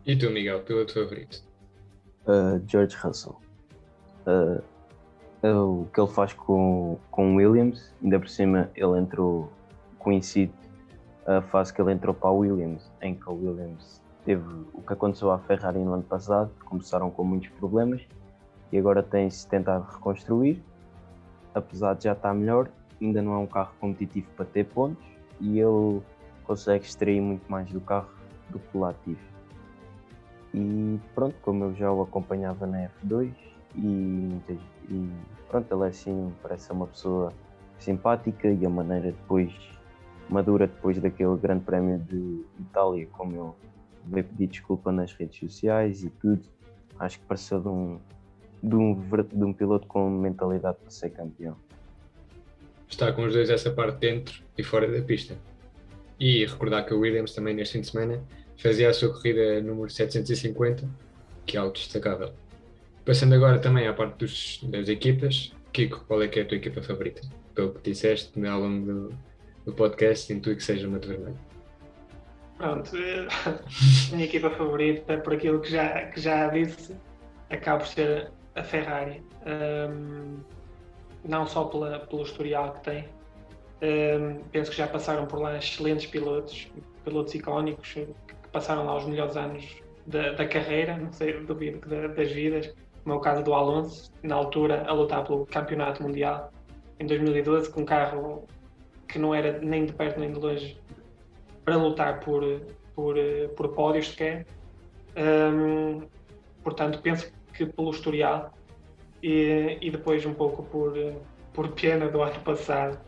E 0.06 0.16
tu, 0.16 0.30
Miguel, 0.30 0.62
piloto 0.62 0.94
favorito? 0.94 1.42
Uh, 2.28 2.62
George 2.68 2.96
Russell. 2.96 3.34
Uh, 4.28 4.62
o 5.42 5.86
que 5.92 6.00
ele 6.00 6.10
faz 6.10 6.32
com, 6.32 6.98
com 7.10 7.34
Williams, 7.34 7.92
ainda 8.02 8.18
por 8.18 8.28
cima 8.28 8.70
ele 8.74 8.98
entrou, 8.98 9.50
coincide 10.06 10.52
a 11.26 11.42
fase 11.42 11.74
que 11.74 11.82
ele 11.82 11.92
entrou 11.92 12.14
para 12.14 12.28
a 12.28 12.32
Williams, 12.32 12.92
em 13.02 13.12
que 13.12 13.28
a 13.28 13.32
Williams 13.32 14.00
teve 14.24 14.44
o 14.72 14.80
que 14.80 14.92
aconteceu 14.92 15.32
à 15.32 15.38
Ferrari 15.40 15.80
no 15.80 15.94
ano 15.94 16.04
passado, 16.04 16.48
começaram 16.64 17.10
com 17.10 17.24
muitos 17.24 17.48
problemas 17.48 18.06
e 18.70 18.78
agora 18.78 19.02
tem-se 19.02 19.48
tentado 19.48 19.84
reconstruir, 19.90 20.62
apesar 21.52 21.94
de 21.94 22.04
já 22.04 22.12
estar 22.12 22.32
melhor, 22.32 22.68
ainda 23.02 23.20
não 23.20 23.34
é 23.34 23.38
um 23.38 23.48
carro 23.48 23.72
competitivo 23.80 24.28
para 24.36 24.44
ter 24.44 24.66
pontos 24.66 25.04
e 25.40 25.58
ele 25.58 26.00
consegue 26.44 26.84
extrair 26.84 27.20
muito 27.20 27.50
mais 27.50 27.68
do 27.68 27.80
carro 27.80 28.10
do 28.50 28.60
que 28.60 28.76
o 28.76 28.80
Latifi. 28.82 29.18
E 30.54 31.00
pronto, 31.16 31.34
como 31.42 31.64
eu 31.64 31.74
já 31.74 31.90
o 31.90 32.02
acompanhava 32.02 32.64
na 32.64 32.88
F2 33.02 33.32
e, 33.74 34.40
e 34.88 35.10
pronto, 35.48 35.74
ele 35.74 35.82
é 35.82 35.88
assim, 35.88 36.32
parece 36.40 36.70
uma 36.70 36.86
pessoa 36.86 37.32
simpática 37.80 38.48
e 38.48 38.64
a 38.64 38.70
maneira 38.70 39.10
depois 39.10 39.75
madura 40.28 40.66
depois 40.66 40.98
daquele 40.98 41.36
grande 41.36 41.64
prémio 41.64 41.98
de 41.98 42.44
Itália, 42.60 43.06
como 43.12 43.36
eu 43.36 43.56
veio 44.04 44.24
pedir 44.24 44.46
desculpa 44.48 44.92
nas 44.92 45.12
redes 45.12 45.38
sociais 45.38 46.02
e 46.02 46.10
tudo. 46.10 46.42
Acho 46.98 47.18
que 47.18 47.26
pareceu 47.26 47.60
de 47.60 47.68
um, 47.68 47.98
de 48.62 48.74
um, 48.74 48.94
de 48.94 49.44
um 49.44 49.52
piloto 49.52 49.86
com 49.86 50.08
mentalidade 50.08 50.78
para 50.80 50.90
ser 50.90 51.10
campeão. 51.10 51.56
Está 52.88 53.12
com 53.12 53.24
os 53.24 53.32
dois 53.32 53.50
essa 53.50 53.70
parte 53.70 53.98
dentro 53.98 54.42
e 54.56 54.62
fora 54.62 54.90
da 54.90 55.04
pista. 55.04 55.36
E 56.18 56.46
recordar 56.46 56.86
que 56.86 56.94
o 56.94 57.00
Williams 57.00 57.34
também 57.34 57.54
neste 57.54 57.74
fim 57.74 57.80
de 57.80 57.90
semana 57.90 58.22
fazia 58.56 58.88
a 58.88 58.94
sua 58.94 59.12
corrida 59.12 59.60
número 59.60 59.90
750, 59.90 60.88
que 61.44 61.56
é 61.56 61.60
algo 61.60 61.74
destacável. 61.74 62.32
Passando 63.04 63.34
agora 63.34 63.58
também 63.58 63.86
à 63.86 63.92
parte 63.92 64.18
dos, 64.18 64.60
das 64.64 64.88
equipas, 64.88 65.52
Kiko, 65.72 66.04
qual 66.06 66.22
é 66.22 66.28
que 66.28 66.40
é 66.40 66.42
a 66.42 66.46
tua 66.46 66.56
equipa 66.56 66.82
favorita? 66.82 67.20
Pelo 67.54 67.72
que 67.72 67.90
disseste 67.90 68.46
ao 68.46 68.60
longo 68.60 68.86
do, 68.86 69.18
do 69.66 69.72
podcast, 69.72 70.32
intuito 70.32 70.58
que 70.58 70.64
seja 70.64 70.88
uma 70.88 70.98
vermelho. 70.98 71.38
Pronto, 72.56 72.90
a 72.96 74.14
minha 74.14 74.24
equipa 74.24 74.48
favorita, 74.50 75.18
por 75.18 75.34
aquilo 75.34 75.60
que 75.60 75.70
já, 75.70 76.06
que 76.06 76.20
já 76.20 76.48
disse, 76.48 76.96
acaba 77.50 77.80
por 77.80 77.88
ser 77.88 78.30
a 78.54 78.62
Ferrari. 78.62 79.22
Um, 79.44 80.38
não 81.24 81.46
só 81.46 81.64
pela, 81.64 81.98
pelo 81.98 82.22
historial 82.22 82.72
que 82.74 82.84
tem, 82.84 83.08
um, 83.82 84.42
penso 84.52 84.70
que 84.70 84.76
já 84.76 84.86
passaram 84.86 85.26
por 85.26 85.40
lá 85.40 85.58
excelentes 85.58 86.06
pilotos, 86.06 86.68
pilotos 87.04 87.34
icónicos, 87.34 87.92
que 87.92 88.08
passaram 88.52 88.86
lá 88.86 88.96
os 88.96 89.04
melhores 89.04 89.36
anos 89.36 89.82
da, 90.06 90.32
da 90.32 90.46
carreira, 90.46 90.96
não 90.96 91.12
sei, 91.12 91.38
duvido 91.40 91.80
que 91.80 91.88
da, 91.88 92.06
das 92.06 92.30
vidas, 92.30 92.72
como 93.02 93.16
é 93.16 93.18
o 93.18 93.20
caso 93.20 93.42
do 93.42 93.52
Alonso, 93.52 94.10
na 94.22 94.36
altura 94.36 94.84
a 94.86 94.92
lutar 94.92 95.24
pelo 95.24 95.44
campeonato 95.44 96.02
mundial, 96.02 96.50
em 96.98 97.06
2012, 97.06 97.70
com 97.70 97.82
um 97.82 97.84
carro 97.84 98.46
que 99.08 99.18
não 99.18 99.34
era 99.34 99.58
nem 99.58 99.86
de 99.86 99.92
perto 99.92 100.20
nem 100.20 100.32
de 100.32 100.38
longe 100.38 100.78
para 101.64 101.76
lutar 101.76 102.20
por, 102.20 102.42
por, 102.94 103.16
por 103.56 103.68
pódios 103.74 104.08
sequer. 104.08 104.46
Um, 105.16 106.02
portanto, 106.62 107.00
penso 107.02 107.32
que 107.52 107.66
pelo 107.66 107.90
historial 107.90 108.52
e, 109.22 109.78
e 109.80 109.90
depois 109.90 110.24
um 110.26 110.34
pouco 110.34 110.62
por, 110.64 110.92
por 111.52 111.68
pena 111.72 112.08
do 112.08 112.22
ano 112.22 112.40
passado, 112.40 112.98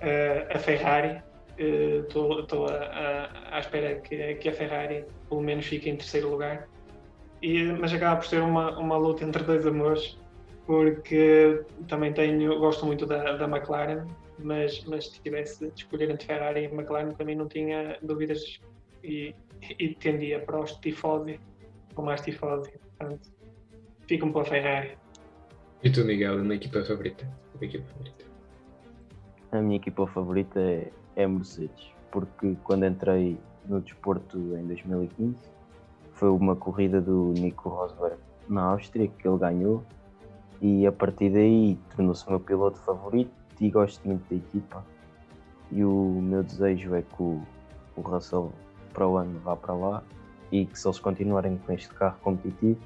uh, 0.00 0.54
a 0.54 0.58
Ferrari. 0.58 1.22
Estou 1.58 2.42
uh, 2.42 2.66
à 3.50 3.58
espera 3.60 3.94
que, 3.96 4.34
que 4.34 4.48
a 4.50 4.52
Ferrari 4.52 5.06
pelo 5.28 5.40
menos 5.40 5.64
fique 5.66 5.88
em 5.88 5.96
terceiro 5.96 6.28
lugar. 6.30 6.68
E, 7.42 7.64
mas 7.72 7.92
acaba 7.92 8.16
por 8.16 8.26
ser 8.26 8.42
uma, 8.42 8.78
uma 8.78 8.96
luta 8.96 9.24
entre 9.24 9.42
dois 9.42 9.66
amores, 9.66 10.18
porque 10.66 11.62
também 11.88 12.12
tenho, 12.12 12.58
gosto 12.58 12.84
muito 12.84 13.06
da, 13.06 13.36
da 13.36 13.44
McLaren, 13.46 14.06
mas, 14.38 14.84
mas 14.84 15.08
se 15.08 15.20
tivesse 15.20 15.68
de 15.70 15.82
escolher 15.82 16.10
entre 16.10 16.26
Ferrari 16.26 16.64
e 16.64 16.66
McLaren, 16.66 17.12
para 17.12 17.24
mim 17.24 17.34
não 17.34 17.48
tinha 17.48 17.98
dúvidas 18.02 18.60
e, 19.02 19.34
e 19.78 19.94
tendia 19.94 20.40
para 20.40 20.60
os 20.60 20.72
tifosi, 20.76 21.40
ou 21.94 22.04
mais 22.04 22.20
tifosi. 22.20 22.72
Portanto, 22.98 23.30
fico-me 24.06 24.32
pela 24.32 24.44
Ferrari. 24.44 24.98
E 25.82 25.90
tu, 25.90 26.04
Miguel, 26.04 26.42
uma 26.42 26.54
equipa 26.54 26.84
favorita? 26.84 27.26
A 27.60 27.64
equipa 27.64 27.84
favorita? 27.92 28.24
A 29.52 29.62
minha 29.62 29.76
equipa 29.76 30.06
favorita 30.06 30.60
é, 30.60 30.90
é 31.14 31.24
a 31.24 31.28
Mercedes, 31.28 31.92
porque 32.10 32.56
quando 32.64 32.86
entrei 32.86 33.38
no 33.66 33.80
desporto 33.80 34.38
em 34.38 34.66
2015 34.66 35.36
foi 36.12 36.30
uma 36.30 36.56
corrida 36.56 37.00
do 37.00 37.32
Nico 37.32 37.68
Rosberg 37.68 38.16
na 38.48 38.62
Áustria 38.62 39.08
que 39.08 39.28
ele 39.28 39.38
ganhou 39.38 39.84
e 40.60 40.86
a 40.86 40.92
partir 40.92 41.30
daí 41.30 41.78
tornou-se 41.94 42.26
o 42.26 42.30
meu 42.30 42.40
piloto 42.40 42.78
favorito 42.78 43.30
e 43.60 43.70
gosto 43.70 44.06
muito 44.06 44.28
da 44.28 44.36
equipa. 44.36 44.84
E 45.70 45.84
o 45.84 46.20
meu 46.22 46.42
desejo 46.42 46.94
é 46.94 47.02
que 47.02 47.22
o, 47.22 47.42
o 47.96 48.00
Russell 48.00 48.52
para 48.92 49.06
o 49.06 49.16
ano 49.16 49.38
vá 49.40 49.56
para 49.56 49.74
lá 49.74 50.02
e 50.50 50.64
que 50.64 50.78
se 50.78 50.86
eles 50.86 50.98
continuarem 50.98 51.58
com 51.58 51.72
este 51.72 51.92
carro 51.94 52.18
competitivo, 52.22 52.80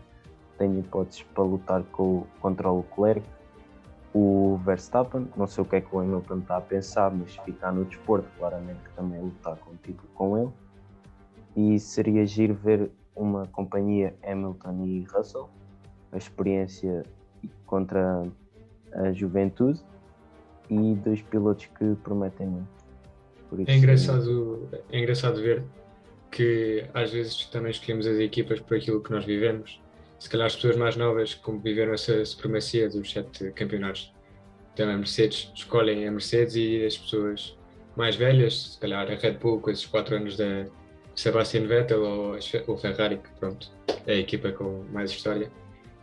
tenho 0.59 0.79
hipóteses 0.81 1.23
para 1.23 1.45
lutar 1.45 1.83
com, 1.85 2.25
contra 2.41 2.71
o 2.71 2.79
Leclerc, 2.79 3.27
o 4.13 4.59
Verstappen, 4.65 5.29
não 5.37 5.47
sei 5.47 5.63
o 5.63 5.67
que 5.67 5.77
é 5.77 5.81
que 5.81 5.95
o 5.95 6.01
Hamilton 6.01 6.39
está 6.39 6.57
a 6.57 6.61
pensar, 6.61 7.11
mas 7.13 7.37
ficar 7.37 7.73
no 7.73 7.85
desporto, 7.85 8.29
claramente 8.39 8.81
também 8.97 9.19
é 9.19 9.23
lutar 9.23 9.57
com 9.59 9.71
o 9.71 9.77
título 9.77 10.09
com 10.15 10.39
ele. 10.39 10.51
E 11.55 11.79
seria 11.79 12.27
giro 12.27 12.55
ver 12.55 12.91
uma 13.15 13.47
companhia 13.49 14.15
Hamilton 14.25 14.85
e 14.85 15.05
Russell, 15.05 15.49
a 16.13 16.17
experiência 16.17 17.05
contra 17.67 18.27
a 18.93 19.13
juventude 19.13 19.81
e 20.71 20.95
dois 20.95 21.21
pilotos 21.23 21.67
que 21.67 21.95
prometem 22.03 22.47
muito. 22.47 22.69
é, 23.67 23.77
engraçado, 23.77 24.69
é 24.91 24.99
engraçado 24.99 25.43
ver 25.43 25.65
que 26.31 26.85
às 26.95 27.11
vezes 27.11 27.45
também 27.47 27.73
escolhemos 27.73 28.07
as 28.07 28.19
equipas 28.19 28.61
por 28.61 28.77
aquilo 28.77 29.03
que 29.03 29.11
nós 29.11 29.25
vivemos. 29.25 29.81
Se 30.19 30.31
calhar 30.31 30.47
as 30.47 30.55
pessoas 30.55 30.77
mais 30.77 30.97
novas, 30.97 31.35
como 31.35 31.59
viveram 31.59 31.93
essa 31.93 32.25
supremacia 32.25 32.89
dos 32.89 33.11
sete 33.11 33.51
campeonatos 33.53 34.13
também 34.77 34.97
Mercedes, 34.97 35.51
escolhem 35.55 36.07
a 36.07 36.11
Mercedes 36.11 36.55
e 36.55 36.85
as 36.85 36.97
pessoas 36.97 37.57
mais 37.97 38.17
velhas, 38.17 38.73
se 38.73 38.79
calhar 38.79 39.11
a 39.11 39.15
Red 39.15 39.33
Bull 39.33 39.61
com 39.61 39.71
esses 39.71 39.85
quatro 39.85 40.17
anos 40.17 40.37
da 40.37 40.67
Sebastian 41.15 41.67
Vettel 41.67 42.03
ou 42.03 42.37
o 42.69 42.77
Ferrari, 42.77 43.19
que 43.19 43.29
pronto, 43.39 43.71
é 44.07 44.15
a 44.15 44.17
equipa 44.17 44.53
com 44.53 44.85
mais 44.93 45.11
história. 45.11 45.51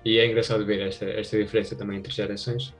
E 0.03 0.19
é 0.19 0.25
engraçado 0.25 0.65
ver 0.65 0.81
esta, 0.81 1.05
esta 1.05 1.37
diferença 1.37 1.75
também 1.75 1.97
entre 1.97 2.13
gerações. 2.13 2.73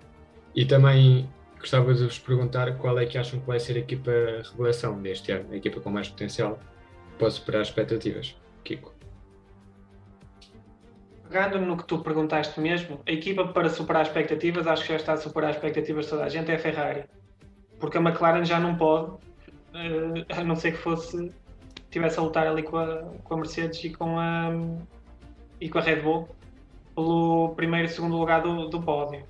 E 0.55 0.65
também 0.65 1.27
Gostava 1.59 1.93
de 1.93 2.03
vos 2.03 2.19
perguntar 2.19 2.77
qual 2.77 2.97
é 2.99 3.05
que 3.05 3.17
acham 3.17 3.39
que 3.39 3.47
vai 3.47 3.59
ser 3.59 3.75
a 3.75 3.79
equipa 3.79 4.11
revelação 4.51 5.01
deste 5.01 5.31
ano, 5.31 5.51
a 5.51 5.55
equipa 5.55 5.79
com 5.79 5.89
mais 5.89 6.07
potencial, 6.07 6.59
pode 7.17 7.33
superar 7.33 7.61
as 7.61 7.69
expectativas. 7.69 8.35
Kiko. 8.63 8.93
Pegando 11.29 11.59
no 11.59 11.75
que 11.75 11.83
tu 11.83 11.99
perguntaste 11.99 12.59
mesmo, 12.59 13.01
a 13.05 13.11
equipa 13.11 13.47
para 13.47 13.69
superar 13.69 14.03
as 14.03 14.07
expectativas, 14.07 14.65
acho 14.65 14.83
que 14.83 14.89
já 14.89 14.95
está 14.95 15.13
a 15.13 15.17
superar 15.17 15.49
as 15.49 15.57
expectativas 15.57 16.05
de 16.05 16.11
toda 16.11 16.23
a 16.23 16.29
gente, 16.29 16.51
é 16.51 16.55
a 16.55 16.59
Ferrari. 16.59 17.03
Porque 17.79 17.97
a 17.97 18.01
McLaren 18.01 18.45
já 18.45 18.59
não 18.59 18.75
pode, 18.75 19.17
eh, 19.73 20.25
a 20.35 20.43
não 20.43 20.55
ser 20.55 20.71
que 20.71 20.77
fosse, 20.77 21.31
tivesse 21.91 22.17
a 22.17 22.21
lutar 22.21 22.47
ali 22.47 22.63
com 22.63 22.77
a, 22.77 23.03
com 23.23 23.33
a 23.33 23.37
Mercedes 23.37 23.83
e 23.83 23.89
com 23.89 24.17
a, 24.17 24.51
e 25.59 25.69
com 25.69 25.79
a 25.79 25.81
Red 25.81 26.01
Bull 26.01 26.29
pelo 26.95 27.53
primeiro 27.55 27.87
e 27.87 27.89
segundo 27.89 28.17
lugar 28.17 28.41
do, 28.41 28.69
do 28.69 28.81
pódio. 28.81 29.23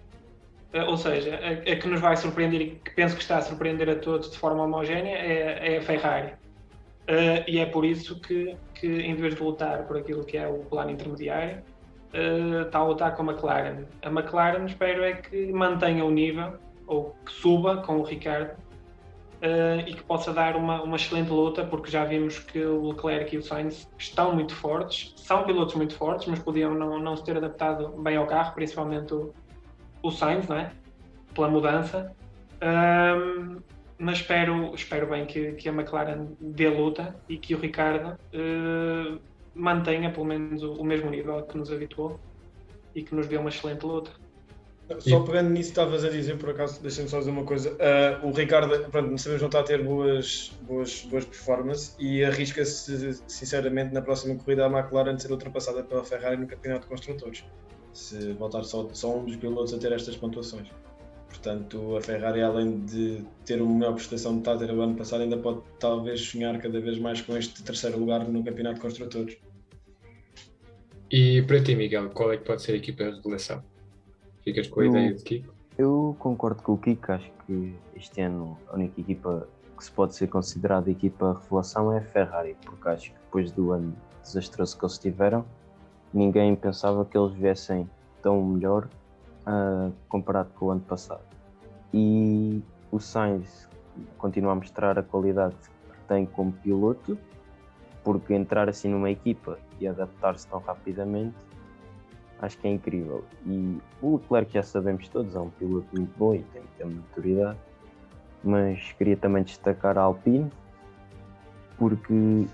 Eh, 0.73 0.83
ou 0.83 0.97
seja, 0.97 1.39
a, 1.41 1.71
a, 1.71 1.75
que 1.75 1.87
nos 1.87 2.01
vai 2.01 2.17
surpreender 2.17 2.61
e 2.61 2.69
que 2.71 2.91
penso 2.91 3.15
que 3.15 3.21
está 3.21 3.37
a 3.37 3.41
surpreender 3.41 3.89
a 3.89 3.95
todos 3.95 4.29
de 4.29 4.37
forma 4.37 4.63
homogénea 4.63 5.15
é, 5.15 5.75
é 5.75 5.77
a 5.77 5.81
Ferrari. 5.81 6.33
Uh, 7.09 7.39
e 7.47 7.59
é 7.59 7.65
por 7.65 7.85
isso 7.85 8.19
que, 8.19 8.57
que, 8.73 8.85
em 8.85 9.15
vez 9.15 9.33
de 9.35 9.41
lutar 9.41 9.87
por 9.87 9.95
aquilo 9.95 10.25
que 10.25 10.37
é 10.37 10.45
o 10.45 10.59
plano 10.65 10.91
intermediário, 10.91 11.63
uh, 12.13 12.63
está 12.63 12.79
a 12.79 12.83
lutar 12.83 13.15
com 13.15 13.23
a 13.23 13.31
McLaren. 13.31 13.85
A 14.01 14.09
McLaren, 14.09 14.65
espero 14.65 15.03
é 15.03 15.13
que 15.13 15.53
mantenha 15.53 16.03
o 16.03 16.11
nível, 16.11 16.55
ou 16.85 17.15
que 17.25 17.31
suba 17.31 17.77
com 17.77 17.99
o 17.99 18.03
Ricardo, 18.03 18.51
uh, 19.41 19.87
e 19.87 19.93
que 19.93 20.03
possa 20.03 20.33
dar 20.33 20.57
uma, 20.57 20.83
uma 20.83 20.97
excelente 20.97 21.29
luta, 21.29 21.63
porque 21.63 21.89
já 21.89 22.03
vimos 22.03 22.39
que 22.39 22.59
o 22.59 22.89
Leclerc 22.89 23.33
e 23.33 23.37
o 23.37 23.41
Sainz 23.41 23.87
estão 23.97 24.35
muito 24.35 24.53
fortes, 24.53 25.13
são 25.15 25.43
pilotos 25.43 25.75
muito 25.75 25.95
fortes, 25.95 26.27
mas 26.27 26.39
podiam 26.39 26.73
não, 26.73 26.99
não 26.99 27.15
se 27.15 27.23
ter 27.23 27.37
adaptado 27.37 27.87
bem 28.01 28.17
ao 28.17 28.27
carro, 28.27 28.53
principalmente 28.53 29.13
o, 29.13 29.33
o 30.07 30.11
Sainz, 30.11 30.47
não 30.47 30.57
é? 30.57 30.71
Pela 31.33 31.49
mudança. 31.49 32.11
Um, 32.61 33.57
mas 33.99 34.19
espero, 34.19 34.73
espero 34.75 35.07
bem 35.07 35.25
que, 35.25 35.53
que 35.53 35.69
a 35.69 35.71
McLaren 35.71 36.27
dê 36.39 36.69
luta 36.69 37.15
e 37.27 37.37
que 37.37 37.55
o 37.55 37.59
Ricardo 37.59 38.17
uh, 38.33 39.19
mantenha 39.55 40.11
pelo 40.11 40.25
menos 40.25 40.61
o, 40.63 40.73
o, 40.73 40.83
mesmo 40.83 41.09
nível 41.09 41.41
que 41.43 41.57
nos 41.57 41.71
habituou 41.71 42.19
e 42.93 43.01
que 43.01 43.15
nos 43.15 43.27
dê 43.27 43.37
uma 43.37 43.49
excelente 43.49 43.85
luta. 43.85 44.11
Só 44.99 45.19
pegando 45.19 45.49
nisso 45.49 45.71
estavas 45.71 46.05
a 46.05 46.09
dizer, 46.09 46.37
por 46.37 46.51
acaso, 46.51 46.81
deixa-me 46.81 47.09
só 47.09 47.19
dizer 47.19 47.31
uma 47.31 47.43
coisa. 47.43 47.71
Uh, 47.71 48.27
o 48.27 48.31
Ricardo, 48.31 48.69
pronto, 48.89 49.17
sabemos 49.17 49.41
não 49.41 49.47
está 49.47 49.59
a 49.59 49.63
ter 49.63 49.83
boas, 49.83 50.53
boas, 50.61 51.01
boas 51.03 51.25
performances 51.25 51.93
e 51.99 52.23
arrisca-se, 52.23 53.21
sinceramente, 53.27 53.93
na 53.93 54.01
próxima 54.01 54.35
corrida 54.35 54.65
a 54.65 54.69
McLaren 54.69 55.17
ser 55.17 55.31
ultrapassada 55.31 55.83
pela 55.83 56.05
Ferrari 56.05 56.37
no 56.37 56.47
Campeonato 56.47 56.83
de 56.83 56.87
Construtores. 56.87 57.43
Se 57.97 58.33
voltar 58.33 58.63
só, 58.63 58.87
só 58.93 59.17
um 59.17 59.25
dos 59.25 59.35
pilotos 59.37 59.73
a 59.73 59.79
ter 59.79 59.91
estas 59.91 60.15
pontuações. 60.15 60.67
Portanto, 61.27 61.97
a 61.97 62.01
Ferrari, 62.01 62.43
além 62.43 62.81
de 62.85 63.25
ter 63.43 63.59
uma 63.59 63.73
melhor 63.73 63.95
prestação 63.95 64.33
de 64.33 64.39
estar 64.39 64.55
o 64.55 64.81
ano 64.81 64.95
passado, 64.95 65.21
ainda 65.23 65.35
pode 65.35 65.61
talvez 65.79 66.21
sonhar 66.21 66.61
cada 66.61 66.79
vez 66.79 66.99
mais 66.99 67.21
com 67.21 67.35
este 67.35 67.63
terceiro 67.63 67.97
lugar 67.97 68.23
no 68.27 68.43
Campeonato 68.43 68.75
de 68.75 68.81
Construtores. 68.81 69.37
E 71.09 71.41
para 71.41 71.63
ti, 71.63 71.75
Miguel, 71.75 72.11
qual 72.11 72.31
é 72.31 72.37
que 72.37 72.43
pode 72.45 72.61
ser 72.61 72.73
a 72.73 72.75
equipa 72.75 73.03
de 73.05 73.15
revelação? 73.17 73.63
Ficas 74.43 74.67
com 74.67 74.81
a 74.81 74.85
Eu- 74.85 74.91
ideia 74.91 75.13
de 75.15 75.23
Kiko? 75.23 75.53
Eu 75.75 76.15
concordo 76.19 76.61
com 76.61 76.73
o 76.73 76.77
Kiko, 76.77 77.11
acho 77.13 77.31
que 77.47 77.73
este 77.95 78.21
ano 78.21 78.59
a 78.67 78.75
única 78.75 79.01
equipa 79.01 79.47
que 79.75 79.83
se 79.83 79.91
pode 79.91 80.15
ser 80.15 80.27
considerada 80.27 80.91
equipa 80.91 81.39
revelação 81.41 81.91
é 81.91 81.97
a 81.97 82.01
Ferrari, 82.01 82.55
porque 82.63 82.89
acho 82.89 83.11
que 83.11 83.19
depois 83.19 83.51
do 83.51 83.71
ano 83.71 83.95
desastroso 84.21 84.77
que 84.77 84.85
eles 84.85 84.97
tiveram, 84.99 85.43
ninguém 86.17 86.55
pensava 86.55 87.05
que 87.05 87.17
eles 87.17 87.33
viessem 87.33 87.89
tão 88.21 88.43
melhor 88.43 88.87
ah, 89.45 89.89
comparado 90.09 90.49
com 90.55 90.65
o 90.65 90.71
ano 90.71 90.81
passado. 90.81 91.21
E 91.93 92.61
o 92.91 92.99
Sainz 92.99 93.69
continua 94.17 94.51
a 94.51 94.55
mostrar 94.55 94.97
a 94.97 95.03
qualidade 95.03 95.55
que 95.55 95.99
tem 96.07 96.25
como 96.25 96.51
piloto, 96.51 97.17
porque 98.03 98.33
entrar 98.33 98.67
assim 98.67 98.89
numa 98.89 99.11
equipa 99.11 99.59
e 99.79 99.87
adaptar-se 99.87 100.47
tão 100.47 100.59
rapidamente 100.59 101.35
acho 102.39 102.57
que 102.57 102.67
é 102.67 102.71
incrível. 102.71 103.23
E 103.45 103.79
o 104.01 104.17
Leclerc 104.17 104.53
já 104.53 104.63
sabemos 104.63 105.07
todos, 105.09 105.35
é 105.35 105.39
um 105.39 105.49
piloto 105.49 105.87
muito 105.93 106.17
bom 106.17 106.35
e 106.35 106.43
tem 106.43 106.61
muita 106.61 107.01
maturidade, 107.01 107.57
mas 108.43 108.91
queria 108.93 109.17
também 109.17 109.43
destacar 109.43 109.97
a 109.97 110.01
Alpine, 110.01 110.51
porque 111.77 112.45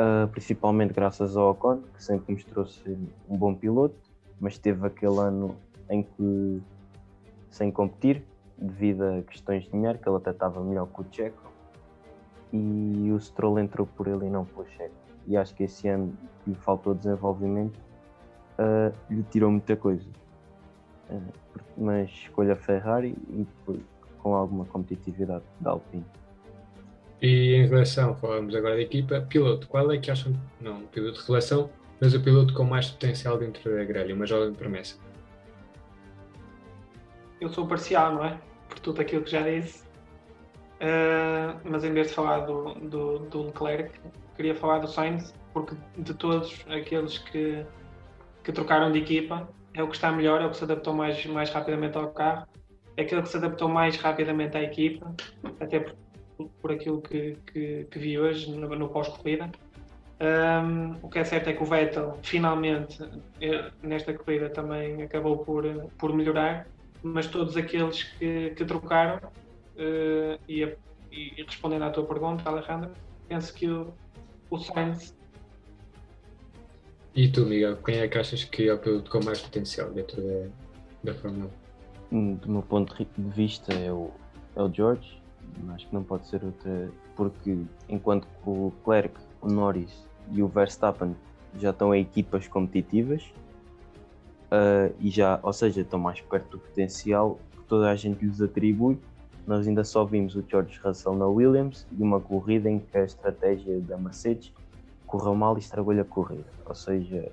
ah, 0.00 0.28
principalmente 0.32 0.94
graças 0.94 1.36
ao 1.36 1.50
Ocon, 1.50 1.82
que 1.94 2.02
sempre 2.02 2.32
mostrou 2.32 2.64
ser 2.64 2.96
um 3.28 3.36
bom 3.36 3.54
piloto, 3.54 3.94
mas 4.40 4.56
teve 4.56 4.86
aquele 4.86 5.18
ano 5.18 5.54
em 5.90 6.02
que 6.02 6.62
sem 7.50 7.70
competir, 7.70 8.24
devido 8.56 9.02
a 9.02 9.22
questões 9.22 9.64
de 9.64 9.70
dinheiro, 9.70 9.98
que 9.98 10.08
ele 10.08 10.16
até 10.16 10.30
estava 10.30 10.64
melhor 10.64 10.86
que 10.86 11.02
o 11.02 11.06
Checo, 11.10 11.52
e 12.50 13.12
o 13.12 13.20
Stroll 13.20 13.58
entrou 13.58 13.86
por 13.86 14.06
ele 14.06 14.26
e 14.26 14.30
não 14.30 14.46
pelo 14.46 14.66
Checo. 14.68 14.94
E 15.26 15.36
acho 15.36 15.54
que 15.54 15.64
esse 15.64 15.86
ano 15.86 16.14
lhe 16.46 16.54
faltou 16.54 16.94
desenvolvimento 16.94 17.78
uh, 18.58 18.94
lhe 19.10 19.22
tirou 19.24 19.50
muita 19.50 19.76
coisa. 19.76 20.08
Uh, 21.10 21.32
mas 21.76 22.08
escolha 22.08 22.56
Ferrari 22.56 23.14
e 23.28 23.44
depois 23.44 23.80
com 24.22 24.34
alguma 24.34 24.64
competitividade 24.64 25.44
da 25.60 25.72
Alpine. 25.72 26.06
E 27.22 27.54
em 27.54 27.66
relação, 27.66 28.14
falamos 28.16 28.54
agora 28.54 28.76
da 28.76 28.82
equipa, 28.82 29.20
piloto, 29.20 29.68
qual 29.68 29.90
é 29.92 29.98
que 29.98 30.10
acham, 30.10 30.32
não, 30.60 30.82
piloto 30.86 31.14
de 31.14 31.20
revelação, 31.20 31.70
mas 32.00 32.14
o 32.14 32.20
piloto 32.20 32.54
com 32.54 32.64
mais 32.64 32.88
potencial 32.90 33.36
dentro 33.36 33.70
da 33.70 33.84
grelha, 33.84 34.14
uma 34.14 34.26
jovem 34.26 34.54
promessa? 34.54 34.96
eu 37.40 37.48
sou 37.48 37.66
parcial, 37.66 38.14
não 38.14 38.24
é? 38.24 38.38
Por 38.68 38.78
tudo 38.80 39.00
aquilo 39.00 39.24
que 39.24 39.30
já 39.30 39.42
disse. 39.42 39.84
Ah, 40.80 41.56
mas 41.64 41.84
em 41.84 41.92
vez 41.92 42.08
de 42.08 42.14
falar 42.14 42.40
do, 42.40 42.74
do, 42.74 43.18
do 43.20 43.42
Leclerc, 43.46 43.98
queria 44.36 44.54
falar 44.54 44.78
do 44.78 44.88
Sainz, 44.88 45.34
porque 45.52 45.74
de 45.96 46.14
todos 46.14 46.64
aqueles 46.68 47.18
que, 47.18 47.64
que 48.44 48.52
trocaram 48.52 48.92
de 48.92 48.98
equipa, 48.98 49.48
é 49.74 49.82
o 49.82 49.88
que 49.88 49.96
está 49.96 50.12
melhor, 50.12 50.40
é 50.40 50.46
o 50.46 50.50
que 50.50 50.56
se 50.56 50.64
adaptou 50.64 50.94
mais, 50.94 51.24
mais 51.26 51.50
rapidamente 51.50 51.96
ao 51.96 52.10
carro, 52.10 52.46
é 52.96 53.02
aquele 53.02 53.22
que 53.22 53.28
se 53.28 53.36
adaptou 53.36 53.68
mais 53.68 53.96
rapidamente 53.96 54.56
à 54.56 54.62
equipa, 54.62 55.14
até 55.60 55.80
por, 55.80 55.94
por 56.62 56.72
aquilo 56.72 57.00
que, 57.02 57.36
que, 57.52 57.86
que 57.90 57.98
vi 57.98 58.18
hoje 58.18 58.50
no, 58.50 58.68
no 58.76 58.88
pós-corrida. 58.88 59.50
Um, 60.22 60.96
o 61.02 61.08
que 61.08 61.18
é 61.18 61.24
certo 61.24 61.48
é 61.48 61.52
que 61.54 61.62
o 61.62 61.66
Vettel 61.66 62.18
finalmente 62.22 63.02
eh, 63.40 63.70
nesta 63.82 64.12
corrida 64.12 64.50
também 64.50 65.02
acabou 65.02 65.38
por, 65.38 65.64
por 65.98 66.12
melhorar, 66.14 66.66
mas 67.02 67.26
todos 67.26 67.56
aqueles 67.56 68.02
que, 68.04 68.50
que 68.50 68.64
trocaram, 68.66 69.18
eh, 69.78 70.38
e, 70.46 70.62
a- 70.64 70.76
e 71.10 71.42
respondendo 71.42 71.84
à 71.84 71.90
tua 71.90 72.04
pergunta, 72.04 72.48
Alejandro, 72.50 72.90
penso 73.28 73.54
que 73.54 73.66
o, 73.66 73.94
o 74.50 74.58
Sainz 74.58 75.14
E 77.14 77.28
tu, 77.28 77.44
Miguel, 77.46 77.76
quem 77.78 77.98
é 78.00 78.06
que 78.08 78.18
achas 78.18 78.44
que 78.44 78.68
é 78.68 78.72
o 78.74 78.78
piloto 78.78 79.10
com 79.10 79.24
mais 79.24 79.40
potencial 79.40 79.90
dentro 79.90 80.20
da, 80.22 80.48
da 81.04 81.14
Fórmula 81.14 81.50
1? 82.12 82.16
Hum, 82.16 82.34
Do 82.34 82.48
meu 82.50 82.62
ponto 82.62 82.94
de 82.94 83.30
vista 83.30 83.72
é 83.72 83.90
o, 83.90 84.10
é 84.54 84.62
o 84.62 84.72
George, 84.72 85.19
acho 85.74 85.88
que 85.88 85.94
não 85.94 86.02
pode 86.02 86.26
ser 86.26 86.44
outra, 86.44 86.90
porque 87.16 87.58
enquanto 87.88 88.26
que 88.26 88.48
o 88.48 88.66
Leclerc, 88.66 89.14
o 89.40 89.48
Norris 89.48 90.06
e 90.30 90.42
o 90.42 90.48
Verstappen 90.48 91.14
já 91.58 91.70
estão 91.70 91.94
em 91.94 92.02
equipas 92.02 92.46
competitivas, 92.46 93.32
ah, 94.50 94.90
e 94.98 95.10
já, 95.10 95.38
ou 95.42 95.52
seja, 95.52 95.80
estão 95.82 95.98
mais 95.98 96.20
perto 96.20 96.50
do 96.50 96.58
potencial 96.58 97.38
que 97.52 97.62
toda 97.64 97.88
a 97.88 97.96
gente 97.96 98.24
lhes 98.24 98.40
atribui. 98.40 98.98
Nós 99.46 99.66
ainda 99.66 99.84
só 99.84 100.04
vimos 100.04 100.34
o 100.34 100.44
George 100.48 100.78
Russell 100.82 101.14
na 101.14 101.26
Williams 101.26 101.86
e 101.96 102.02
uma 102.02 102.20
corrida 102.20 102.68
em 102.68 102.78
que 102.78 102.98
a 102.98 103.04
estratégia 103.04 103.80
da 103.80 103.96
Mercedes 103.96 104.52
correu 105.06 105.34
mal 105.34 105.56
e 105.56 105.60
estragou-lhe 105.60 106.00
a 106.00 106.04
corrida. 106.04 106.44
Ou 106.66 106.74
seja, 106.74 107.30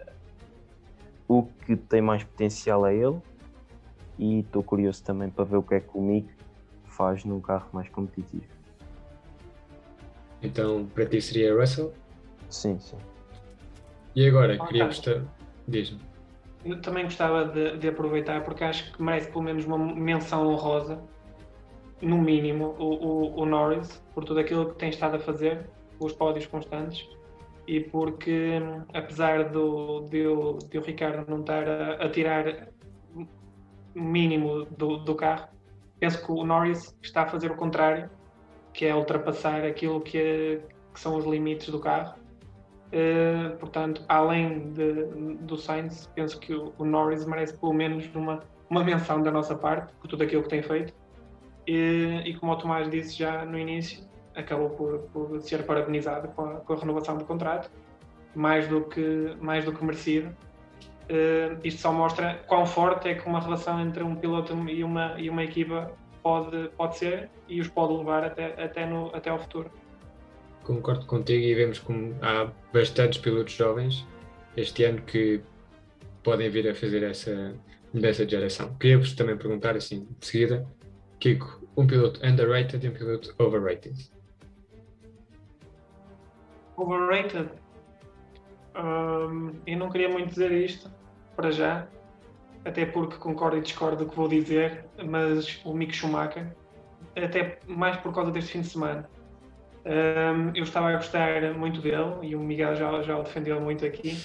o 1.27 1.43
que 1.65 1.75
tem 1.75 2.01
mais 2.01 2.23
potencial 2.23 2.85
é 2.85 2.95
ele 2.95 3.19
e 4.17 4.39
estou 4.39 4.63
curioso 4.63 5.03
também 5.03 5.29
para 5.29 5.43
ver 5.43 5.57
o 5.57 5.63
que 5.63 5.75
é 5.75 5.79
que 5.79 5.95
o 5.95 6.01
Mick 6.01 6.27
faz 6.97 7.23
num 7.23 7.39
carro 7.39 7.69
mais 7.71 7.87
competitivo. 7.89 8.45
Então, 10.41 10.85
para 10.87 11.05
ti 11.05 11.21
seria 11.21 11.55
Russell? 11.55 11.93
Sim, 12.49 12.79
sim. 12.79 12.97
E 14.15 14.27
agora, 14.27 14.55
Ok. 14.55 14.67
queria 14.67 14.85
gostar, 14.85 15.23
diz-me. 15.67 15.99
Eu 16.65 16.81
também 16.81 17.03
gostava 17.03 17.45
de, 17.45 17.77
de 17.77 17.87
aproveitar 17.87 18.43
porque 18.43 18.63
acho 18.63 18.91
que 18.91 19.01
merece 19.01 19.29
pelo 19.29 19.43
menos 19.43 19.65
uma 19.65 19.77
menção 19.77 20.47
honrosa, 20.47 21.01
no 22.01 22.17
mínimo, 22.17 22.75
o, 22.77 22.93
o, 22.93 23.41
o 23.41 23.45
Norris, 23.45 24.01
por 24.13 24.23
tudo 24.23 24.39
aquilo 24.39 24.69
que 24.69 24.75
tem 24.75 24.89
estado 24.89 25.15
a 25.15 25.19
fazer, 25.19 25.69
os 25.99 26.13
pódios 26.13 26.45
constantes, 26.45 27.07
e 27.67 27.79
porque, 27.79 28.59
apesar 28.93 29.49
do, 29.49 30.01
de, 30.01 30.27
o, 30.27 30.57
de 30.57 30.77
o 30.77 30.81
Ricardo 30.81 31.29
não 31.29 31.41
estar 31.41 31.67
a, 31.67 32.05
a 32.05 32.09
tirar 32.09 32.69
o 33.95 33.99
mínimo 33.99 34.65
do, 34.65 34.97
do 34.97 35.15
carro, 35.15 35.49
penso 35.99 36.23
que 36.23 36.31
o 36.31 36.43
Norris 36.43 36.95
está 37.01 37.23
a 37.23 37.27
fazer 37.27 37.51
o 37.51 37.55
contrário, 37.55 38.09
que 38.73 38.85
é 38.85 38.95
ultrapassar 38.95 39.63
aquilo 39.65 40.01
que, 40.01 40.17
é- 40.17 40.61
que 40.93 40.99
são 40.99 41.15
os 41.15 41.25
limites 41.25 41.69
do 41.69 41.79
carro. 41.79 42.15
Uh, 42.87 43.57
portanto, 43.57 44.01
além 44.07 44.71
de, 44.71 45.03
do 45.41 45.57
Sainz, 45.57 46.09
penso 46.15 46.39
que 46.39 46.53
o, 46.53 46.73
o 46.77 46.85
Norris 46.85 47.25
merece 47.25 47.57
pelo 47.57 47.73
menos 47.73 48.09
uma, 48.15 48.43
uma 48.69 48.81
menção 48.83 49.21
da 49.21 49.29
nossa 49.29 49.55
parte 49.55 49.91
por 49.95 50.07
tudo 50.07 50.23
aquilo 50.23 50.43
que 50.43 50.49
tem 50.49 50.61
feito. 50.61 50.93
E, 51.67 52.21
e 52.25 52.33
como 52.35 52.53
o 52.53 52.55
Tomás 52.55 52.89
disse 52.89 53.17
já 53.17 53.43
no 53.43 53.59
início, 53.59 54.07
acabou 54.35 54.69
por, 54.69 54.99
por 55.11 55.41
ser 55.41 55.65
parabenizado 55.65 56.29
com 56.29 56.43
a, 56.43 56.53
com 56.61 56.73
a 56.73 56.75
renovação 56.77 57.17
do 57.17 57.25
contrato, 57.25 57.69
mais 58.33 58.67
do 58.67 58.81
que, 58.85 59.35
mais 59.41 59.65
do 59.65 59.73
que 59.73 59.83
merecido. 59.83 60.33
Uh, 61.09 61.57
isto 61.63 61.79
só 61.79 61.93
mostra 61.93 62.43
quão 62.47 62.65
forte 62.65 63.07
é 63.07 63.15
que 63.15 63.25
uma 63.25 63.39
relação 63.39 63.79
entre 63.79 64.03
um 64.03 64.13
piloto 64.13 64.53
e 64.69 64.83
uma, 64.83 65.15
e 65.17 65.29
uma 65.29 65.41
equipa 65.41 65.89
pode, 66.21 66.67
pode 66.75 66.97
ser 66.97 67.29
e 67.47 67.61
os 67.61 67.69
pode 67.69 67.93
levar 67.93 68.25
até, 68.25 68.61
até, 68.61 68.85
no, 68.85 69.15
até 69.15 69.29
ao 69.29 69.39
futuro. 69.39 69.71
Concordo 70.63 71.05
contigo 71.05 71.45
e 71.45 71.55
vemos 71.55 71.79
como 71.79 72.13
há 72.21 72.51
bastantes 72.73 73.19
pilotos 73.19 73.53
jovens 73.53 74.05
este 74.57 74.83
ano 74.83 75.01
que 75.03 75.39
podem 76.21 76.49
vir 76.49 76.69
a 76.69 76.75
fazer 76.75 77.03
essa 77.03 77.55
mudança 77.93 78.25
de 78.25 78.31
geração. 78.31 78.75
Queria-vos 78.75 79.13
também 79.13 79.37
perguntar 79.37 79.77
assim, 79.77 80.05
de 80.19 80.25
seguida, 80.25 80.67
Kiko, 81.21 81.65
um 81.77 81.87
piloto 81.87 82.19
underrated 82.25 82.85
e 82.85 82.89
um 82.89 82.93
piloto 82.93 83.33
overrated. 83.39 84.11
Overrated. 86.75 87.49
Hum, 88.75 89.53
eu 89.65 89.77
não 89.77 89.89
queria 89.89 90.09
muito 90.09 90.29
dizer 90.29 90.51
isto 90.51 90.96
para 91.37 91.51
já, 91.51 91.87
até 92.65 92.85
porque 92.85 93.15
concordo 93.17 93.57
e 93.57 93.61
discordo 93.61 94.03
do 94.03 94.09
que 94.09 94.15
vou 94.15 94.27
dizer, 94.27 94.85
mas 95.05 95.61
o 95.63 95.73
Mick 95.73 95.95
Schumacher, 95.95 96.47
até 97.15 97.59
mais 97.67 97.95
por 97.97 98.13
causa 98.13 98.31
deste 98.31 98.53
fim 98.53 98.61
de 98.61 98.67
semana. 98.67 99.09
Hum, 99.85 100.51
eu 100.53 100.63
estava 100.63 100.89
a 100.89 100.95
gostar 100.97 101.53
muito 101.53 101.79
dele 101.79 102.17
e 102.23 102.35
o 102.35 102.39
Miguel 102.39 102.75
já, 102.75 103.01
já 103.03 103.17
o 103.17 103.23
defendeu 103.23 103.61
muito 103.61 103.85
aqui, 103.85 104.17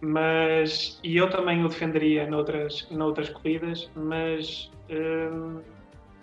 mas 0.00 0.98
e 1.04 1.16
eu 1.16 1.28
também 1.30 1.64
o 1.64 1.68
defenderia 1.68 2.26
noutras, 2.26 2.88
noutras 2.90 3.28
corridas, 3.28 3.88
mas 3.94 4.72
hum, 4.90 5.60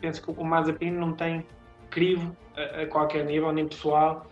penso 0.01 0.21
que 0.21 0.31
o 0.31 0.43
Mazepin 0.43 0.91
não 0.91 1.13
tem 1.13 1.45
crivo 1.89 2.35
a, 2.57 2.81
a 2.81 2.87
qualquer 2.87 3.23
nível, 3.25 3.53
nem 3.53 3.67
pessoal, 3.67 4.25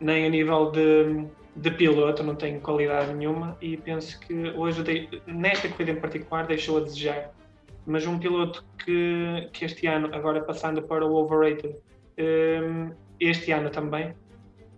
nem 0.00 0.26
a 0.26 0.28
nível 0.30 0.70
de, 0.72 1.26
de 1.56 1.70
piloto, 1.70 2.22
não 2.22 2.34
tem 2.34 2.58
qualidade 2.58 3.12
nenhuma 3.14 3.56
e 3.60 3.76
penso 3.76 4.18
que 4.20 4.50
hoje, 4.50 4.82
nesta 5.26 5.68
corrida 5.68 5.92
em 5.92 6.00
particular, 6.00 6.46
deixou 6.46 6.78
a 6.78 6.80
desejar. 6.80 7.30
mas 7.86 8.06
um 8.06 8.18
piloto 8.18 8.64
que, 8.78 9.48
que 9.52 9.64
este 9.64 9.86
ano, 9.86 10.08
agora 10.14 10.42
passando 10.42 10.82
para 10.82 11.04
o 11.04 11.14
overrated, 11.14 11.76
um, 12.18 12.92
este 13.20 13.52
ano 13.52 13.70
também, 13.70 14.14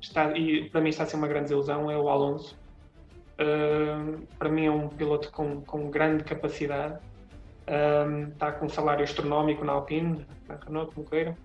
está, 0.01 0.37
e 0.37 0.69
para 0.71 0.81
mim 0.81 0.91
está 0.91 1.05
a 1.05 1.07
ser 1.07 1.17
uma 1.17 1.29
grande 1.29 1.45
desilusão, 1.45 1.91
é 1.91 1.97
o 1.97 2.09
Alonso. 2.09 2.59
Um, 3.39 4.27
para 4.39 4.49
mim 4.49 4.67
é 4.67 4.71
um 4.71 4.89
piloto 4.89 5.31
com, 5.31 5.61
com 5.61 5.91
grande 5.91 6.25
capacidade, 6.25 6.99
um, 7.69 8.29
está 8.29 8.53
com 8.53 8.67
um 8.67 8.69
salário 8.69 9.05
astronómico 9.05 9.65
na 9.65 9.73
Alpine, 9.73 10.27
na 10.49 10.57
Renault, 10.57 10.95
como 10.95 11.07
queiram. 11.07 11.37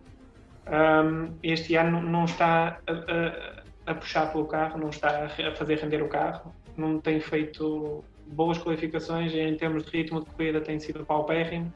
Este 1.43 1.75
ano 1.75 2.01
não 2.01 2.25
está 2.25 2.79
a, 2.88 3.61
a, 3.91 3.95
puxar 3.95 4.31
pelo 4.31 4.45
carro, 4.45 4.79
não 4.79 4.89
está 4.89 5.25
a 5.25 5.55
fazer 5.55 5.77
render 5.79 6.01
o 6.01 6.07
carro, 6.07 6.53
não 6.77 6.99
tem 6.99 7.19
feito 7.19 8.03
boas 8.27 8.57
qualificações 8.57 9.33
em 9.33 9.55
termos 9.55 9.85
de 9.85 9.91
ritmo 9.91 10.21
de 10.21 10.25
corrida, 10.27 10.61
tem 10.61 10.79
sido 10.79 11.05
paupérrimo 11.05 11.71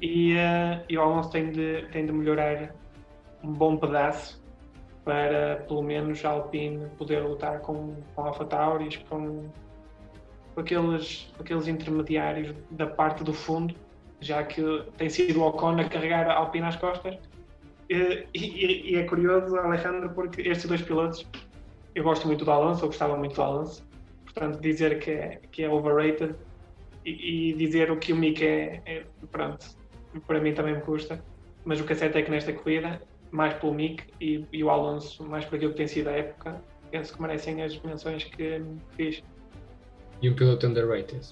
e, 0.00 0.34
uh, 0.34 0.82
e 0.88 0.96
o 0.96 1.02
Alonso 1.02 1.30
tem 1.30 1.50
de, 1.50 1.86
tem 1.92 2.06
de 2.06 2.12
melhorar 2.12 2.74
um 3.44 3.52
bom 3.52 3.76
pedaço 3.76 4.40
para 5.04 5.56
pelo 5.68 5.82
menos 5.82 6.24
a 6.24 6.30
Alpine 6.30 6.86
poder 6.96 7.20
lutar 7.20 7.60
com, 7.60 7.96
com 8.14 8.24
Alpha 8.24 8.44
Tauris, 8.44 8.96
com, 9.08 9.48
com, 10.54 10.60
aqueles, 10.60 11.32
aqueles 11.38 11.68
intermediários 11.68 12.54
da 12.70 12.86
parte 12.86 13.24
do 13.24 13.32
fundo, 13.32 13.74
já 14.20 14.42
que 14.42 14.62
tem 14.96 15.08
sido 15.08 15.40
o 15.40 15.48
Ocon 15.48 15.78
a 15.80 15.84
carregar 15.84 16.28
a 16.28 16.34
Alpine 16.34 16.66
às 16.66 16.76
costas. 16.76 17.18
E, 17.90 18.24
e, 18.32 18.92
e, 18.92 18.96
é 18.96 19.02
curioso, 19.02 19.56
Alejandro, 19.56 20.10
porque 20.10 20.42
estes 20.42 20.66
dois 20.66 20.80
pilotos, 20.80 21.26
eu 21.92 22.04
gosto 22.04 22.24
muito 22.28 22.44
do 22.44 22.50
Alonso, 22.52 22.84
eu 22.84 22.86
gostava 22.86 23.16
muito 23.16 23.34
do 23.34 23.42
Alonso, 23.42 23.84
portanto, 24.22 24.60
dizer 24.60 25.00
que 25.00 25.10
é, 25.10 25.40
que 25.50 25.64
é 25.64 25.68
overrated 25.68 26.36
e, 27.04 27.50
e 27.50 27.52
dizer 27.54 27.90
o 27.90 27.96
que 27.96 28.12
o 28.12 28.16
Mick 28.16 28.46
é, 28.46 28.80
é, 28.86 29.04
pronto, 29.32 29.66
para 30.24 30.40
mim 30.40 30.54
também 30.54 30.76
me 30.76 30.82
custa, 30.82 31.20
mas 31.64 31.80
o 31.80 31.84
que 31.84 31.92
é 31.92 31.96
certo 31.96 32.16
é 32.16 32.22
que 32.22 32.30
nesta 32.30 32.52
corrida 32.52 33.02
mais 33.32 33.54
pelo 33.54 33.74
Mick 33.74 34.04
e, 34.20 34.62
o 34.62 34.70
Alonso, 34.70 35.24
mais 35.24 35.44
por 35.44 35.56
aquilo 35.56 35.72
que 35.72 35.78
tem 35.78 35.88
sido 35.88 36.10
a 36.10 36.12
época, 36.12 36.62
penso 36.92 37.12
que 37.12 37.20
merecem 37.20 37.60
as 37.60 37.76
menções 37.82 38.22
que 38.22 38.62
fiz. 38.92 39.20
E 40.22 40.30
um 40.30 40.34
piloto 40.36 40.64
underrated? 40.64 41.26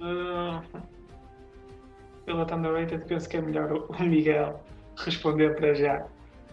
Uh, 0.00 0.60
piloto 2.26 2.54
underrated, 2.54 3.04
penso 3.06 3.28
que 3.28 3.36
é 3.36 3.40
melhor 3.40 3.72
o 3.72 4.02
Miguel 4.02 4.60
responder 4.96 5.56
para 5.56 5.74
já. 5.74 6.06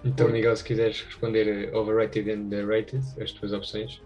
Então, 0.05 0.29
Miguel, 0.29 0.55
se 0.55 0.63
quiseres 0.63 1.01
responder 1.01 1.73
overrated 1.73 2.29
e 2.29 2.33
underrated, 2.33 3.03
as 3.21 3.31
tuas 3.31 3.53
opções. 3.53 4.01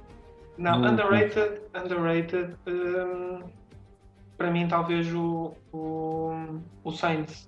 Não, 0.58 0.82
underrated, 0.82 1.62
underrated, 1.76 2.56
um, 2.68 3.42
para 4.38 4.52
mim 4.52 4.68
talvez 4.68 5.12
o, 5.14 5.54
o, 5.72 6.60
o 6.84 6.92
Sainz 6.92 7.48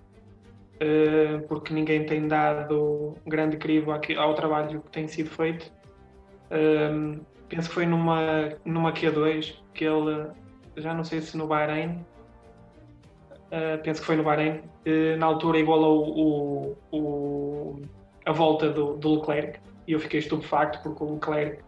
eh, 0.80 1.39
porque 1.49 1.74
ninguém 1.74 2.05
tem 2.05 2.28
dado 2.28 3.15
grande 3.28 3.57
crivo 3.57 3.91
ao 3.91 4.34
trabalho 4.34 4.82
que 4.82 4.89
tem 4.91 5.07
sido 5.07 5.30
feito. 5.30 5.70
Ehm, 6.51 7.20
penso 7.49 7.67
que 7.67 7.76
foi 7.76 7.86
numa, 7.86 8.53
numa 8.63 8.93
Q2 8.93 9.55
que 9.74 9.84
ele, 9.84 10.32
já 10.78 10.93
não 10.93 11.03
sei 11.03 11.20
se 11.22 11.36
no 11.36 11.47
Bahrein, 11.47 12.05
eh, 13.52 13.78
penso 13.78 14.02
que 14.02 14.08
foi 14.08 14.16
no 14.16 14.24
Bahrein, 14.24 14.62
na 15.18 15.26
altura 15.26 15.60
igualou 15.60 16.08
o, 16.10 16.78
o, 16.91 17.82
a 18.26 18.32
volta 18.32 18.70
do, 18.70 18.97
do 18.97 19.16
Leclerc 19.16 19.60
e 19.88 19.93
eu 19.93 20.00
fiquei 20.00 20.20
estupefacto 20.20 20.80
porque 20.82 21.04
o 21.04 21.14
Leclerc 21.16 21.64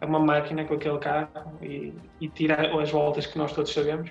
é 0.00 0.06
uma 0.06 0.18
máquina 0.18 0.64
com 0.64 0.74
aquele 0.74 0.98
carro 0.98 1.28
e, 1.62 1.92
e 2.20 2.28
tira 2.28 2.80
as 2.80 2.90
voltas 2.90 3.26
que 3.26 3.38
nós 3.38 3.52
todos 3.52 3.72
sabemos. 3.72 4.10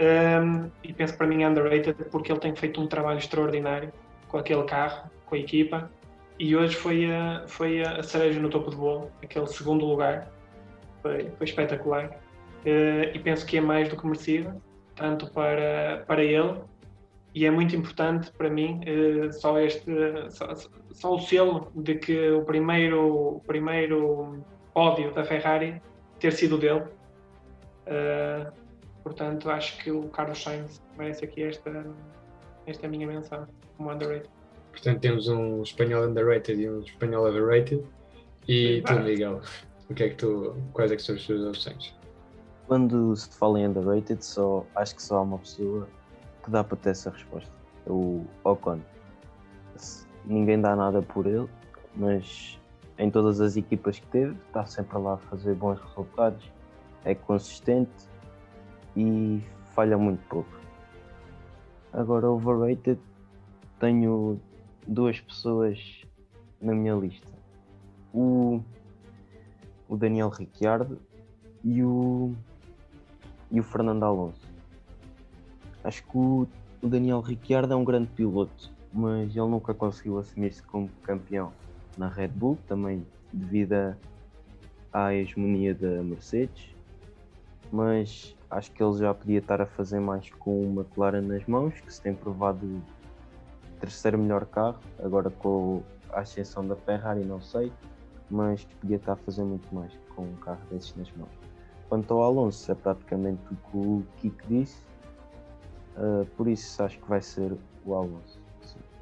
Um, 0.00 0.70
e 0.84 0.92
penso 0.92 1.14
que 1.14 1.18
para 1.18 1.26
mim 1.26 1.42
é 1.42 1.48
underrated 1.48 1.96
porque 2.10 2.30
ele 2.30 2.38
tem 2.38 2.54
feito 2.54 2.80
um 2.80 2.86
trabalho 2.86 3.18
extraordinário 3.18 3.92
com 4.28 4.38
aquele 4.38 4.62
carro, 4.64 5.10
com 5.26 5.34
a 5.34 5.38
equipa. 5.38 5.90
E 6.38 6.54
hoje 6.54 6.76
foi 6.76 7.10
a, 7.12 7.44
foi 7.48 7.82
a 7.82 8.02
cereja 8.02 8.38
no 8.38 8.48
topo 8.48 8.70
do 8.70 8.76
bolo, 8.76 9.10
aquele 9.22 9.46
segundo 9.48 9.84
lugar. 9.84 10.30
Foi, 11.02 11.30
foi 11.36 11.46
espetacular. 11.46 12.10
Uh, 12.64 13.10
e 13.14 13.18
penso 13.18 13.44
que 13.46 13.56
é 13.56 13.60
mais 13.60 13.88
do 13.88 13.96
que 13.96 14.04
merecido, 14.04 14.60
tanto 14.98 15.30
para, 15.30 16.04
para 16.06 16.22
ele, 16.22 16.60
e 17.34 17.46
é 17.46 17.50
muito 17.50 17.76
importante 17.76 18.32
para 18.32 18.50
mim 18.50 18.80
uh, 18.82 19.32
só, 19.32 19.58
este, 19.58 19.90
só, 20.30 20.54
só, 20.92 21.14
o 21.14 21.20
selo 21.20 21.70
de 21.74 21.94
que 21.94 22.30
o 22.30 22.42
primeiro, 22.42 23.36
o 23.36 23.40
primeiro 23.46 24.42
pódio 24.74 25.12
da 25.14 25.24
Ferrari 25.24 25.80
ter 26.18 26.32
sido 26.32 26.58
dele. 26.58 26.82
Uh, 27.86 28.68
Portanto, 29.08 29.48
acho 29.48 29.78
que 29.78 29.90
o 29.90 30.02
Carlos 30.10 30.42
Sainz 30.42 30.82
merece 30.98 31.24
aqui 31.24 31.42
esta, 31.42 31.86
esta 32.66 32.86
minha 32.86 33.06
menção 33.06 33.46
como 33.76 33.90
underrated. 33.90 34.28
Portanto, 34.70 35.00
temos 35.00 35.28
um 35.28 35.62
espanhol 35.62 36.06
underrated 36.06 36.60
e 36.60 36.68
um 36.68 36.80
espanhol 36.80 37.26
overrated. 37.26 37.82
E 38.46 38.82
tu, 38.82 39.00
Miguel, 39.00 39.40
o 39.88 39.94
que 39.94 40.04
é 40.04 40.08
que 40.10 40.16
tu, 40.16 40.54
quais 40.74 40.92
é 40.92 40.96
que 40.96 41.02
são 41.02 41.14
as 41.14 41.26
tuas 41.26 41.42
opções? 41.42 41.94
Quando 42.68 43.16
se 43.16 43.30
fala 43.30 43.58
em 43.58 43.66
underrated, 43.66 44.22
só, 44.22 44.62
acho 44.74 44.94
que 44.94 45.02
só 45.02 45.16
há 45.16 45.22
uma 45.22 45.38
pessoa 45.38 45.88
que 46.44 46.50
dá 46.50 46.62
para 46.62 46.76
ter 46.76 46.90
essa 46.90 47.08
resposta. 47.08 47.50
É 47.86 47.90
o 47.90 48.26
Ocon. 48.44 48.80
Ninguém 50.26 50.60
dá 50.60 50.76
nada 50.76 51.00
por 51.00 51.26
ele, 51.26 51.48
mas 51.96 52.60
em 52.98 53.10
todas 53.10 53.40
as 53.40 53.56
equipas 53.56 53.98
que 53.98 54.06
teve, 54.08 54.36
está 54.48 54.66
sempre 54.66 54.98
lá 54.98 55.14
a 55.14 55.16
fazer 55.16 55.54
bons 55.54 55.80
resultados, 55.80 56.52
é 57.06 57.14
consistente 57.14 57.90
e 58.94 59.42
falha 59.74 59.96
muito 59.96 60.22
pouco. 60.28 60.50
Agora, 61.90 62.28
overrated, 62.28 63.00
tenho 63.80 64.38
duas 64.86 65.18
pessoas 65.20 66.02
na 66.60 66.74
minha 66.74 66.94
lista: 66.94 67.32
o, 68.12 68.60
o 69.88 69.96
Daniel 69.96 70.28
Ricciardo 70.28 71.00
e 71.64 71.82
o, 71.82 72.34
e 73.50 73.60
o 73.60 73.62
Fernando 73.62 74.04
Alonso. 74.04 74.46
Acho 75.84 76.02
que 76.02 76.16
o, 76.16 76.46
o 76.82 76.88
Daniel 76.88 77.20
Ricciardo 77.20 77.72
é 77.72 77.76
um 77.76 77.84
grande 77.84 78.08
piloto, 78.08 78.70
mas 78.92 79.34
ele 79.34 79.48
nunca 79.48 79.72
conseguiu 79.72 80.18
assumir-se 80.18 80.62
como 80.62 80.88
campeão 81.02 81.52
na 81.96 82.08
Red 82.08 82.28
Bull, 82.28 82.58
também 82.66 83.06
devido 83.32 83.96
à 84.92 85.14
hegemonia 85.14 85.74
da 85.74 86.02
Mercedes. 86.02 86.74
Mas 87.70 88.36
acho 88.50 88.72
que 88.72 88.82
ele 88.82 88.98
já 88.98 89.12
podia 89.12 89.38
estar 89.38 89.60
a 89.60 89.66
fazer 89.66 90.00
mais 90.00 90.30
com 90.30 90.62
uma 90.62 90.82
McLaren 90.82 91.22
nas 91.22 91.46
mãos, 91.46 91.74
que 91.80 91.92
se 91.92 92.00
tem 92.00 92.14
provado 92.14 92.64
o 92.66 92.82
terceiro 93.80 94.18
melhor 94.18 94.46
carro, 94.46 94.80
agora 94.98 95.30
com 95.30 95.82
a 96.10 96.20
ascensão 96.20 96.66
da 96.66 96.74
Ferrari 96.74 97.24
não 97.24 97.40
sei, 97.40 97.70
mas 98.30 98.64
podia 98.80 98.96
estar 98.96 99.12
a 99.12 99.16
fazer 99.16 99.44
muito 99.44 99.72
mais 99.74 99.92
com 100.14 100.22
um 100.22 100.36
carro 100.36 100.60
desses 100.70 100.94
nas 100.96 101.10
mãos. 101.12 101.47
Quanto 101.88 102.12
ao 102.14 102.22
Alonso, 102.22 102.70
é 102.70 102.74
praticamente 102.74 103.40
o 103.50 103.56
que 103.56 103.76
o 103.76 104.06
Kiko 104.18 104.46
disse, 104.48 104.78
uh, 105.96 106.26
por 106.36 106.46
isso 106.46 106.82
acho 106.82 106.98
que 106.98 107.08
vai 107.08 107.22
ser 107.22 107.56
o 107.86 107.94
Alonso, 107.94 108.38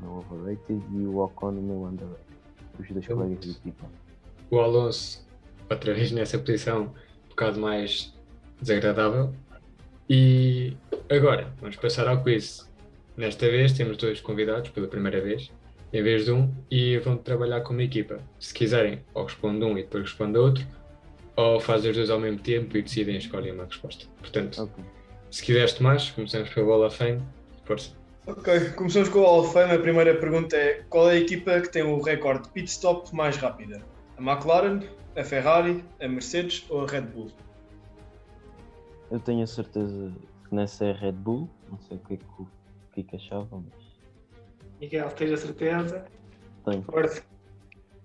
no 0.01 0.19
overrated, 0.19 0.81
e 0.93 1.07
o 1.07 1.19
Ocon 1.19 1.53
no 1.53 1.63
meu 1.63 1.83
underrated, 1.85 2.39
os 2.79 2.89
dois 2.89 3.07
colegas 3.07 3.41
de 3.41 3.51
equipa. 3.51 3.87
O 4.51 4.61
Alonso, 4.61 5.27
outra 5.69 5.93
vez 5.93 6.13
nessa 6.13 6.39
posição, 6.39 6.93
um 7.25 7.29
bocado 7.31 7.61
mais 7.61 8.15
desagradável. 8.61 9.35
E 10.09 10.77
agora, 11.11 11.53
vamos 11.61 11.77
passar 11.77 12.07
ao 12.07 12.23
quiz. 12.23 12.71
Nesta 13.17 13.47
vez 13.47 13.73
temos 13.73 13.97
dois 13.97 14.21
convidados 14.21 14.71
pela 14.71 14.87
primeira 14.87 15.21
vez, 15.21 15.51
em 15.93 16.03
vez 16.03 16.27
de 16.27 16.33
um, 16.33 16.53
e 16.71 16.99
vão 16.99 17.17
trabalhar 17.17 17.63
como 17.63 17.81
equipa. 17.81 18.21
Se 18.39 18.55
quiserem, 18.55 19.01
ou 19.13 19.25
responde 19.25 19.65
um 19.65 19.73
e 19.73 19.83
depois 19.83 20.05
responde 20.05 20.39
outro, 20.39 20.65
ou 21.37 21.61
fazem 21.61 21.91
os 21.91 21.97
dois 21.97 22.11
ao 22.11 22.19
mesmo 22.19 22.41
tempo 22.41 22.77
e 22.77 22.83
decidem 22.83 23.17
escolher 23.17 23.53
uma 23.53 23.65
resposta. 23.65 24.07
Portanto, 24.19 24.63
okay. 24.63 24.85
se 25.31 25.43
quiseres, 25.43 25.75
Tomás, 25.75 26.11
começamos 26.11 26.49
pelo 26.51 26.69
Hall 26.69 26.87
of 26.87 26.97
Fame. 26.97 27.23
Força. 27.65 27.91
Ok, 28.27 28.71
começamos 28.71 29.09
com 29.09 29.21
o 29.21 29.23
Hall 29.23 29.41
of 29.41 29.53
Fame. 29.53 29.73
A 29.73 29.79
primeira 29.79 30.15
pergunta 30.17 30.57
é: 30.57 30.83
qual 30.89 31.11
é 31.11 31.15
a 31.15 31.17
equipa 31.17 31.61
que 31.61 31.69
tem 31.69 31.83
o 31.83 32.01
recorde 32.01 32.45
de 32.45 32.49
pit 32.51 32.69
stop 32.69 33.15
mais 33.15 33.37
rápida? 33.37 33.83
A 34.17 34.23
McLaren, 34.23 34.81
a 35.17 35.23
Ferrari, 35.23 35.85
a 36.01 36.09
Mercedes 36.09 36.65
ou 36.71 36.85
a 36.85 36.87
Red 36.87 37.03
Bull? 37.03 37.31
Eu 39.11 39.21
tenho 39.21 39.45
a 39.45 39.47
certeza 39.47 40.13
que 40.49 40.55
nessa 40.55 40.87
é 40.87 40.93
Red 40.93 41.13
Bull, 41.13 41.49
não 41.71 41.79
sei 41.81 41.97
o 41.99 42.01
que 42.01 42.15
é 42.15 42.17
que 42.17 42.25
o 42.39 42.49
Kiko 42.93 43.17
achava, 43.17 43.49
mas. 43.53 43.87
Miguel, 44.81 45.09
tens 45.11 45.33
a 45.33 45.37
certeza? 45.37 46.05
Tenho. 46.65 46.83
Força. 46.83 47.23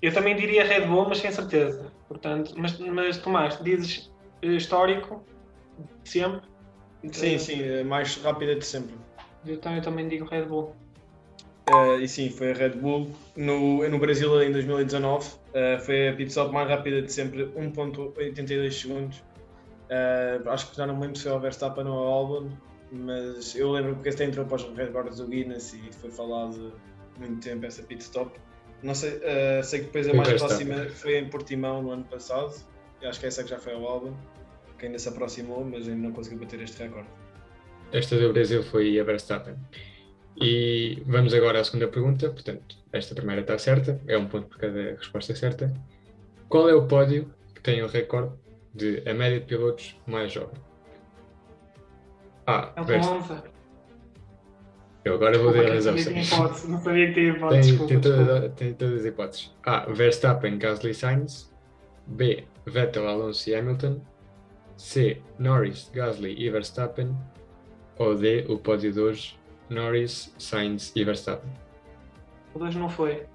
Eu 0.01 0.13
também 0.13 0.35
diria 0.35 0.63
Red 0.63 0.87
Bull, 0.87 1.07
mas 1.07 1.19
sem 1.19 1.31
certeza. 1.31 1.91
Portanto, 2.07 2.53
mas, 2.57 2.77
mas 2.79 3.17
Tomás, 3.17 3.61
dizes 3.63 4.11
eh, 4.41 4.47
histórico 4.47 5.23
sempre? 6.03 6.41
Sim, 7.11 7.37
sim, 7.37 7.79
a 7.79 7.83
mais 7.83 8.17
rápida 8.17 8.55
de 8.55 8.65
sempre. 8.65 8.95
Então 9.45 9.75
eu 9.75 9.81
também 9.81 10.07
digo 10.07 10.25
Red 10.25 10.45
Bull. 10.45 10.75
Uh, 11.69 11.99
e 12.01 12.07
sim, 12.07 12.29
foi 12.29 12.51
a 12.51 12.53
Red 12.53 12.71
Bull 12.71 13.09
no, 13.35 13.87
no 13.87 13.99
Brasil 13.99 14.41
em 14.43 14.51
2019. 14.51 15.27
Uh, 15.27 15.37
eh, 15.53 15.79
foi 15.79 16.09
a 16.09 16.13
pit 16.13 16.29
stop 16.29 16.51
mais 16.51 16.67
rápida 16.67 17.01
de 17.01 17.11
sempre, 17.11 17.45
1.82 17.55 18.71
segundos. 18.71 19.23
Uh, 19.89 20.49
acho 20.49 20.71
que 20.71 20.77
já 20.77 20.87
não 20.87 20.95
me 20.95 21.01
lembro 21.01 21.17
se 21.17 21.23
foi 21.23 21.31
o 21.31 21.39
Verstappen 21.39 21.85
ou 21.85 21.93
o 21.93 22.07
Albon. 22.07 22.49
mas 22.91 23.55
eu 23.55 23.71
lembro 23.71 23.95
porque 23.95 24.09
até 24.09 24.25
entrou 24.25 24.45
para 24.45 24.55
os 24.55 24.63
recordes 24.75 25.17
do 25.17 25.27
Guinness 25.27 25.73
e 25.73 25.93
foi 25.93 26.09
falado 26.09 26.73
muito 27.19 27.41
tempo 27.41 27.65
essa 27.65 27.83
pit 27.83 28.01
stop. 28.01 28.31
Não 28.83 28.95
sei, 28.95 29.11
uh, 29.17 29.63
sei 29.63 29.79
que 29.79 29.85
depois 29.85 30.07
a 30.07 30.13
mais 30.13 30.33
próxima 30.33 30.85
foi 30.89 31.17
em 31.17 31.29
Portimão 31.29 31.83
no 31.83 31.91
ano 31.91 32.03
passado. 32.03 32.53
Eu 33.01 33.09
acho 33.09 33.19
que 33.19 33.25
essa 33.27 33.43
que 33.43 33.49
já 33.49 33.59
foi 33.59 33.73
ao 33.73 33.85
álbum, 33.85 34.13
que 34.77 34.85
ainda 34.85 34.97
se 34.97 35.07
aproximou, 35.09 35.63
mas 35.63 35.87
ainda 35.87 36.07
não 36.07 36.11
conseguiu 36.11 36.39
bater 36.39 36.61
este 36.61 36.83
recorde. 36.83 37.07
Esta 37.91 38.17
do 38.17 38.31
Brasil 38.31 38.63
foi 38.63 38.99
a 38.99 39.03
Verstappen. 39.03 39.55
E 40.41 41.03
vamos 41.05 41.33
agora 41.33 41.59
à 41.59 41.63
segunda 41.63 41.87
pergunta. 41.87 42.29
Portanto, 42.29 42.77
esta 42.91 43.13
primeira 43.13 43.41
está 43.41 43.57
certa, 43.57 44.01
é 44.07 44.17
um 44.17 44.27
ponto 44.27 44.47
por 44.47 44.57
cada 44.57 44.95
resposta 44.95 45.35
certa. 45.35 45.73
Qual 46.49 46.69
é 46.69 46.73
o 46.73 46.87
pódio 46.87 47.33
que 47.53 47.61
tem 47.61 47.81
o 47.83 47.87
recorde 47.87 48.33
de 48.73 49.03
a 49.07 49.13
média 49.13 49.39
de 49.39 49.45
pilotos 49.45 49.95
mais 50.07 50.31
jovem? 50.31 50.59
A. 52.47 52.73
É 52.75 52.81
o 52.81 52.83
Verstappen. 52.83 53.50
Eu 55.03 55.15
agora 55.15 55.37
vou 55.39 55.51
dar 55.51 55.71
as 55.71 55.85
Não 55.85 55.97
sabia 55.97 56.03
que 56.03 56.09
tinha 56.09 56.21
opções. 56.21 56.31
hipótese, 56.33 56.71
Não 56.71 56.79
sabia 56.79 57.07
que 57.07 57.13
tinha 57.13 57.29
hipótese. 57.29 57.61
Tem, 57.61 57.71
desculpa, 57.71 57.87
tem, 57.93 58.01
desculpa. 58.01 58.25
toda- 58.33 58.49
tem 58.49 58.73
todas 58.73 58.99
as 58.99 59.05
hipóteses. 59.05 59.51
A. 59.63 59.79
Verstappen, 59.91 60.57
Gasly, 60.59 60.93
Sainz. 60.93 61.51
B. 62.05 62.43
Vettel, 62.65 63.07
Alonso 63.07 63.49
e 63.49 63.55
Hamilton. 63.55 63.99
C. 64.77 65.21
Norris, 65.39 65.89
Gasly 65.93 66.35
e 66.39 66.49
Verstappen. 66.51 67.15
Ou 67.97 68.15
D. 68.15 68.45
O 68.47 68.57
pódio 68.59 68.91
de 68.91 68.99
hoje, 68.99 69.39
Norris, 69.69 70.33
Sainz 70.37 70.91
e 70.95 71.03
Verstappen. 71.03 71.49
O 72.53 72.59
2 72.59 72.75
não 72.75 72.89
foi. 72.89 73.25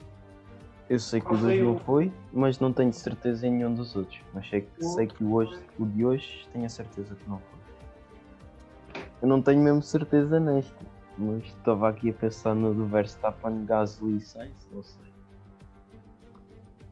Eu 0.89 1.01
sei 1.01 1.21
que 1.21 1.27
Qual 1.27 1.37
o 1.39 1.43
2 1.43 1.59
foi 1.59 1.67
não 1.67 1.79
foi, 1.81 2.13
mas 2.33 2.61
não 2.61 2.73
tenho 2.73 2.93
certeza 2.93 3.45
em 3.47 3.51
nenhum 3.51 3.75
dos 3.75 3.97
outros. 3.97 4.21
Mas 4.33 4.49
sei 4.49 4.61
que, 4.61 4.85
O 4.85 4.89
sei 4.91 5.07
que 5.09 5.25
hoje, 5.25 5.59
o 5.81 5.85
de 5.87 6.05
hoje 6.05 6.47
tenho 6.53 6.65
a 6.65 6.69
certeza 6.69 7.15
que 7.17 7.29
não 7.29 7.39
foi. 7.41 9.03
Eu 9.23 9.27
não 9.29 9.43
tenho 9.43 9.61
mesmo 9.61 9.83
certeza 9.83 10.39
neste, 10.39 10.73
mas 11.19 11.45
estava 11.45 11.89
aqui 11.89 12.11
a 12.11 12.13
pensar 12.13 12.55
no 12.55 12.75
do 12.75 12.87
Verstappen, 12.87 13.65
Gasly 13.65 14.17
e 14.17 14.21
Sainz, 14.21 14.69
não 14.73 14.83
sei. 14.83 15.03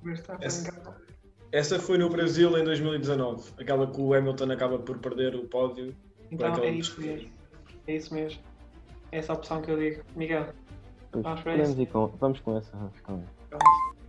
Verstappen 0.02 0.48
ganhou. 0.48 0.94
Essa 1.52 1.78
foi 1.78 1.98
no 1.98 2.08
Brasil 2.08 2.56
em 2.58 2.64
2019, 2.64 3.52
aquela 3.58 3.86
que 3.86 4.00
o 4.00 4.12
Hamilton 4.12 4.50
acaba 4.50 4.78
por 4.78 4.98
perder 4.98 5.36
o 5.36 5.46
pódio. 5.46 5.94
Então 6.30 6.52
é 6.56 6.70
isso 6.70 7.00
mesmo. 7.00 7.30
É 7.86 7.96
isso 7.96 8.12
mesmo. 8.12 8.40
É 9.12 9.18
essa 9.18 9.32
a 9.32 9.36
opção 9.36 9.62
que 9.62 9.70
eu 9.70 9.78
digo. 9.78 10.02
Miguel, 10.16 10.48
Pois, 11.22 11.40
Vamos 11.42 11.68
isso? 11.70 11.82
ir 11.82 11.86
com, 11.86 12.06
vamos 12.18 12.40
com 12.40 12.56
essa. 12.56 12.72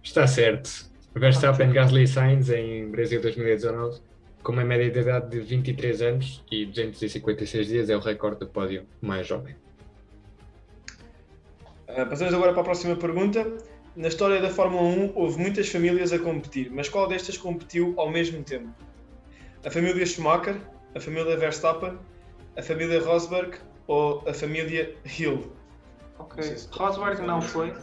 Está 0.02 0.26
certo. 0.26 0.90
Verstappen, 1.14 1.72
Gasly 1.72 2.04
e 2.04 2.08
Sainz 2.08 2.50
em 2.50 2.90
Brasil 2.90 3.22
2019, 3.22 4.02
com 4.44 4.52
uma 4.52 4.66
média 4.66 4.90
de 4.90 5.00
idade 5.00 5.30
de 5.30 5.40
23 5.40 6.02
anos 6.02 6.44
e 6.52 6.66
256 6.66 7.68
dias, 7.68 7.90
é 7.90 7.96
o 7.96 8.00
recorde 8.00 8.40
do 8.40 8.48
pódio 8.48 8.86
mais 9.02 9.28
jovem. 9.28 9.56
Ah, 11.98 12.06
passamos 12.06 12.34
agora 12.34 12.52
para 12.52 12.62
a 12.62 12.66
próxima 12.66 12.96
pergunta. 12.96 13.46
Na 13.96 14.10
história 14.10 14.42
da 14.42 14.50
Fórmula 14.50 14.84
1 14.84 15.12
houve 15.16 15.40
muitas 15.40 15.70
famílias 15.70 16.12
a 16.12 16.20
competir, 16.20 16.70
mas 16.72 16.90
qual 16.90 17.08
destas 17.08 17.38
competiu 17.38 17.94
ao 17.98 18.10
mesmo 18.12 18.44
tempo? 18.44 18.68
A 19.66 19.72
família 19.72 20.06
Schumacher, 20.06 20.58
a 20.94 21.00
família 21.00 21.38
Verstappen, 21.38 21.98
a 22.58 22.62
família 22.62 23.02
Rosberg 23.02 23.58
ou 23.88 24.22
a 24.28 24.34
família 24.34 24.94
Hill? 25.18 25.50
ok. 26.20 26.44
Se- 26.44 26.68
Rosberg 26.72 27.22
não 27.22 27.42
foi. 27.42 27.74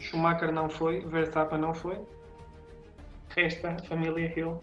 Schumacher 0.00 0.50
não 0.50 0.68
foi. 0.68 1.00
Verstappen 1.06 1.58
não 1.58 1.72
foi. 1.72 1.98
Resta 3.28 3.70
a 3.70 3.78
família 3.84 4.32
Hill. 4.36 4.60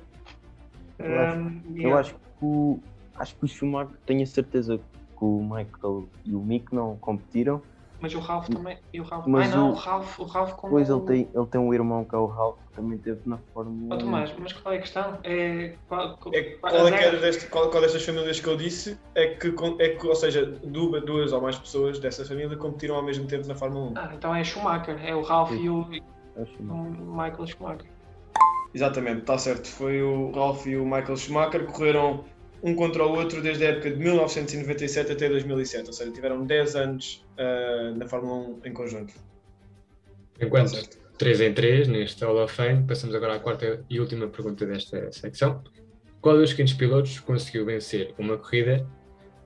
Eu 0.99 1.19
acho- 1.19 1.61
Eu 1.79 1.97
acho 1.97 2.13
que 2.15 2.19
o, 2.41 2.79
acho 3.15 3.35
que 3.37 3.45
o 3.45 3.47
Schumacher, 3.47 3.95
tenho 4.05 4.23
a 4.23 4.25
certeza 4.25 4.77
que 4.77 5.23
o 5.25 5.41
Michael 5.41 6.09
e 6.25 6.35
o 6.35 6.41
Mick 6.41 6.73
não 6.75 6.97
competiram, 6.97 7.61
Mas 8.01 8.15
o 8.15 8.19
Ralph 8.19 8.49
também. 8.49 8.77
E 8.91 8.99
o 8.99 9.03
Ralph. 9.03 9.27
Mas 9.27 9.51
Ai 9.51 9.55
não, 9.57 9.69
o- 9.69 9.73
o 9.73 9.75
Ralph, 9.75 10.19
o 10.19 10.23
Ralph 10.23 10.53
com 10.53 10.69
Pois 10.69 10.89
ele 10.89 11.01
tem, 11.01 11.29
ele 11.33 11.45
tem 11.45 11.61
um 11.61 11.71
irmão 11.73 12.03
que 12.03 12.15
é 12.15 12.17
o 12.17 12.25
Ralph, 12.25 12.57
que 12.67 12.73
também 12.73 12.97
teve 12.97 13.21
na 13.27 13.37
Fórmula 13.53 13.93
Oh, 13.93 13.95
1. 13.95 13.99
Tomás, 13.99 14.33
mas 14.39 14.53
qual 14.53 14.73
é 14.73 14.77
a 14.77 14.81
questão? 14.81 15.19
É. 15.23 15.75
Qual, 15.87 16.17
qual, 16.17 16.33
É, 16.33 16.41
qual- 16.55 16.87
é 16.87 16.91
que 17.11 17.17
deste- 17.17 17.47
qual- 17.47 17.69
qual 17.69 17.81
destas 17.83 18.03
famílias 18.03 18.39
que 18.39 18.47
eu 18.47 18.57
disse 18.57 18.97
é 19.13 19.27
que, 19.35 19.53
é 19.79 19.89
que 19.89 20.07
ou 20.07 20.15
seja, 20.15 20.45
duas, 20.45 21.03
duas 21.05 21.31
ou 21.31 21.41
mais 21.41 21.57
pessoas 21.59 21.99
dessa 21.99 22.25
família 22.25 22.57
competiram 22.57 22.95
ao 22.95 23.03
mesmo 23.03 23.27
tempo 23.27 23.47
na 23.47 23.53
Fórmula 23.53 23.91
1. 23.91 23.93
Ah, 23.95 24.11
então 24.15 24.33
é 24.33 24.43
Schumacher. 24.43 24.97
É 25.05 25.13
o 25.15 25.21
Ralph 25.21 25.49
Sim. 25.51 25.63
e 25.63 25.69
o, 25.69 25.81
É 26.35 26.41
o 26.41 26.45
Schumacher. 26.47 27.01
o 27.03 27.11
Michael 27.11 27.47
Schumacher. 27.47 27.91
Exatamente, 28.73 29.19
está 29.21 29.37
certo. 29.37 29.67
Foi 29.67 30.01
o 30.01 30.31
Ralph 30.31 30.65
e 30.65 30.77
o 30.77 30.85
Michael 30.85 31.17
Schumacher 31.17 31.67
que 31.67 31.73
correram 31.73 32.23
um 32.63 32.75
contra 32.75 33.05
o 33.05 33.13
outro 33.13 33.41
desde 33.41 33.65
a 33.65 33.69
época 33.69 33.91
de 33.91 33.97
1997 33.97 35.11
até 35.11 35.29
2007, 35.29 35.87
ou 35.87 35.93
seja, 35.93 36.11
tiveram 36.11 36.45
10 36.45 36.75
anos 36.75 37.25
ah, 37.37 37.93
na 37.95 38.07
Fórmula 38.07 38.57
1 38.63 38.67
em 38.67 38.73
conjunto. 38.73 39.13
Enquanto 40.39 40.71
Tá 40.71 40.77
certo. 40.77 41.01
3 41.17 41.41
em 41.41 41.53
3 41.53 41.87
neste 41.87 42.25
Hall 42.25 42.43
of 42.43 42.53
Fame, 42.53 42.83
passamos 42.87 43.13
agora 43.13 43.35
à 43.35 43.39
quarta 43.39 43.85
e 43.87 43.99
última 43.99 44.27
pergunta 44.27 44.65
desta 44.65 45.11
secção. 45.11 45.63
Qual 46.19 46.35
dos 46.35 46.49
seguintes 46.49 46.73
pilotos 46.73 47.19
conseguiu 47.19 47.65
vencer 47.65 48.13
uma 48.17 48.37
corrida 48.37 48.87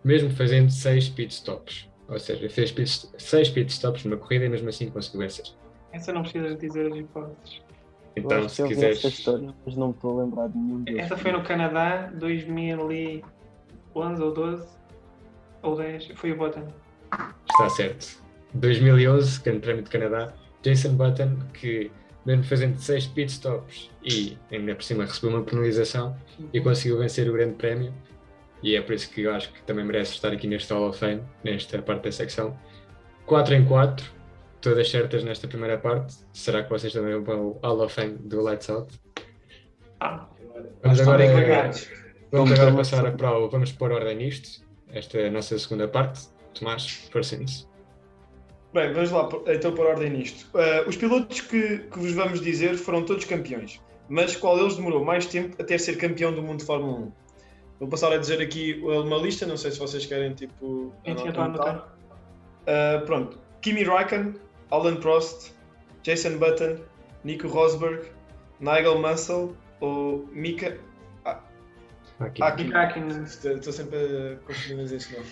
mesmo 0.04 0.30
fazendo 0.30 0.72
6 0.72 1.10
pit 1.10 1.34
stops? 1.34 1.90
Ou 2.08 2.20
seja, 2.20 2.50
fez 2.50 2.74
6 3.18 3.50
pit 3.50 3.72
stops 3.72 4.06
numa 4.06 4.16
corrida 4.16 4.46
e 4.46 4.50
mesmo 4.50 4.70
assim 4.70 4.90
conseguiu 4.90 5.22
vencer. 5.22 5.46
Essa 5.92 6.14
não 6.14 6.22
precisas 6.22 6.58
dizer 6.58 6.92
as 6.92 6.98
hipóteses. 6.98 7.62
Então, 8.16 8.48
se 8.48 8.62
eu 8.62 8.68
vi 8.68 8.76
quiseres. 8.76 8.98
essa 9.00 9.08
história, 9.08 9.54
mas 9.66 9.76
não 9.76 9.92
estou 9.92 10.20
a 10.20 10.24
lembrar 10.24 10.48
de 10.48 10.58
nenhum 10.58 10.84
deles. 10.84 11.02
Essa 11.02 11.18
foi 11.18 11.32
no 11.32 11.44
Canadá, 11.44 12.12
2011 12.16 13.24
ou 13.94 14.34
12 14.34 14.68
ou 15.62 15.76
10. 15.76 16.12
Foi 16.16 16.32
o 16.32 16.38
Button. 16.38 16.68
Está 17.50 17.70
certo. 17.70 18.24
2011, 18.54 19.42
Grande 19.42 19.60
Prémio 19.60 19.84
de 19.84 19.90
Canadá, 19.90 20.34
Jason 20.62 20.96
Button, 20.96 21.38
que 21.54 21.92
mesmo 22.26 22.44
fazendo 22.44 22.78
6 22.80 23.08
pit 23.08 23.32
stops 23.32 23.92
e 24.04 24.38
ainda 24.52 24.74
por 24.74 24.84
cima 24.84 25.06
recebeu 25.06 25.38
uma 25.38 25.44
penalização 25.44 26.16
e 26.52 26.60
conseguiu 26.60 26.98
vencer 26.98 27.30
o 27.30 27.34
Grande 27.34 27.56
Prémio. 27.56 27.94
E 28.64 28.76
é 28.76 28.82
por 28.82 28.96
isso 28.96 29.12
que 29.12 29.22
eu 29.22 29.34
acho 29.34 29.52
que 29.52 29.62
também 29.64 29.86
merece 29.86 30.14
estar 30.14 30.32
aqui 30.32 30.48
neste 30.48 30.74
Hall 30.74 30.90
of 30.90 30.98
Fame, 30.98 31.22
nesta 31.44 31.82
parte 31.82 32.04
da 32.06 32.12
secção. 32.12 32.58
4 33.26 33.56
em 33.56 33.66
4, 33.66 34.15
todas 34.62 34.90
certas 34.90 35.24
nesta 35.24 35.48
primeira 35.48 35.78
parte. 35.78 36.16
Será 36.34 36.64
que 36.64 36.70
vocês 36.70 36.92
também 36.94 37.14
vão 37.14 37.24
para 37.24 37.38
o 37.38 37.60
Hall 37.64 37.82
of 37.82 37.94
Fame 37.94 38.14
do 38.20 38.42
Lights 38.42 38.70
Out? 38.70 39.00
Ah, 40.00 40.28
Vamos 40.82 41.00
Estão 41.00 41.14
agora, 41.14 41.18
bem 41.18 41.36
carregados. 41.36 41.82
vamos 42.32 42.50
Vamos 42.50 42.60
agora 42.60 42.76
passar 42.76 43.00
uma- 43.04 43.10
a 43.10 43.12
prova, 43.12 43.48
vamos 43.50 43.72
pôr 43.74 43.92
ordem 43.92 44.16
nisto. 44.18 44.64
Esta 44.90 45.18
é 45.20 45.28
a 45.28 45.32
nossa 45.32 45.58
segunda 45.60 45.88
parte. 45.88 46.28
Tomás, 46.54 46.88
força 47.12 47.36
nisso. 47.38 47.70
Bem, 48.74 48.94
vamos 48.94 49.12
lá 49.12 49.30
então 49.48 49.74
por 49.74 49.86
ordem 49.86 50.10
nisto. 50.10 50.48
Ah, 50.58 50.84
os 50.88 50.96
pilotos 50.96 51.42
que, 51.42 51.80
que 51.80 52.00
vos 52.00 52.12
vamos 52.14 52.42
dizer 52.42 52.76
foram 52.76 53.04
todos 53.04 53.26
campeões, 53.26 53.82
mas 54.10 54.36
qual 54.36 54.58
deles 54.58 54.76
demorou 54.76 55.04
mais 55.04 55.26
tempo 55.26 55.56
até 55.62 55.78
ser 55.78 55.98
campeão 55.98 56.34
do 56.34 56.42
mundo 56.42 56.60
de 56.60 56.66
Fórmula 56.66 57.00
1? 57.00 57.12
Vou 57.80 57.90
passar 57.90 58.12
a 58.14 58.18
dizer 58.18 58.42
aqui 58.42 58.80
uma 58.84 59.18
lista, 59.18 59.46
não 59.46 59.58
sei 59.58 59.72
se 59.72 59.80
vocês 59.80 60.06
querem 60.06 60.34
tipo. 60.34 60.94
Anotar. 61.06 61.28
estou 61.28 61.42
a 61.42 61.46
anotar. 61.46 61.98
Ah, 62.68 63.04
pronto. 63.06 63.38
Kimi 63.62 63.84
Raikkonen, 63.84 64.36
Alan 64.72 64.98
Prost, 64.98 65.54
Jason 66.04 66.38
Button, 66.38 66.80
Nico 67.24 67.48
Rosberg, 67.48 68.10
Nigel 68.60 69.00
Mansell 69.00 69.56
ou 69.80 70.28
Mika 70.32 70.78
Aqui. 72.20 72.42
Hakkinen. 72.42 72.68
Mika 72.68 72.82
Hakkinen. 72.82 73.24
Estou 73.24 73.74
sempre 73.74 73.98
a 73.98 74.46
confundir 74.46 74.96
este 74.96 75.14
nome. 75.18 75.28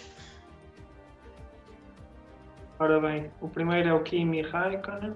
Ora 2.79 2.99
bem, 2.99 3.31
o 3.39 3.47
primeiro 3.47 3.87
é 3.87 3.93
o 3.93 4.03
Kimi 4.03 4.41
Raikkonen. 4.41 5.13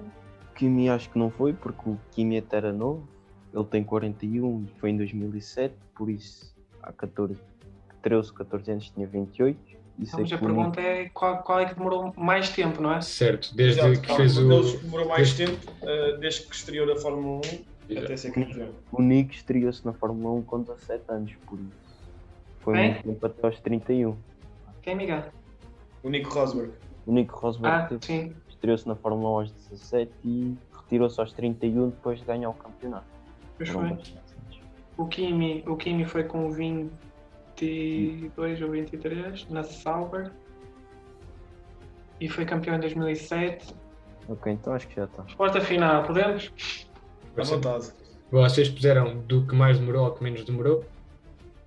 Kimi 0.56 0.90
acho 0.90 1.10
que 1.10 1.20
não 1.20 1.30
foi, 1.30 1.54
porque 1.54 1.90
o 1.90 2.00
Kimi 2.12 2.38
até 2.38 2.58
era 2.58 2.72
novo. 2.72 3.08
Ele 3.54 3.66
tem 3.66 3.84
41 3.84 4.64
e 4.64 4.80
foi 4.80 4.92
em 4.92 4.98
2007, 4.98 5.76
por 5.96 6.10
isso 6.10 6.56
há 6.84 6.94
14, 6.94 7.38
13, 8.02 8.34
14 8.34 8.72
anos 8.72 8.90
tinha 8.90 9.08
28. 9.08 9.78
E 10.00 10.06
sei 10.06 10.20
Mas 10.22 10.32
a 10.32 10.38
que 10.38 10.44
o 10.44 10.48
pergunta 10.48 10.80
é 10.80 11.10
qual, 11.10 11.42
qual 11.42 11.60
é 11.60 11.66
que 11.66 11.74
demorou 11.74 12.14
mais 12.16 12.50
tempo, 12.52 12.82
não 12.82 12.94
é? 12.94 13.02
Certo, 13.02 13.56
desde 13.56 13.80
Exato, 13.80 14.00
que 14.02 14.16
fez 14.16 14.38
um 14.38 14.46
o. 14.46 14.50
deles 14.50 14.80
demorou 14.82 15.08
mais 15.08 15.34
tempo, 15.34 15.58
ah, 15.82 16.18
desde 16.20 16.44
que 16.44 16.54
estreou 16.56 16.86
na 16.86 16.96
Fórmula 16.98 17.42
1 17.90 17.98
até 17.98 18.16
ser 18.18 18.32
campeão. 18.32 18.70
O 18.92 19.02
Nick 19.02 19.34
estreou-se 19.36 19.84
na 19.86 19.94
Fórmula 19.94 20.36
1 20.36 20.44
com 20.44 20.62
17 20.62 21.04
anos, 21.10 21.34
por 21.48 21.58
isso. 21.60 21.88
Foi 22.60 22.74
Quem? 22.76 22.92
muito 22.92 23.04
tempo 23.04 23.26
até 23.26 23.48
aos 23.48 23.60
31. 23.60 24.16
Quem, 24.84 24.96
Miguel? 24.96 25.24
O 26.04 26.10
Nico 26.10 26.30
Rosberg. 26.30 26.74
O 27.08 27.12
Nico 27.12 27.36
Rosberg 27.40 27.76
Ah, 27.76 27.88
teve- 27.88 28.06
sim. 28.06 28.36
estreou-se 28.50 28.88
na 28.88 28.96
Fórmula 28.96 29.30
1 29.30 29.34
aos 29.40 29.52
17 29.52 30.12
e 30.24 30.56
retirou-se 30.80 31.20
aos 31.20 31.34
31 31.34 31.90
depois 31.90 32.20
de 32.20 32.26
ganhar 32.26 32.50
o 32.50 32.54
campeonato. 32.54 33.08
Pois 33.58 33.70
foi. 33.70 33.98
O 34.96 35.06
Kimi, 35.08 35.64
o 35.66 35.76
Kimi 35.76 36.06
foi 36.06 36.24
com 36.24 36.46
22 37.60 38.62
ou 38.62 38.72
23 38.72 39.48
na 39.50 39.64
Sauber. 39.64 40.32
E 42.20 42.30
foi 42.30 42.46
campeão 42.46 42.76
em 42.76 42.80
2007. 42.80 43.76
Ok, 44.30 44.52
então 44.52 44.74
acho 44.74 44.88
que 44.88 44.96
já 44.96 45.06
está. 45.06 45.24
Resposta 45.24 45.62
final, 45.62 46.04
podemos? 46.04 46.52
À 47.38 47.44
vontade. 47.44 47.92
Vocês 48.32 48.70
puseram 48.70 49.20
do 49.20 49.46
que 49.46 49.56
mais 49.56 49.80
demorou 49.80 50.06
ao 50.06 50.14
que 50.14 50.24
menos 50.24 50.44
demorou? 50.44 50.84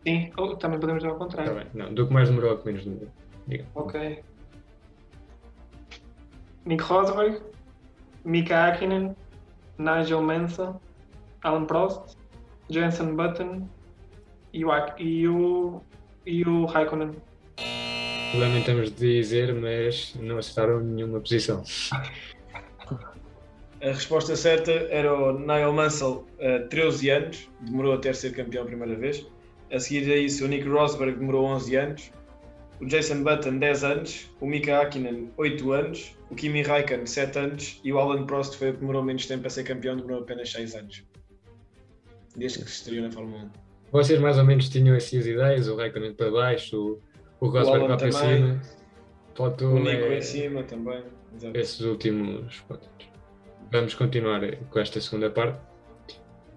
Sim, 0.07 0.31
ou 0.37 0.57
também 0.57 0.79
podemos 0.79 1.03
dar 1.03 1.11
ao 1.11 1.19
Tá 1.19 1.25
contrário. 1.25 1.55
bem. 1.55 1.67
Não, 1.75 1.93
do 1.95 2.07
que 2.07 2.13
mais 2.13 2.29
demorou 2.29 2.51
ao 2.53 2.59
que 2.59 2.67
menos 2.67 2.85
demorou. 2.85 3.09
Diga. 3.47 3.67
Ok. 3.75 4.23
Nick 6.67 6.83
Rosberg, 6.83 7.41
Mika 8.25 8.67
Hakkinen, 8.67 9.17
Nigel 9.79 10.21
Mansell, 10.23 10.81
Alan 11.43 11.65
Prost, 11.65 12.17
Jensen 12.69 13.17
Button 13.17 13.67
e 14.53 14.65
o, 14.65 14.71
e 14.99 15.29
o, 15.29 15.81
e 16.27 16.45
o 16.45 16.65
Raikkonen. 16.67 17.13
Lamentamos 18.35 18.95
dizer, 18.95 19.53
mas 19.55 20.15
não 20.21 20.39
acertaram 20.39 20.81
nenhuma 20.81 21.21
posição. 21.21 21.65
A 23.83 23.87
resposta 23.87 24.37
certa 24.37 24.71
era 24.71 25.13
o 25.13 25.39
Niall 25.39 25.73
Mansell, 25.73 26.27
uh, 26.39 26.69
13 26.69 27.11
anos, 27.11 27.49
demorou 27.61 27.95
até 27.95 28.13
ser 28.13 28.33
campeão 28.35 28.63
a 28.63 28.67
primeira 28.67 28.95
vez. 28.95 29.27
A 29.73 29.81
seguir 29.81 30.11
a 30.13 30.17
isso, 30.17 30.45
o 30.45 30.49
Nick 30.49 30.69
Rosberg 30.69 31.19
demorou 31.19 31.47
11 31.47 31.77
anos. 31.77 32.13
O 32.81 32.87
Jason 32.87 33.23
Button, 33.23 33.59
10 33.59 33.85
anos. 33.85 34.31
O 34.41 34.47
Mika 34.47 34.81
Hakkinen, 34.81 35.31
8 35.37 35.73
anos. 35.73 36.17
O 36.29 36.35
Kimi 36.35 36.63
Raikkonen, 36.63 37.07
7 37.07 37.39
anos. 37.39 37.81
E 37.85 37.93
o 37.93 37.99
Alan 37.99 38.27
Prost 38.27 38.57
foi 38.57 38.71
o 38.71 38.75
que 38.75 38.81
demorou 38.81 39.03
menos 39.03 39.27
tempo 39.27 39.47
a 39.47 39.51
ser 39.51 39.65
campeão, 39.65 39.97
demorou 39.97 40.21
apenas 40.21 40.51
6 40.53 40.75
anos. 40.75 41.05
Desde 42.37 42.65
que 42.65 42.71
se 42.71 42.77
estreou 42.79 43.05
na 43.05 43.13
Fórmula 43.13 43.45
1. 43.45 43.70
Vocês 43.93 44.21
mais 44.21 44.39
ou 44.39 44.45
menos 44.45 44.69
tinham 44.69 44.97
assim 44.97 45.19
as 45.19 45.27
ideias, 45.27 45.69
o 45.69 45.77
Raikkonen 45.77 46.15
para 46.15 46.31
baixo, 46.31 47.01
o, 47.41 47.47
o 47.47 47.49
Rosberg 47.51 47.89
lá 47.89 47.97
para 47.97 48.11
também. 48.11 48.61
cima. 48.61 48.63
O 49.39 49.79
Nico 49.79 50.05
é, 50.05 50.19
em 50.19 50.23
cima 50.23 50.63
também. 50.65 51.03
Exato. 51.35 51.57
esses 51.57 51.81
últimos 51.81 52.61
pontos. 52.61 52.89
Vamos 53.73 53.95
continuar 53.95 54.41
com 54.71 54.79
esta 54.81 55.01
segunda 55.01 55.31
parte. 55.31 55.59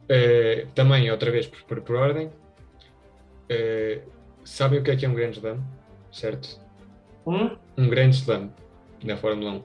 Eh, 0.10 0.68
também, 0.76 1.10
outra 1.12 1.32
vez, 1.32 1.48
por, 1.48 1.64
por, 1.64 1.82
por 1.82 1.96
ordem. 1.96 2.30
Eh, 3.50 4.02
sabem 4.44 4.80
o 4.80 4.84
que 4.84 4.92
é 4.92 4.96
que 4.96 5.06
é 5.06 5.10
um 5.10 5.14
grande 5.14 5.38
slam? 5.38 5.60
Certo? 6.12 6.60
Um, 7.26 7.56
Um 7.78 7.88
grande 7.88 8.16
slam 8.18 8.52
na 9.04 9.16
Fórmula 9.16 9.52
1. 9.52 9.64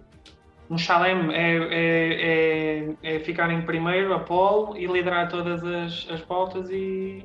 um 0.70 0.78
Shalem 0.78 1.34
é, 1.34 1.56
é, 1.56 2.84
é, 3.02 3.16
é 3.16 3.20
ficar 3.20 3.50
em 3.50 3.62
primeiro, 3.62 4.12
a 4.14 4.20
pole, 4.20 4.80
e 4.82 4.86
liderar 4.86 5.28
todas 5.28 5.64
as, 5.64 6.06
as 6.10 6.20
voltas 6.20 6.70
e. 6.70 7.24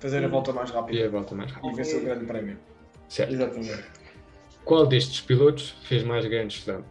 Fazer 0.00 0.24
a 0.24 0.28
volta 0.28 0.52
mais 0.52 0.70
E 0.70 0.72
rápida 0.72 1.06
a 1.06 1.08
volta 1.10 1.34
mais 1.34 1.52
rápida. 1.52 1.72
e 1.72 1.76
vencer 1.76 2.00
o 2.00 2.04
grande 2.04 2.24
prémio. 2.26 2.58
Certo. 3.08 3.32
Exatamente. 3.32 3.84
Qual 4.64 4.86
destes 4.86 5.20
pilotos 5.20 5.70
fez 5.82 6.02
mais 6.02 6.26
grandes 6.26 6.60
slam? 6.60 6.84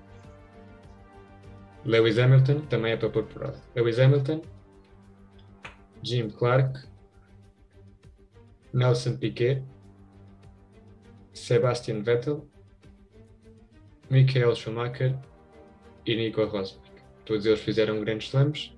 Lewis 1.86 2.18
Hamilton, 2.20 2.62
também 2.68 2.92
é 2.94 2.98
para 2.98 3.10
pôr 3.10 3.24
por 3.24 3.44
ordem. 3.44 3.62
Lewis 3.76 4.00
Hamilton, 4.00 4.42
Jim 6.04 6.30
Clark, 6.30 6.80
Nelson 8.74 9.18
Piquet, 9.18 9.64
Sebastian 11.34 12.02
Vettel, 12.02 12.46
Michael 14.10 14.56
Schumacher 14.56 15.18
e 16.06 16.16
Nico 16.16 16.44
Rosberg. 16.44 16.90
Todos 17.26 17.46
eles 17.46 17.62
fizeram 17.62 18.00
grandes 18.02 18.28
slams. 18.28 18.74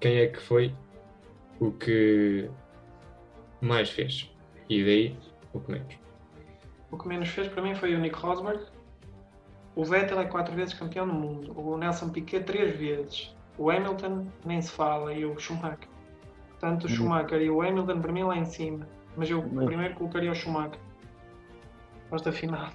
Quem 0.00 0.18
é 0.18 0.26
que 0.28 0.40
foi 0.40 0.74
o 1.58 1.72
que 1.72 2.48
mais 3.60 3.90
fez? 3.90 4.30
E 4.68 4.84
daí 4.84 5.16
o 5.52 5.60
que 5.60 5.72
menos? 5.72 5.98
O 6.90 6.96
que 6.98 7.08
menos 7.08 7.28
fez 7.28 7.48
para 7.48 7.62
mim 7.62 7.74
foi 7.74 7.94
o 7.94 7.98
Nick 7.98 8.16
Rosberg. 8.18 8.64
O 9.74 9.84
Vettel 9.84 10.20
é 10.20 10.24
quatro 10.24 10.54
vezes 10.54 10.74
campeão 10.74 11.06
do 11.06 11.12
mundo. 11.14 11.52
O 11.58 11.76
Nelson 11.76 12.08
Piquet 12.10 12.40
três 12.44 12.76
vezes. 12.76 13.34
O 13.56 13.70
Hamilton 13.70 14.26
nem 14.44 14.60
se 14.60 14.70
fala 14.70 15.12
e 15.12 15.24
o 15.24 15.38
Schumacher. 15.38 15.88
Portanto, 16.50 16.84
o 16.84 16.88
Uhum. 16.88 16.94
Schumacher 16.94 17.40
e 17.42 17.50
o 17.50 17.62
Hamilton 17.62 18.00
para 18.00 18.12
mim 18.12 18.22
lá 18.24 18.36
em 18.36 18.44
cima. 18.44 18.86
Mas 19.16 19.30
eu 19.30 19.44
Mas- 19.52 19.66
primeiro 19.66 19.94
colocaria 19.94 20.30
o 20.30 20.34
Schumacher. 20.34 20.78
Final. 22.32 22.70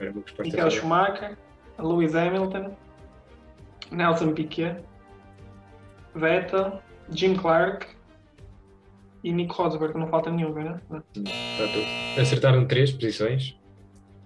Uma 0.00 0.06
resposta 0.10 0.42
Michael 0.42 0.58
errada. 0.66 0.70
Schumacher, 0.70 1.38
Lewis 1.78 2.14
Hamilton, 2.14 2.74
Nelson 3.90 4.32
Piquet, 4.32 4.82
Vettel, 6.14 6.80
Jim 7.10 7.34
Clark 7.36 7.86
e 9.24 9.32
Nick 9.32 9.52
Rosberg. 9.52 9.98
Não 9.98 10.06
falta 10.06 10.30
nenhum, 10.30 10.52
né? 10.52 10.80
Não. 10.88 10.98
Está 10.98 11.66
tudo. 11.72 12.20
Acertaram 12.20 12.66
três 12.66 12.92
posições. 12.92 13.56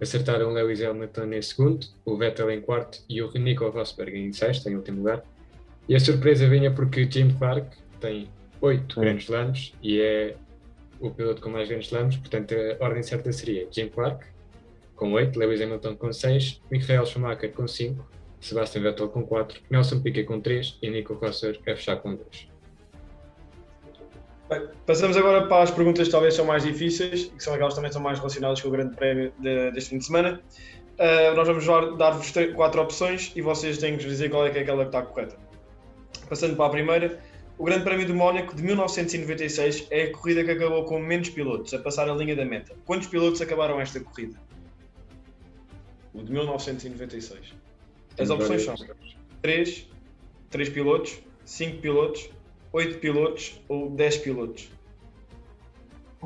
Acertaram 0.00 0.52
Lewis 0.52 0.82
Hamilton 0.82 1.32
em 1.32 1.42
segundo, 1.42 1.86
o 2.04 2.16
Vettel 2.16 2.50
em 2.50 2.60
quarto 2.60 3.02
e 3.08 3.22
o 3.22 3.32
Nico 3.32 3.68
Rosberg 3.68 4.16
em 4.16 4.32
sexto, 4.32 4.68
em 4.68 4.76
último 4.76 4.98
lugar. 4.98 5.24
E 5.88 5.94
a 5.94 6.00
surpresa 6.00 6.48
vinha 6.48 6.70
porque 6.70 7.10
Jim 7.10 7.30
Clark 7.36 7.76
tem 7.98 8.28
oito 8.60 8.94
Sim. 8.94 9.00
grandes 9.00 9.24
slams 9.24 9.72
e 9.82 10.00
é 10.00 10.36
o 11.00 11.10
piloto 11.10 11.40
com 11.40 11.50
mais 11.50 11.68
grandes 11.68 11.86
slams, 11.88 12.16
portanto 12.16 12.54
a 12.54 12.84
ordem 12.84 13.02
certa 13.02 13.32
seria 13.32 13.66
Jim 13.72 13.88
Clark 13.88 14.24
com 14.94 15.12
oito, 15.12 15.38
Lewis 15.38 15.60
Hamilton 15.60 15.96
com 15.96 16.12
seis, 16.12 16.60
Michael 16.70 17.06
Schumacher 17.06 17.52
com 17.52 17.66
cinco, 17.66 18.08
Sebastian 18.40 18.82
Vettel 18.82 19.08
com 19.08 19.24
quatro, 19.24 19.60
Nelson 19.68 20.00
Piquet 20.00 20.24
com 20.24 20.40
três 20.40 20.78
e 20.80 20.90
Nico 20.90 21.14
Rosberg 21.14 21.58
a 21.60 21.74
fechar 21.74 21.96
com 21.96 22.14
dois. 22.14 22.48
Bem, 24.48 24.66
passamos 24.86 25.16
agora 25.16 25.46
para 25.46 25.62
as 25.62 25.70
perguntas 25.70 26.06
que 26.06 26.12
talvez 26.12 26.34
são 26.34 26.44
mais 26.46 26.62
difíceis 26.62 27.24
e 27.24 27.30
que 27.30 27.42
são 27.42 27.52
aquelas 27.52 27.74
que 27.74 27.78
também 27.78 27.92
são 27.92 28.00
mais 28.00 28.18
relacionadas 28.18 28.60
com 28.60 28.68
o 28.68 28.70
grande 28.70 28.96
prémio 28.96 29.32
de- 29.38 29.70
deste 29.72 29.90
fim 29.90 29.98
de 29.98 30.06
semana. 30.06 30.40
Ah, 30.98 31.34
nós 31.34 31.46
vamos 31.46 31.66
dar- 31.66 31.96
dar-vos 31.96 32.32
quatro 32.54 32.80
opções 32.80 33.32
e 33.36 33.42
vocês 33.42 33.76
têm 33.78 33.96
que 33.96 34.04
nos 34.04 34.12
dizer 34.12 34.30
qual 34.30 34.46
é 34.46 34.50
que 34.50 34.58
é 34.58 34.62
aquela 34.62 34.84
que 34.84 34.88
está 34.88 35.02
correta. 35.02 35.36
Passando 36.28 36.56
para 36.56 36.66
a 36.66 36.70
primeira, 36.70 37.20
o 37.58 37.64
Grande 37.64 37.84
Prémio 37.84 38.06
de 38.06 38.12
Mónaco 38.12 38.54
de 38.56 38.62
1996 38.62 39.86
é 39.90 40.04
a 40.04 40.12
corrida 40.12 40.42
que 40.42 40.50
acabou 40.50 40.84
com 40.84 40.98
menos 40.98 41.28
pilotos 41.28 41.72
a 41.74 41.78
passar 41.78 42.08
a 42.08 42.14
linha 42.14 42.34
da 42.34 42.44
meta. 42.44 42.74
Quantos 42.86 43.06
pilotos 43.06 43.40
acabaram 43.42 43.78
esta 43.80 44.00
corrida? 44.00 44.38
O 46.14 46.22
de 46.22 46.32
1996. 46.32 47.54
As 48.18 48.30
opções 48.30 48.62
são 48.62 48.74
3, 49.42 49.86
3 50.50 50.68
pilotos, 50.70 51.18
5 51.44 51.78
pilotos, 51.80 52.28
8 52.72 52.98
pilotos 52.98 53.60
ou 53.68 53.90
10 53.90 54.16
pilotos. 54.18 54.70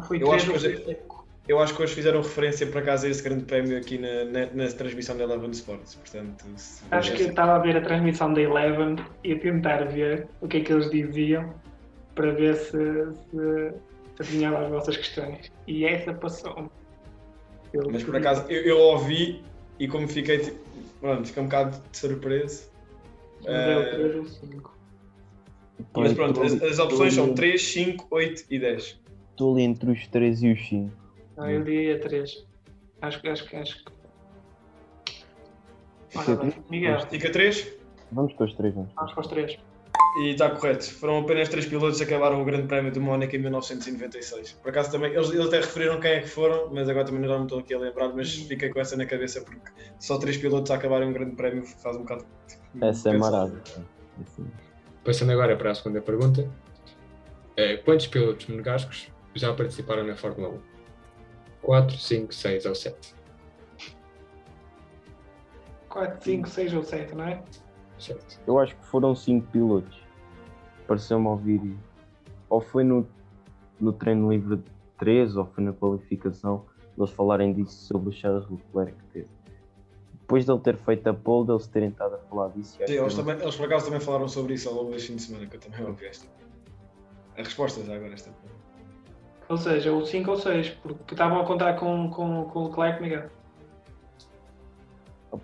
Foi 0.07 0.23
Eu 0.23 0.33
acho 0.33 0.53
hoje-. 0.53 0.99
Eu 1.49 1.59
acho 1.59 1.75
que 1.75 1.83
hoje 1.83 1.95
fizeram 1.95 2.23
referência 2.23 2.67
por 2.69 2.81
acaso 2.81 3.05
a 3.05 3.09
esse 3.09 3.21
grande 3.23 3.45
prémio 3.45 3.77
aqui 3.77 3.99
na, 3.99 4.25
na, 4.25 4.47
na 4.53 4.67
transmissão 4.71 5.17
da 5.17 5.25
Eleven 5.25 5.51
Sports. 5.51 5.97
Portanto, 5.97 6.45
Acho 6.93 7.15
que 7.15 7.23
eu 7.25 7.31
estava 7.31 7.57
a 7.57 7.59
ver 7.59 7.77
a 7.77 7.81
transmissão 7.81 8.33
da 8.33 8.41
Eleven 8.41 8.97
e 9.25 9.33
a 9.33 9.39
tentar 9.41 9.85
ver 9.87 10.29
o 10.41 10.47
que 10.47 10.59
é 10.59 10.61
que 10.61 10.73
eles 10.73 10.89
diziam 10.89 11.53
para 12.15 12.31
ver 12.31 12.55
se, 12.55 12.71
se, 12.71 13.73
se 14.17 14.21
adivinhava 14.21 14.61
as 14.61 14.71
vossas 14.71 14.97
questões. 14.97 15.51
E 15.67 15.85
essa 15.85 16.15
passou. 16.15 16.71
Eu 17.73 17.91
Mas 17.91 18.05
por 18.05 18.15
acaso 18.15 18.45
eu, 18.49 18.63
eu 18.63 18.79
ouvi 18.79 19.43
e 19.81 19.89
como 19.89 20.07
fiquei 20.07 20.39
tipo, 20.39 20.59
pronto, 21.01 21.27
fiquei 21.27 21.43
um 21.43 21.47
bocado 21.47 21.83
de 21.91 21.99
surpreso. 21.99 22.71
Deu 23.43 23.53
eh, 23.53 23.95
3 23.95 24.17
ou 24.17 24.27
5. 24.27 24.79
Mas 25.97 26.13
pronto, 26.13 26.43
as, 26.43 26.61
as 26.63 26.79
opções 26.79 27.15
são 27.15 27.25
Estou 27.25 27.37
3, 27.37 27.63
5, 27.63 28.07
8 28.11 28.45
e 28.51 28.59
10. 28.59 29.01
ali 29.41 29.63
entre 29.63 29.91
os 29.91 30.07
3 30.09 30.43
e 30.43 30.53
os 30.53 30.69
5. 30.69 30.93
Não, 31.37 31.51
eu 31.51 31.65
diria 31.65 32.01
3. 32.01 32.47
Acho 33.01 33.21
que. 33.21 33.29
Acho 33.29 33.49
que. 33.49 33.57
Acho 33.57 33.85
que... 33.85 33.93
Ora? 36.15 36.53
Miguel, 36.71 37.01
Fica 37.09 37.31
3 37.31 37.73
Vamos 38.13 38.35
com 38.35 38.45
os 38.45 38.55
3, 38.55 38.75
vamos. 38.75 38.91
vamos 38.95 39.13
para 39.15 39.21
os 39.23 39.27
3. 39.29 39.59
e 40.21 40.29
está 40.29 40.51
correto. 40.51 40.85
Foram 40.95 41.21
apenas 41.21 41.49
3 41.49 41.65
pilotos 41.67 41.97
que 41.99 42.05
acabaram 42.05 42.43
o 42.43 42.45
grande 42.45 42.69
prémio 42.69 42.93
de 42.93 43.01
Mónaco 43.01 43.35
em 43.35 43.39
1996. 43.39 44.53
Por 44.53 44.69
acaso 44.69 44.91
também, 44.93 45.13
eles, 45.13 45.31
eles 45.31 45.47
até 45.47 45.61
referiram 45.61 45.99
quem 45.99 46.11
é 46.11 46.21
que 46.21 46.29
foram, 46.29 46.69
mas 46.71 46.87
agora 46.89 47.07
também 47.07 47.23
não 47.23 47.39
me 47.39 47.45
estou 47.45 47.61
aqui 47.61 47.73
a 47.73 47.79
lembrar, 47.79 48.11
mas 48.15 48.35
fiquei 48.35 48.69
com 48.69 48.79
essa 48.81 48.97
na 48.97 49.07
cabeça 49.07 49.41
porque 49.41 49.71
só 49.99 50.19
3 50.19 50.37
pilotos 50.37 50.71
a 50.71 50.75
acabarem 50.75 51.09
um 51.09 51.13
grande 51.15 51.35
prémio 51.35 51.65
faz 51.65 51.97
um 51.97 52.01
bocado. 52.01 52.27
Essa 52.83 53.09
é 53.09 53.13
pensar. 53.13 53.51
Passando 55.05 55.33
agora 55.33 55.57
para 55.57 55.71
a 55.71 55.75
segunda 55.75 56.01
pergunta. 56.01 56.49
Eh, 57.57 57.77
quantos 57.79 58.07
pilotos 58.07 58.47
monegascos 58.47 59.11
já 59.35 59.53
participaram 59.53 60.05
na 60.05 60.17
Fórmula 60.17 60.49
1? 60.51 60.61
4, 61.63 61.97
5, 61.97 62.35
6 62.35 62.67
ou 62.67 62.75
7? 62.75 63.15
4, 65.89 66.25
5, 66.25 66.49
6 66.49 66.75
ou 66.75 66.83
7, 66.83 67.15
não 67.15 67.25
é? 67.25 67.43
Certo. 67.99 68.41
Eu 68.47 68.59
acho 68.59 68.77
que 68.77 68.85
foram 68.87 69.15
5 69.15 69.47
pilotos. 69.49 70.01
Pareceu-me 70.87 71.27
ouvir. 71.27 71.77
Ou 72.49 72.61
foi 72.61 72.85
no, 72.85 73.07
no 73.81 73.93
treino 73.93 74.31
livre 74.33 74.63
3 74.99 75.37
ou 75.37 75.47
foi 75.47 75.65
na 75.65 75.73
qualificação 75.73 76.65
eles 76.97 77.11
falarem 77.11 77.53
disso 77.53 77.87
sobre 77.87 78.11
o 78.11 78.13
Charles 78.13 78.49
Leclerc 78.49 78.93
que 78.93 79.05
teve. 79.13 79.29
Depois 80.33 80.47
dele 80.47 80.61
ter 80.61 80.77
feito 80.79 81.07
a 81.11 81.13
pole, 81.13 81.47
deles 81.47 81.67
terem 81.67 81.91
estado 81.91 82.15
a 82.15 82.19
falar 82.19 82.49
disso. 82.53 82.79
e 82.83 82.87
Sim, 82.87 82.95
eles, 82.95 83.15
não- 83.15 83.23
também, 83.25 83.43
eles 83.43 83.55
por 83.55 83.67
acaso 83.67 83.85
também 83.85 84.01
falaram 84.01 84.27
sobre 84.29 84.55
isso 84.55 84.67
ao 84.71 84.75
longo 84.77 84.91
deste 84.91 85.09
fim 85.09 85.17
de 85.17 85.23
semana, 85.23 85.47
que 85.47 85.57
eu 85.57 85.61
também 85.61 85.85
ouvi 85.85 86.07
esta. 86.07 86.27
A 87.37 87.43
resposta 87.43 87.85
já 87.85 87.95
agora 87.95 88.15
esta. 88.15 88.31
Ou 89.51 89.57
seja, 89.59 89.93
o 89.93 90.07
5 90.07 90.31
ou 90.31 90.39
6, 90.39 90.71
porque 90.83 91.13
estavam 91.13 91.39
a 91.39 91.45
contar 91.45 91.75
com, 91.75 92.09
com, 92.09 92.45
com 92.47 92.61
o 92.61 92.69
Leclerc, 92.69 93.03
Miguel. 93.03 93.25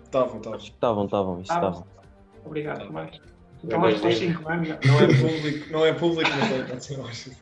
Estavam, 0.03 0.37
estavam. 0.37 0.57
Estavam, 0.57 1.05
estavam, 1.05 1.33
isso 1.41 1.53
Estavam. 1.53 1.85
Obrigado, 2.43 2.85
Tá. 2.87 2.91
mais. 2.91 3.21
Então 3.63 3.79
vamos 3.81 3.99
para 4.01 4.09
os 4.09 4.17
5, 4.17 4.41
não 4.41 4.51
é, 4.51 4.57
Miguel? 4.57 4.77
Não 4.87 4.99
é 4.99 5.07
público, 5.07 5.71
não 5.71 5.85
é 5.85 5.93
público, 5.93 6.29
mas 6.39 6.49
pode- 6.49 6.69
pode 6.97 7.15
ser. 7.15 7.35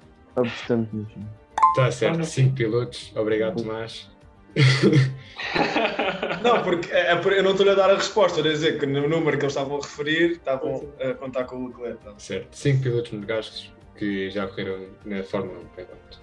Está 1.69 1.91
certo, 1.91 2.17
no 2.17 2.25
5 2.25 2.55
pilotos. 2.55 3.13
Obrigado, 3.15 3.55
Tomás. 3.63 4.09
Não, 6.43 6.63
porque 6.63 6.91
é, 6.91 7.11
é 7.11 7.13
eu 7.13 7.43
não 7.43 7.51
estou-lhe 7.51 7.71
a 7.71 7.75
dar 7.75 7.89
a 7.89 7.95
resposta, 7.95 8.39
eu 8.39 8.45
a 8.45 8.49
dizer 8.49 8.79
que 8.79 8.85
no 8.85 9.07
número 9.07 9.37
que 9.37 9.43
eles 9.43 9.53
estavam 9.53 9.77
a 9.77 9.81
referir, 9.81 10.33
estavam 10.33 10.87
a 10.99 11.13
contar 11.13 11.45
com 11.45 11.55
o 11.57 11.67
Leclerc. 11.67 12.03
tá? 12.03 12.13
Certo. 12.17 12.55
Cinco 12.55 12.83
pilotos 12.83 13.11
monegascos 13.11 13.71
que 13.97 14.29
já 14.29 14.47
correram 14.47 14.87
na 15.05 15.23
Fórmula 15.23 15.59
1. 15.59 15.65
portanto. 15.67 16.21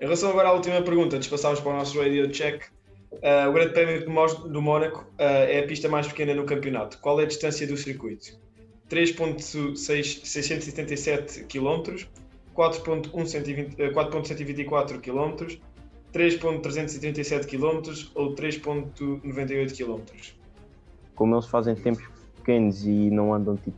Em 0.00 0.04
relação 0.04 0.30
agora 0.30 0.48
à 0.48 0.52
última 0.52 0.82
pergunta, 0.82 1.16
despassámos 1.18 1.60
para 1.60 1.72
o 1.72 1.76
nosso 1.76 1.96
radio 1.98 2.28
check. 2.28 2.64
Ah, 3.22 3.46
o 3.48 3.52
Grande 3.52 3.72
Prémio 3.72 4.04
do 4.04 4.10
Mónaco 4.62 5.06
ah, 5.18 5.24
é 5.24 5.60
a 5.60 5.66
pista 5.66 5.88
mais 5.88 6.08
pequena 6.08 6.34
no 6.34 6.44
campeonato. 6.44 6.98
Qual 6.98 7.20
é 7.20 7.24
a 7.24 7.26
distância 7.26 7.66
do 7.66 7.76
circuito? 7.76 8.40
3.677 8.90 11.46
km, 11.46 12.06
4.120 12.54 13.74
eh, 13.78 13.90
4.124 13.90 15.00
km, 15.00 15.56
3.337 16.12 17.46
km 17.46 18.10
ou 18.14 18.34
3.98 18.34 19.76
km? 19.76 20.02
Como 21.14 21.34
eles 21.34 21.46
fazem 21.46 21.74
tempos 21.74 22.04
pequenos 22.36 22.84
e 22.84 23.10
não 23.10 23.32
andam 23.32 23.56
tipo 23.56 23.76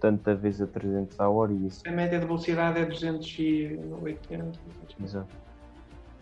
tanta 0.00 0.34
vez 0.34 0.60
a 0.60 0.66
300 0.66 1.18
a 1.20 1.28
hora 1.28 1.52
e 1.52 1.66
isso. 1.66 1.82
A 1.86 1.90
média 1.90 2.18
de 2.18 2.26
velocidade 2.26 2.80
é 2.80 2.84
280. 2.84 4.58
Exato. 5.02 5.36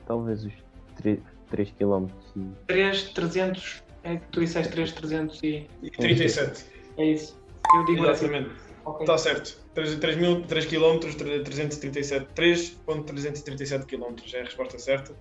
Talvez 0.06 0.44
os 0.44 0.52
3, 0.96 1.18
3 1.50 1.70
km 1.72 2.08
e 2.36 2.46
3, 2.66 3.02
300. 3.10 3.82
É 4.02 4.16
que 4.16 4.28
tu 4.28 4.40
disseste 4.40 4.72
3, 4.72 4.92
300 4.92 5.42
e. 5.42 5.66
E 5.82 5.90
37. 5.90 6.66
É 6.98 7.06
isso. 7.06 7.38
Eu 7.74 7.84
digo 7.86 8.06
assim. 8.06 8.26
Exatamente. 8.26 8.54
Ok. 8.84 9.00
Está 9.00 9.16
certo. 9.16 9.64
3, 9.74 9.96
3, 9.96 10.16
mil, 10.16 10.42
3 10.42 10.66
km, 10.66 10.98
337, 11.00 12.26
3.337 12.34 13.86
km 13.86 14.14
é 14.34 14.40
a 14.40 14.44
resposta 14.44 14.78
certa. 14.78 15.14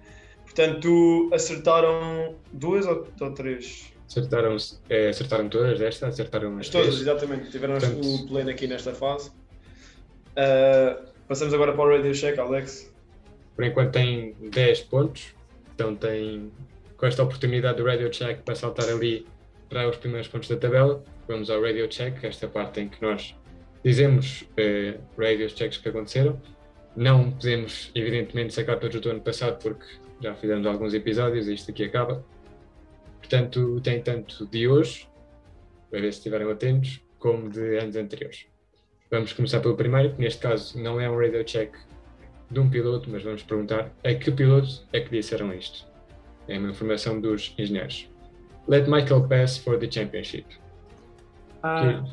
Portanto, 0.55 1.29
acertaram 1.33 2.35
duas 2.51 2.85
ou, 2.85 3.07
ou 3.19 3.31
três? 3.33 3.91
Acertaram, 4.07 4.55
eh, 4.89 5.09
acertaram 5.09 5.49
todas 5.49 5.79
desta, 5.79 6.07
acertaram 6.07 6.53
As 6.55 6.67
as 6.67 6.69
todas, 6.69 6.87
três. 6.87 7.01
exatamente. 7.01 7.49
Tiveram 7.49 7.77
Portanto- 7.79 8.05
o 8.07 8.27
pleno 8.27 8.49
aqui 8.51 8.67
nesta 8.67 8.93
fase. 8.93 9.31
Ah, 10.35 11.01
passamos 11.27 11.53
agora 11.53 11.73
para 11.73 11.81
o 11.83 11.89
Radio 11.97 12.13
Check, 12.13 12.37
Alex. 12.37 12.93
Por 13.55 13.65
enquanto 13.65 13.91
tem 13.93 14.35
10 14.51 14.81
pontos, 14.81 15.33
então 15.73 15.95
tem 15.95 16.51
com 16.97 17.05
esta 17.05 17.23
oportunidade 17.23 17.77
do 17.77 17.85
Radio 17.85 18.09
Check 18.09 18.41
para 18.43 18.55
saltar 18.55 18.87
ali 18.89 19.25
para 19.69 19.89
os 19.89 19.97
primeiros 19.97 20.27
pontos 20.27 20.49
da 20.49 20.55
tabela. 20.57 21.03
Vamos 21.27 21.49
ao 21.49 21.61
Radio 21.61 21.87
Check, 21.87 22.23
esta 22.23 22.47
parte 22.47 22.79
em 22.81 22.89
que 22.89 23.01
nós 23.01 23.35
dizemos 23.83 24.43
eh, 24.57 24.95
Radio 25.17 25.49
Checks 25.49 25.77
que 25.79 25.89
aconteceram. 25.89 26.39
Não 26.95 27.31
podemos, 27.31 27.89
evidentemente, 27.95 28.53
sacar 28.53 28.77
todos 28.79 28.99
do 29.01 29.09
ano 29.09 29.21
passado 29.21 29.57
porque 29.61 29.85
já 30.23 30.33
fizemos 30.33 30.65
alguns 30.65 30.93
episódios 30.93 31.47
e 31.47 31.53
isto 31.53 31.69
aqui 31.69 31.83
acaba. 31.83 32.23
Portanto, 33.19 33.79
tem 33.81 34.01
tanto 34.01 34.45
de 34.47 34.67
hoje, 34.67 35.07
para 35.91 35.99
ver 35.99 36.13
se 36.13 36.19
estiverem 36.19 36.49
atentos, 36.49 37.01
como 37.19 37.49
de 37.49 37.77
anos 37.77 37.95
anteriores. 37.95 38.47
Vamos 39.11 39.33
começar 39.33 39.59
pelo 39.59 39.75
primeiro, 39.75 40.13
que 40.13 40.21
neste 40.21 40.41
caso 40.41 40.81
não 40.81 40.99
é 40.99 41.09
um 41.09 41.17
Radio 41.19 41.43
Check 41.43 41.75
de 42.49 42.59
um 42.59 42.69
piloto, 42.69 43.09
mas 43.09 43.23
vamos 43.23 43.43
perguntar 43.43 43.91
a 44.03 44.13
que 44.13 44.31
piloto 44.31 44.85
é 44.93 45.01
que 45.01 45.09
disseram 45.09 45.53
isto. 45.53 45.85
É 46.47 46.57
uma 46.57 46.69
informação 46.69 47.19
dos 47.19 47.53
engenheiros. 47.57 48.09
Let 48.67 48.87
Michael 48.87 49.27
pass 49.27 49.57
for 49.57 49.77
the 49.77 49.91
championship. 49.91 50.45
Ah, 51.61 52.03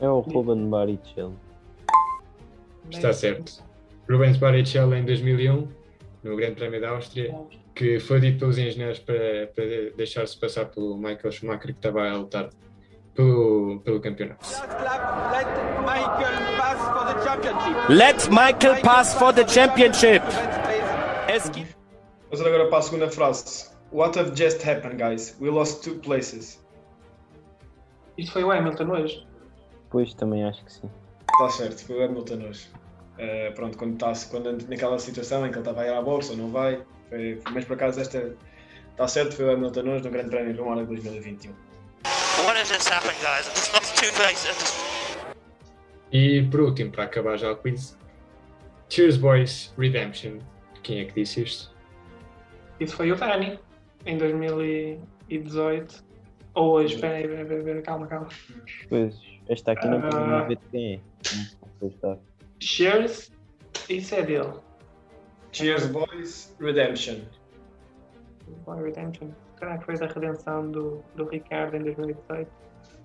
é 0.00 0.08
o 0.08 0.20
Ruben 0.20 0.68
Barrichello. 0.68 1.38
Está 2.90 3.12
certo. 3.12 3.62
Rubens 4.10 4.36
Barrichello 4.36 4.94
em 4.94 5.04
2001, 5.04 5.68
no 6.22 6.36
Grande 6.36 6.54
Prémio 6.54 6.80
da 6.80 6.90
Áustria, 6.90 7.34
que 7.74 7.98
foi 7.98 8.20
dito 8.20 8.40
pelos 8.40 8.58
engenheiros 8.58 8.98
para, 9.00 9.48
para 9.54 9.90
deixar-se 9.96 10.38
passar 10.38 10.66
pelo 10.66 10.96
Michael 10.96 11.32
Schumacher, 11.32 11.72
que 11.72 11.72
estava 11.72 12.08
a 12.08 12.16
lutar 12.16 12.50
pelo, 13.14 13.80
pelo 13.80 14.00
campeonato. 14.00 14.46
Let 17.88 18.28
Michael 18.30 18.80
pass 18.82 19.14
for 19.14 19.32
the 19.32 19.44
championship. 19.46 20.22
Vamos 22.30 22.46
agora 22.46 22.68
para 22.68 22.78
a 22.78 22.82
segunda 22.82 23.10
frase. 23.10 23.70
What 23.90 24.18
have 24.18 24.34
just 24.34 24.62
happened, 24.62 24.98
guys? 24.98 25.36
We 25.40 25.50
lost 25.50 25.84
two 25.84 25.96
places. 25.96 26.62
Isto 28.16 28.32
foi 28.32 28.44
o 28.44 28.50
Hamilton 28.50 28.90
hoje. 28.90 29.26
Pois 29.90 30.14
também 30.14 30.44
acho 30.44 30.64
que 30.64 30.72
sim. 30.72 30.90
Está 31.30 31.50
certo, 31.50 31.84
foi 31.86 31.96
o 31.96 32.04
Hamilton 32.04 32.48
hoje. 32.48 32.68
Eh, 33.18 33.50
pronto, 33.50 33.76
quando 33.78 33.94
está 33.94 34.12
quando, 34.30 34.66
naquela 34.68 34.98
situação 34.98 35.46
em 35.46 35.50
que 35.50 35.54
ele 35.56 35.60
estava 35.60 35.82
a 35.82 35.86
ir 35.86 35.92
à 35.92 36.00
boxe 36.02 36.30
ou 36.30 36.36
não 36.36 36.50
vai, 36.50 36.82
foi, 37.08 37.40
mas 37.52 37.64
por 37.64 37.74
acaso 37.74 38.00
esta 38.00 38.34
está 38.90 39.06
certo, 39.06 39.34
foi 39.36 39.44
o 39.46 39.50
Hamilton 39.52 39.80
hoje 39.88 40.04
no 40.04 40.10
Grande 40.10 40.30
Prémio 40.30 40.54
do 40.54 40.64
Mónaco 40.64 40.88
2021. 40.88 41.52
What 42.44 42.58
has 42.58 42.68
just 42.68 42.88
happened, 42.90 43.16
guys? 43.20 43.46
I 43.46 43.50
just 43.54 43.72
lost 43.74 43.94
two 44.00 44.12
places. 44.14 44.82
E 46.10 46.42
por 46.50 46.60
último, 46.60 46.90
para 46.90 47.04
acabar 47.04 47.36
já 47.38 47.52
o 47.52 47.56
quiz, 47.56 47.96
Cheers 48.88 49.16
Boys 49.16 49.72
Redemption. 49.78 50.38
Quem 50.82 51.00
é 51.00 51.04
que 51.04 51.14
disse 51.14 51.42
isto? 51.42 51.72
Isso 52.80 52.96
foi 52.96 53.12
o 53.12 53.16
Dani, 53.16 53.58
em 54.04 54.18
2018. 54.18 56.04
Ou 56.54 56.72
hoje, 56.72 56.96
espera 56.96 57.14
aí, 57.16 57.82
calma, 57.82 58.06
calma. 58.06 58.28
Pois, 58.88 59.14
esta 59.48 59.72
aqui 59.72 59.86
não 59.86 59.98
Ah. 59.98 60.10
podemos 60.10 60.48
ver 60.48 60.56
de 60.56 60.62
quem 60.70 60.94
é. 60.94 61.00
Pois 61.80 61.94
está. 61.94 62.18
Isso 63.88 64.14
é 64.14 64.22
dele. 64.22 64.52
Cheers 65.52 65.86
Boys 65.86 66.54
Redemption. 66.60 67.16
Boy 68.64 68.82
Redemption. 68.82 69.28
Será 69.58 69.78
que 69.78 69.84
foi 69.84 69.98
da 69.98 70.06
redenção 70.06 70.70
do, 70.70 71.02
do 71.14 71.24
Ricardo 71.28 71.76
em 71.76 71.82
2018? 71.82 72.50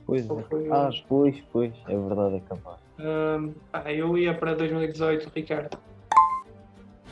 Pois 0.05 0.24
é. 0.24 0.43
foi 0.49 0.68
Ah, 0.72 0.89
pois, 1.08 1.36
pois. 1.51 1.74
É 1.88 1.97
verdade, 1.97 2.36
é 2.38 2.39
capaz. 2.47 2.78
Hum, 2.99 3.53
pá, 3.72 3.91
eu 3.91 4.18
ia 4.18 4.34
para 4.34 4.55
2018, 4.55 5.30
Ricardo. 5.36 5.78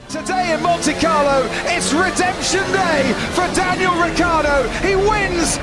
Today 0.09 0.53
in 0.53 0.61
Monte 0.61 0.93
Carlo, 1.01 1.45
it's 1.75 1.91
redemption 1.91 2.63
day 2.71 3.13
for 3.33 3.47
Daniel 3.53 3.93
Ricciardo. 4.01 4.69
He 4.81 4.95
wins 4.95 5.59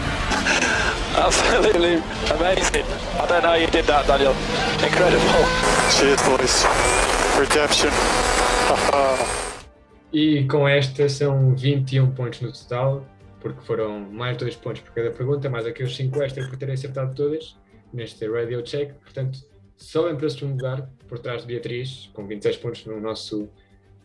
Absolutely 1.15 2.03
amazing. 2.35 2.85
I 3.21 3.27
don't 3.27 3.43
know 3.43 3.51
how 3.51 3.55
you 3.55 3.67
did 3.67 3.85
that, 3.85 4.07
Daniel. 4.07 4.35
Incredible. 4.83 5.72
Cheers, 5.99 6.23
boys. 6.23 6.65
Redemption. 7.39 7.91
E 10.15 10.45
com 10.45 10.69
esta 10.69 11.09
são 11.09 11.55
21 11.55 12.11
pontos 12.11 12.43
no 12.43 12.53
total, 12.53 13.07
porque 13.41 13.63
foram 13.63 13.99
mais 13.99 14.37
2 14.37 14.57
pontos 14.57 14.83
por 14.83 14.93
cada 14.93 15.11
pergunta, 15.11 15.49
mais 15.49 15.65
aqueles 15.65 15.97
5 15.97 16.23
extra 16.23 16.47
por 16.47 16.57
terem 16.59 16.75
acertado 16.75 17.15
todas 17.15 17.57
neste 17.95 18.29
Radio 18.29 18.61
Check. 18.61 18.93
Portanto, 19.03 19.39
sobem 19.75 20.15
para 20.15 20.27
o 20.27 20.31
segundo 20.31 20.53
lugar, 20.53 20.87
por 21.09 21.19
trás 21.19 21.41
de 21.41 21.49
Beatriz, 21.49 22.11
com 22.13 22.27
26 22.27 22.57
pontos 22.59 22.85
no 22.85 23.01
nosso 23.01 23.49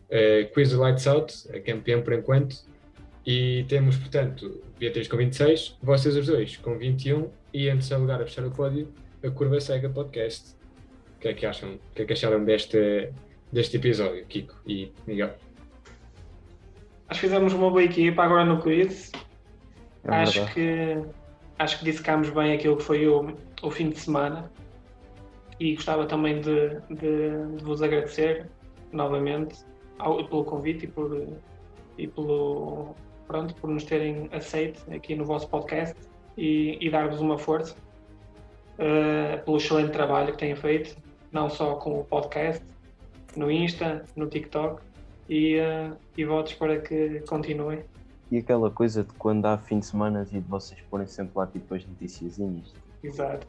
eh, 0.08 0.44
Quiz 0.44 0.70
do 0.70 0.80
Lights 0.80 1.06
Out, 1.06 1.34
a 1.54 1.60
campeã 1.60 2.00
por 2.00 2.14
enquanto. 2.14 2.56
E 3.26 3.66
temos, 3.68 3.96
portanto, 3.96 4.62
Beatriz 4.78 5.08
com 5.08 5.18
26, 5.18 5.76
vocês 5.82 6.16
os 6.16 6.26
dois 6.26 6.56
com 6.56 6.78
21 6.78 7.30
e 7.52 7.68
em 7.68 7.72
terceiro 7.72 8.00
lugar 8.00 8.22
a 8.22 8.24
fechar 8.24 8.46
o 8.46 8.50
pódio, 8.50 8.88
a 9.22 9.28
Curva 9.28 9.60
Cega 9.60 9.90
Podcast. 9.90 10.57
O 11.18 11.20
que 11.20 11.28
é 11.28 11.34
que 11.34 11.46
acham? 11.46 11.74
O 11.74 11.78
que 11.94 12.02
é 12.02 12.04
que 12.04 12.12
acharam 12.12 12.44
deste, 12.44 13.10
deste 13.52 13.76
episódio, 13.76 14.24
Kiko 14.26 14.54
e 14.66 14.92
Miguel? 15.06 15.30
Acho 17.08 17.20
que 17.20 17.26
fizemos 17.26 17.52
uma 17.52 17.70
boa 17.70 17.82
equipa 17.82 18.22
agora 18.22 18.44
no 18.44 18.60
quiz. 18.62 19.10
É 20.04 20.10
acho 20.14 20.44
verdade. 20.44 20.54
que 20.54 21.08
acho 21.58 21.78
que 21.80 21.84
dissecámos 21.86 22.30
bem 22.30 22.52
aquilo 22.52 22.76
que 22.76 22.84
foi 22.84 23.06
o, 23.08 23.34
o 23.62 23.70
fim 23.70 23.90
de 23.90 23.98
semana 23.98 24.50
e 25.58 25.74
gostava 25.74 26.06
também 26.06 26.40
de, 26.40 26.68
de- 26.88 27.56
de 27.56 27.64
vos 27.64 27.82
agradecer 27.82 28.46
novamente 28.92 29.56
ao- 29.98 30.24
pelo 30.28 30.44
convite 30.44 30.84
e 30.84 30.88
por 30.88 31.26
e 31.98 32.06
pelo 32.06 32.94
pronto 33.26 33.54
por 33.56 33.68
nos 33.68 33.82
terem 33.82 34.28
aceito 34.32 34.80
aqui 34.94 35.16
no 35.16 35.24
vosso 35.24 35.48
podcast 35.48 35.96
e, 36.36 36.78
e 36.80 36.88
dar-vos 36.88 37.20
uma 37.20 37.36
força 37.36 37.74
eh, 38.78 39.38
pelo 39.38 39.56
excelente 39.56 39.90
trabalho 39.90 40.30
que 40.32 40.38
têm 40.38 40.54
feito 40.54 40.96
não 41.32 41.48
só 41.50 41.74
com 41.76 42.00
o 42.00 42.04
podcast 42.04 42.64
no 43.36 43.50
Insta 43.50 44.04
no 44.16 44.26
TikTok 44.26 44.82
e, 45.28 45.56
eh, 45.56 45.92
e 46.16 46.24
votos 46.24 46.54
para 46.54 46.80
que 46.80 47.20
continuem 47.28 47.84
E 48.30 48.38
aquela 48.38 48.70
coisa 48.70 49.04
de 49.04 49.12
quando 49.14 49.46
há 49.46 49.58
fim 49.58 49.80
de 49.80 49.86
semana 49.86 50.26
e 50.30 50.40
de 50.40 50.48
vocês 50.48 50.80
porem 50.90 51.06
sempre 51.06 51.32
lá 51.36 51.46
tipo 51.46 51.74
as 51.74 51.86
noticiazinhas. 51.86 52.72
exato 53.02 53.46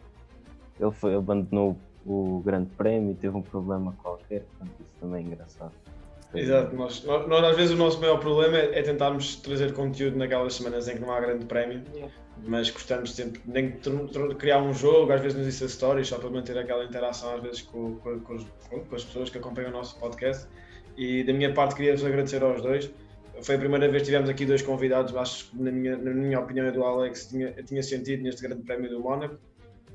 Ele 0.80 0.92
foi, 0.92 1.16
abandonou 1.16 1.78
o 2.06 2.42
grande 2.46 2.70
prémio, 2.72 3.16
teve 3.16 3.36
um 3.36 3.42
problema 3.42 3.94
qualquer, 4.02 4.42
portanto 4.42 4.72
isso 4.80 4.96
também 5.00 5.24
é 5.24 5.28
engraçado. 5.28 5.74
Exato, 6.34 6.76
nós, 6.76 7.04
nós, 7.04 7.28
nós, 7.28 7.44
às 7.44 7.56
vezes 7.58 7.72
o 7.72 7.76
nosso 7.76 8.00
maior 8.00 8.20
problema 8.20 8.56
é, 8.58 8.80
é 8.80 8.82
tentarmos 8.84 9.38
trazer 9.38 9.74
conteúdo 9.74 10.16
naquelas 10.18 10.54
semanas 10.54 10.88
em 10.88 10.94
que 10.96 11.02
não 11.02 11.12
há 11.12 11.20
grande 11.20 11.46
prémio, 11.46 11.82
Yeah. 11.96 12.14
mas 12.46 12.70
gostamos 12.70 13.16
sempre 13.16 13.42
nem 13.46 13.72
criar 14.38 14.62
um 14.62 14.72
jogo, 14.74 15.12
às 15.12 15.22
vezes 15.22 15.38
nos 15.38 15.48
Insta 15.48 15.68
Stories, 15.68 16.08
só 16.08 16.20
para 16.20 16.30
manter 16.30 16.56
aquela 16.58 16.84
interação 16.86 17.36
às 17.36 17.42
vezes 17.42 17.62
com, 17.64 17.96
com, 17.96 18.20
com 18.20 18.36
os- 18.36 18.46
com 18.70 18.96
as 18.96 19.04
pessoas 19.04 19.30
que 19.32 19.38
acompanham 19.40 19.72
o 19.72 19.74
nosso 19.74 20.00
podcast. 20.00 20.48
E 20.96 21.24
da 21.24 21.34
minha 21.34 21.52
parte 21.54 21.76
queria-vos 21.76 22.06
agradecer 22.06 22.44
aos 22.44 22.62
dois. 22.62 22.92
foi 23.42 23.56
a 23.56 23.58
primeira 23.58 23.88
vez 23.90 24.04
que 24.04 24.08
tivemos 24.08 24.30
aqui 24.30 24.46
dois 24.46 24.62
convidados, 24.62 25.16
acho 25.16 25.50
que 25.50 25.62
na 25.64 25.72
minha, 25.72 25.98
na 25.98 26.12
minha 26.12 26.40
opinião 26.40 26.68
e 26.68 26.72
do 26.72 26.84
Alex 26.84 27.28
tinha, 27.30 27.52
tinha 27.64 27.82
sentido 27.82 28.22
neste 28.22 28.42
grande 28.42 28.62
prémio 28.64 28.90
do 28.90 29.00
Mónaco. 29.00 29.36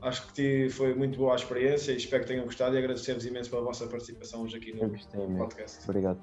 Acho 0.05 0.33
que 0.35 0.69
foi 0.69 0.95
muito 0.95 1.17
boa 1.19 1.33
a 1.33 1.37
experiência 1.37 1.93
e 1.93 1.97
espero 1.97 2.23
que 2.25 2.29
tenham 2.29 2.45
gostado 2.45 2.75
e 2.75 2.79
agradecer-vos 2.79 3.25
imenso 3.25 3.49
pela 3.51 3.63
vossa 3.63 3.87
participação 3.87 4.43
hoje 4.43 4.57
aqui 4.59 4.73
no 4.75 4.81
podcast. 5.39 5.83
Obrigado. 5.89 6.19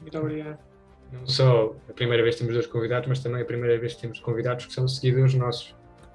Muito 0.00 0.18
obrigado. 0.18 0.58
Não 1.12 1.26
só 1.26 1.74
a 1.88 1.92
primeira 1.92 2.22
vez 2.22 2.34
que 2.34 2.40
temos 2.40 2.54
dois 2.54 2.66
convidados, 2.66 3.08
mas 3.08 3.20
também 3.22 3.42
a 3.42 3.44
primeira 3.44 3.78
vez 3.78 3.94
que 3.94 4.00
temos 4.02 4.18
convidados 4.20 4.66
que 4.66 4.72
são 4.72 4.88
seguidores 4.88 5.34
nossos 5.34 5.74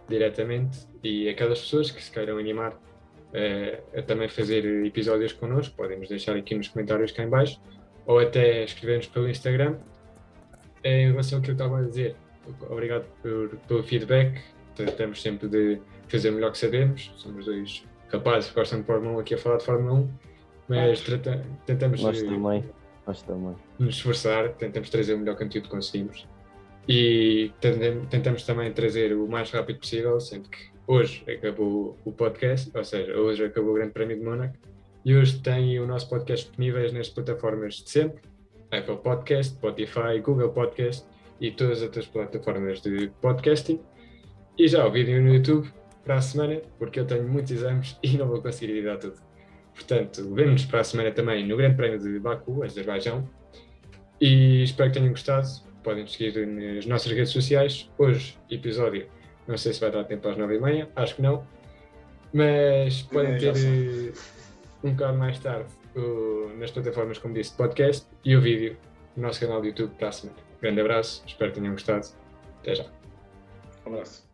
diretamente 0.09 0.86
e 1.03 1.30
aquelas 1.30 1.59
pessoas 1.61 1.91
que 1.91 2.03
se 2.03 2.11
queiram 2.11 2.38
animar 2.38 2.78
eh, 3.34 3.82
a 3.95 4.01
também 4.01 4.28
fazer 4.30 4.65
episódios 4.86 5.34
connosco, 5.34 5.76
podem 5.76 5.97
nos 5.99 6.09
deixar 6.09 6.36
aqui 6.36 6.55
nos 6.55 6.67
comentários 6.67 7.11
cá 7.11 7.23
em 7.23 7.30
baixo 7.30 7.59
ou 8.05 8.19
até 8.19 8.63
escrever-nos 8.65 9.07
pelo 9.07 9.30
Instagram. 9.30 9.78
Em 10.84 11.09
relação 11.11 11.39
ao 11.39 11.43
que 11.43 11.49
eu 11.51 11.53
estava 11.53 11.80
a 11.80 11.82
dizer, 11.84 12.15
obrigado 12.69 13.05
por- 13.21 13.57
pelo 13.67 13.82
feedback, 13.84 14.41
tratamos 14.76 15.21
sempre 15.21 15.47
de 15.47 15.82
fazer 16.08 16.30
o 16.30 16.34
melhor 16.34 16.51
que 16.51 16.58
sabemos, 16.58 17.12
somos 17.18 17.45
dois 17.45 17.84
rapazes 18.12 18.49
que 18.49 18.56
gostam 18.56 18.80
de 18.82 18.86
Fórmula 18.86 19.18
1 19.18 19.20
aqui 19.20 19.34
a 19.34 19.38
falar 19.38 19.58
de 19.58 19.66
Fórmula 19.66 19.93
1, 19.93 20.10
mas 20.68 21.01
trata- 21.01 21.43
tentamos 21.66 22.01
Nós 22.01 22.22
também. 22.22 22.64
Nós 23.08 23.22
também. 23.22 23.56
nos 23.78 23.95
esforçar, 23.95 24.49
tentamos 24.53 24.89
trazer 24.89 25.14
o 25.14 25.20
melhor 25.20 25.36
conteúdo 25.38 25.66
que 25.66 25.70
conseguimos 25.72 26.28
e 26.88 27.51
tentamos 28.10 28.43
também 28.43 28.72
trazer 28.72 29.14
o 29.16 29.28
mais 29.28 29.49
rápido 29.51 29.80
possível, 29.80 30.20
sendo 30.20 30.49
que 30.49 30.60
hoje 30.88 31.24
acabou 31.30 31.97
o 32.06 32.12
podcast, 32.12 32.72
ou 32.76 32.84
seja, 32.84 33.14
hoje 33.18 33.43
acabou 33.45 33.72
o 33.72 33.74
Grande 33.76 33.91
Prémio 33.91 34.18
de 34.18 34.24
Mónaco 34.24 34.56
e 35.03 35.16
hoje 35.16 35.39
tem 35.39 35.80
o 35.80 35.86
nosso 35.88 36.10
podcast 36.10 36.47
disponíveis 36.47 36.93
nas 36.93 37.10
plataformas 37.10 37.76
de 37.76 37.89
sempre, 37.89 38.22
Apple 38.72 38.97
Podcast, 38.97 39.53
Spotify, 39.53 40.20
Google 40.24 40.49
Podcast 40.49 41.06
e 41.41 41.51
todas 41.51 41.78
as 41.80 41.84
outras 41.84 42.06
plataformas 42.08 42.82
de 42.82 43.12
podcasting 43.22 43.80
e 44.58 44.68
já 44.68 44.86
o 44.88 44.91
vídeo 44.91 45.22
no 45.22 45.34
YouTube 45.34 45.68
para 46.06 46.16
a 46.16 46.22
semana, 46.22 46.62
porque 46.80 46.99
eu 46.99 47.06
tenho 47.06 47.28
muitos 47.28 47.51
exames 47.51 47.97
e 48.03 48.18
não 48.18 48.28
vou 48.28 48.41
conseguir 48.41 48.72
editar 48.74 48.97
tudo. 48.97 49.16
Portanto, 49.74 50.34
vemo-nos 50.34 50.64
para 50.66 50.80
a 50.80 50.84
semana 50.84 51.12
também 51.12 51.45
no 51.45 51.58
Grande 51.58 51.76
Prémio 51.76 51.99
de 51.99 52.18
Baku, 52.20 52.64
Azerbaijão, 52.64 53.28
e 54.22 54.64
espero 54.64 54.89
que 54.89 54.99
tenham 54.99 55.12
gostado. 55.12 55.47
Podem 55.84 56.08
seguir 56.08 56.47
nas 56.47 56.86
nossas 56.86 57.12
redes 57.12 57.30
sociais. 57.32 57.91
Hoje, 57.97 58.39
episódio, 58.49 59.08
não 59.47 59.58
sei 59.58 59.74
se 59.74 59.82
vai 59.82 59.91
dar 59.91 60.03
tempo 60.06 60.28
às 60.28 60.38
9h30, 60.38 60.88
acho 60.95 61.16
que 61.16 61.22
não. 61.22 61.45
Mas 62.34 63.01
podem 63.03 63.34
É, 63.34 63.39
já 63.39 63.53
ter 63.53 64.10
eh, 64.10 64.14
um 64.84 64.91
bocado 64.91 65.18
mais 65.18 65.38
tarde 65.39 65.70
nas 66.58 66.72
plataformas, 66.72 67.18
como 67.18 67.34
disse, 67.34 67.56
podcast 67.56 68.08
e 68.24 68.36
o 68.36 68.41
vídeo 68.41 68.78
no 69.16 69.24
nosso 69.24 69.39
canal 69.39 69.62
do 69.62 69.68
YouTube 69.68 69.93
para 69.97 70.10
a 70.10 70.12
semana. 70.12 70.39
Grande 70.62 70.82
abraço, 70.82 71.24
espero 71.26 71.51
que 71.51 71.60
tenham 71.60 71.74
gostado. 71.74 72.08
Até 72.62 72.76
já. 72.76 72.86
Um 73.86 73.93
abraço. 73.93 74.24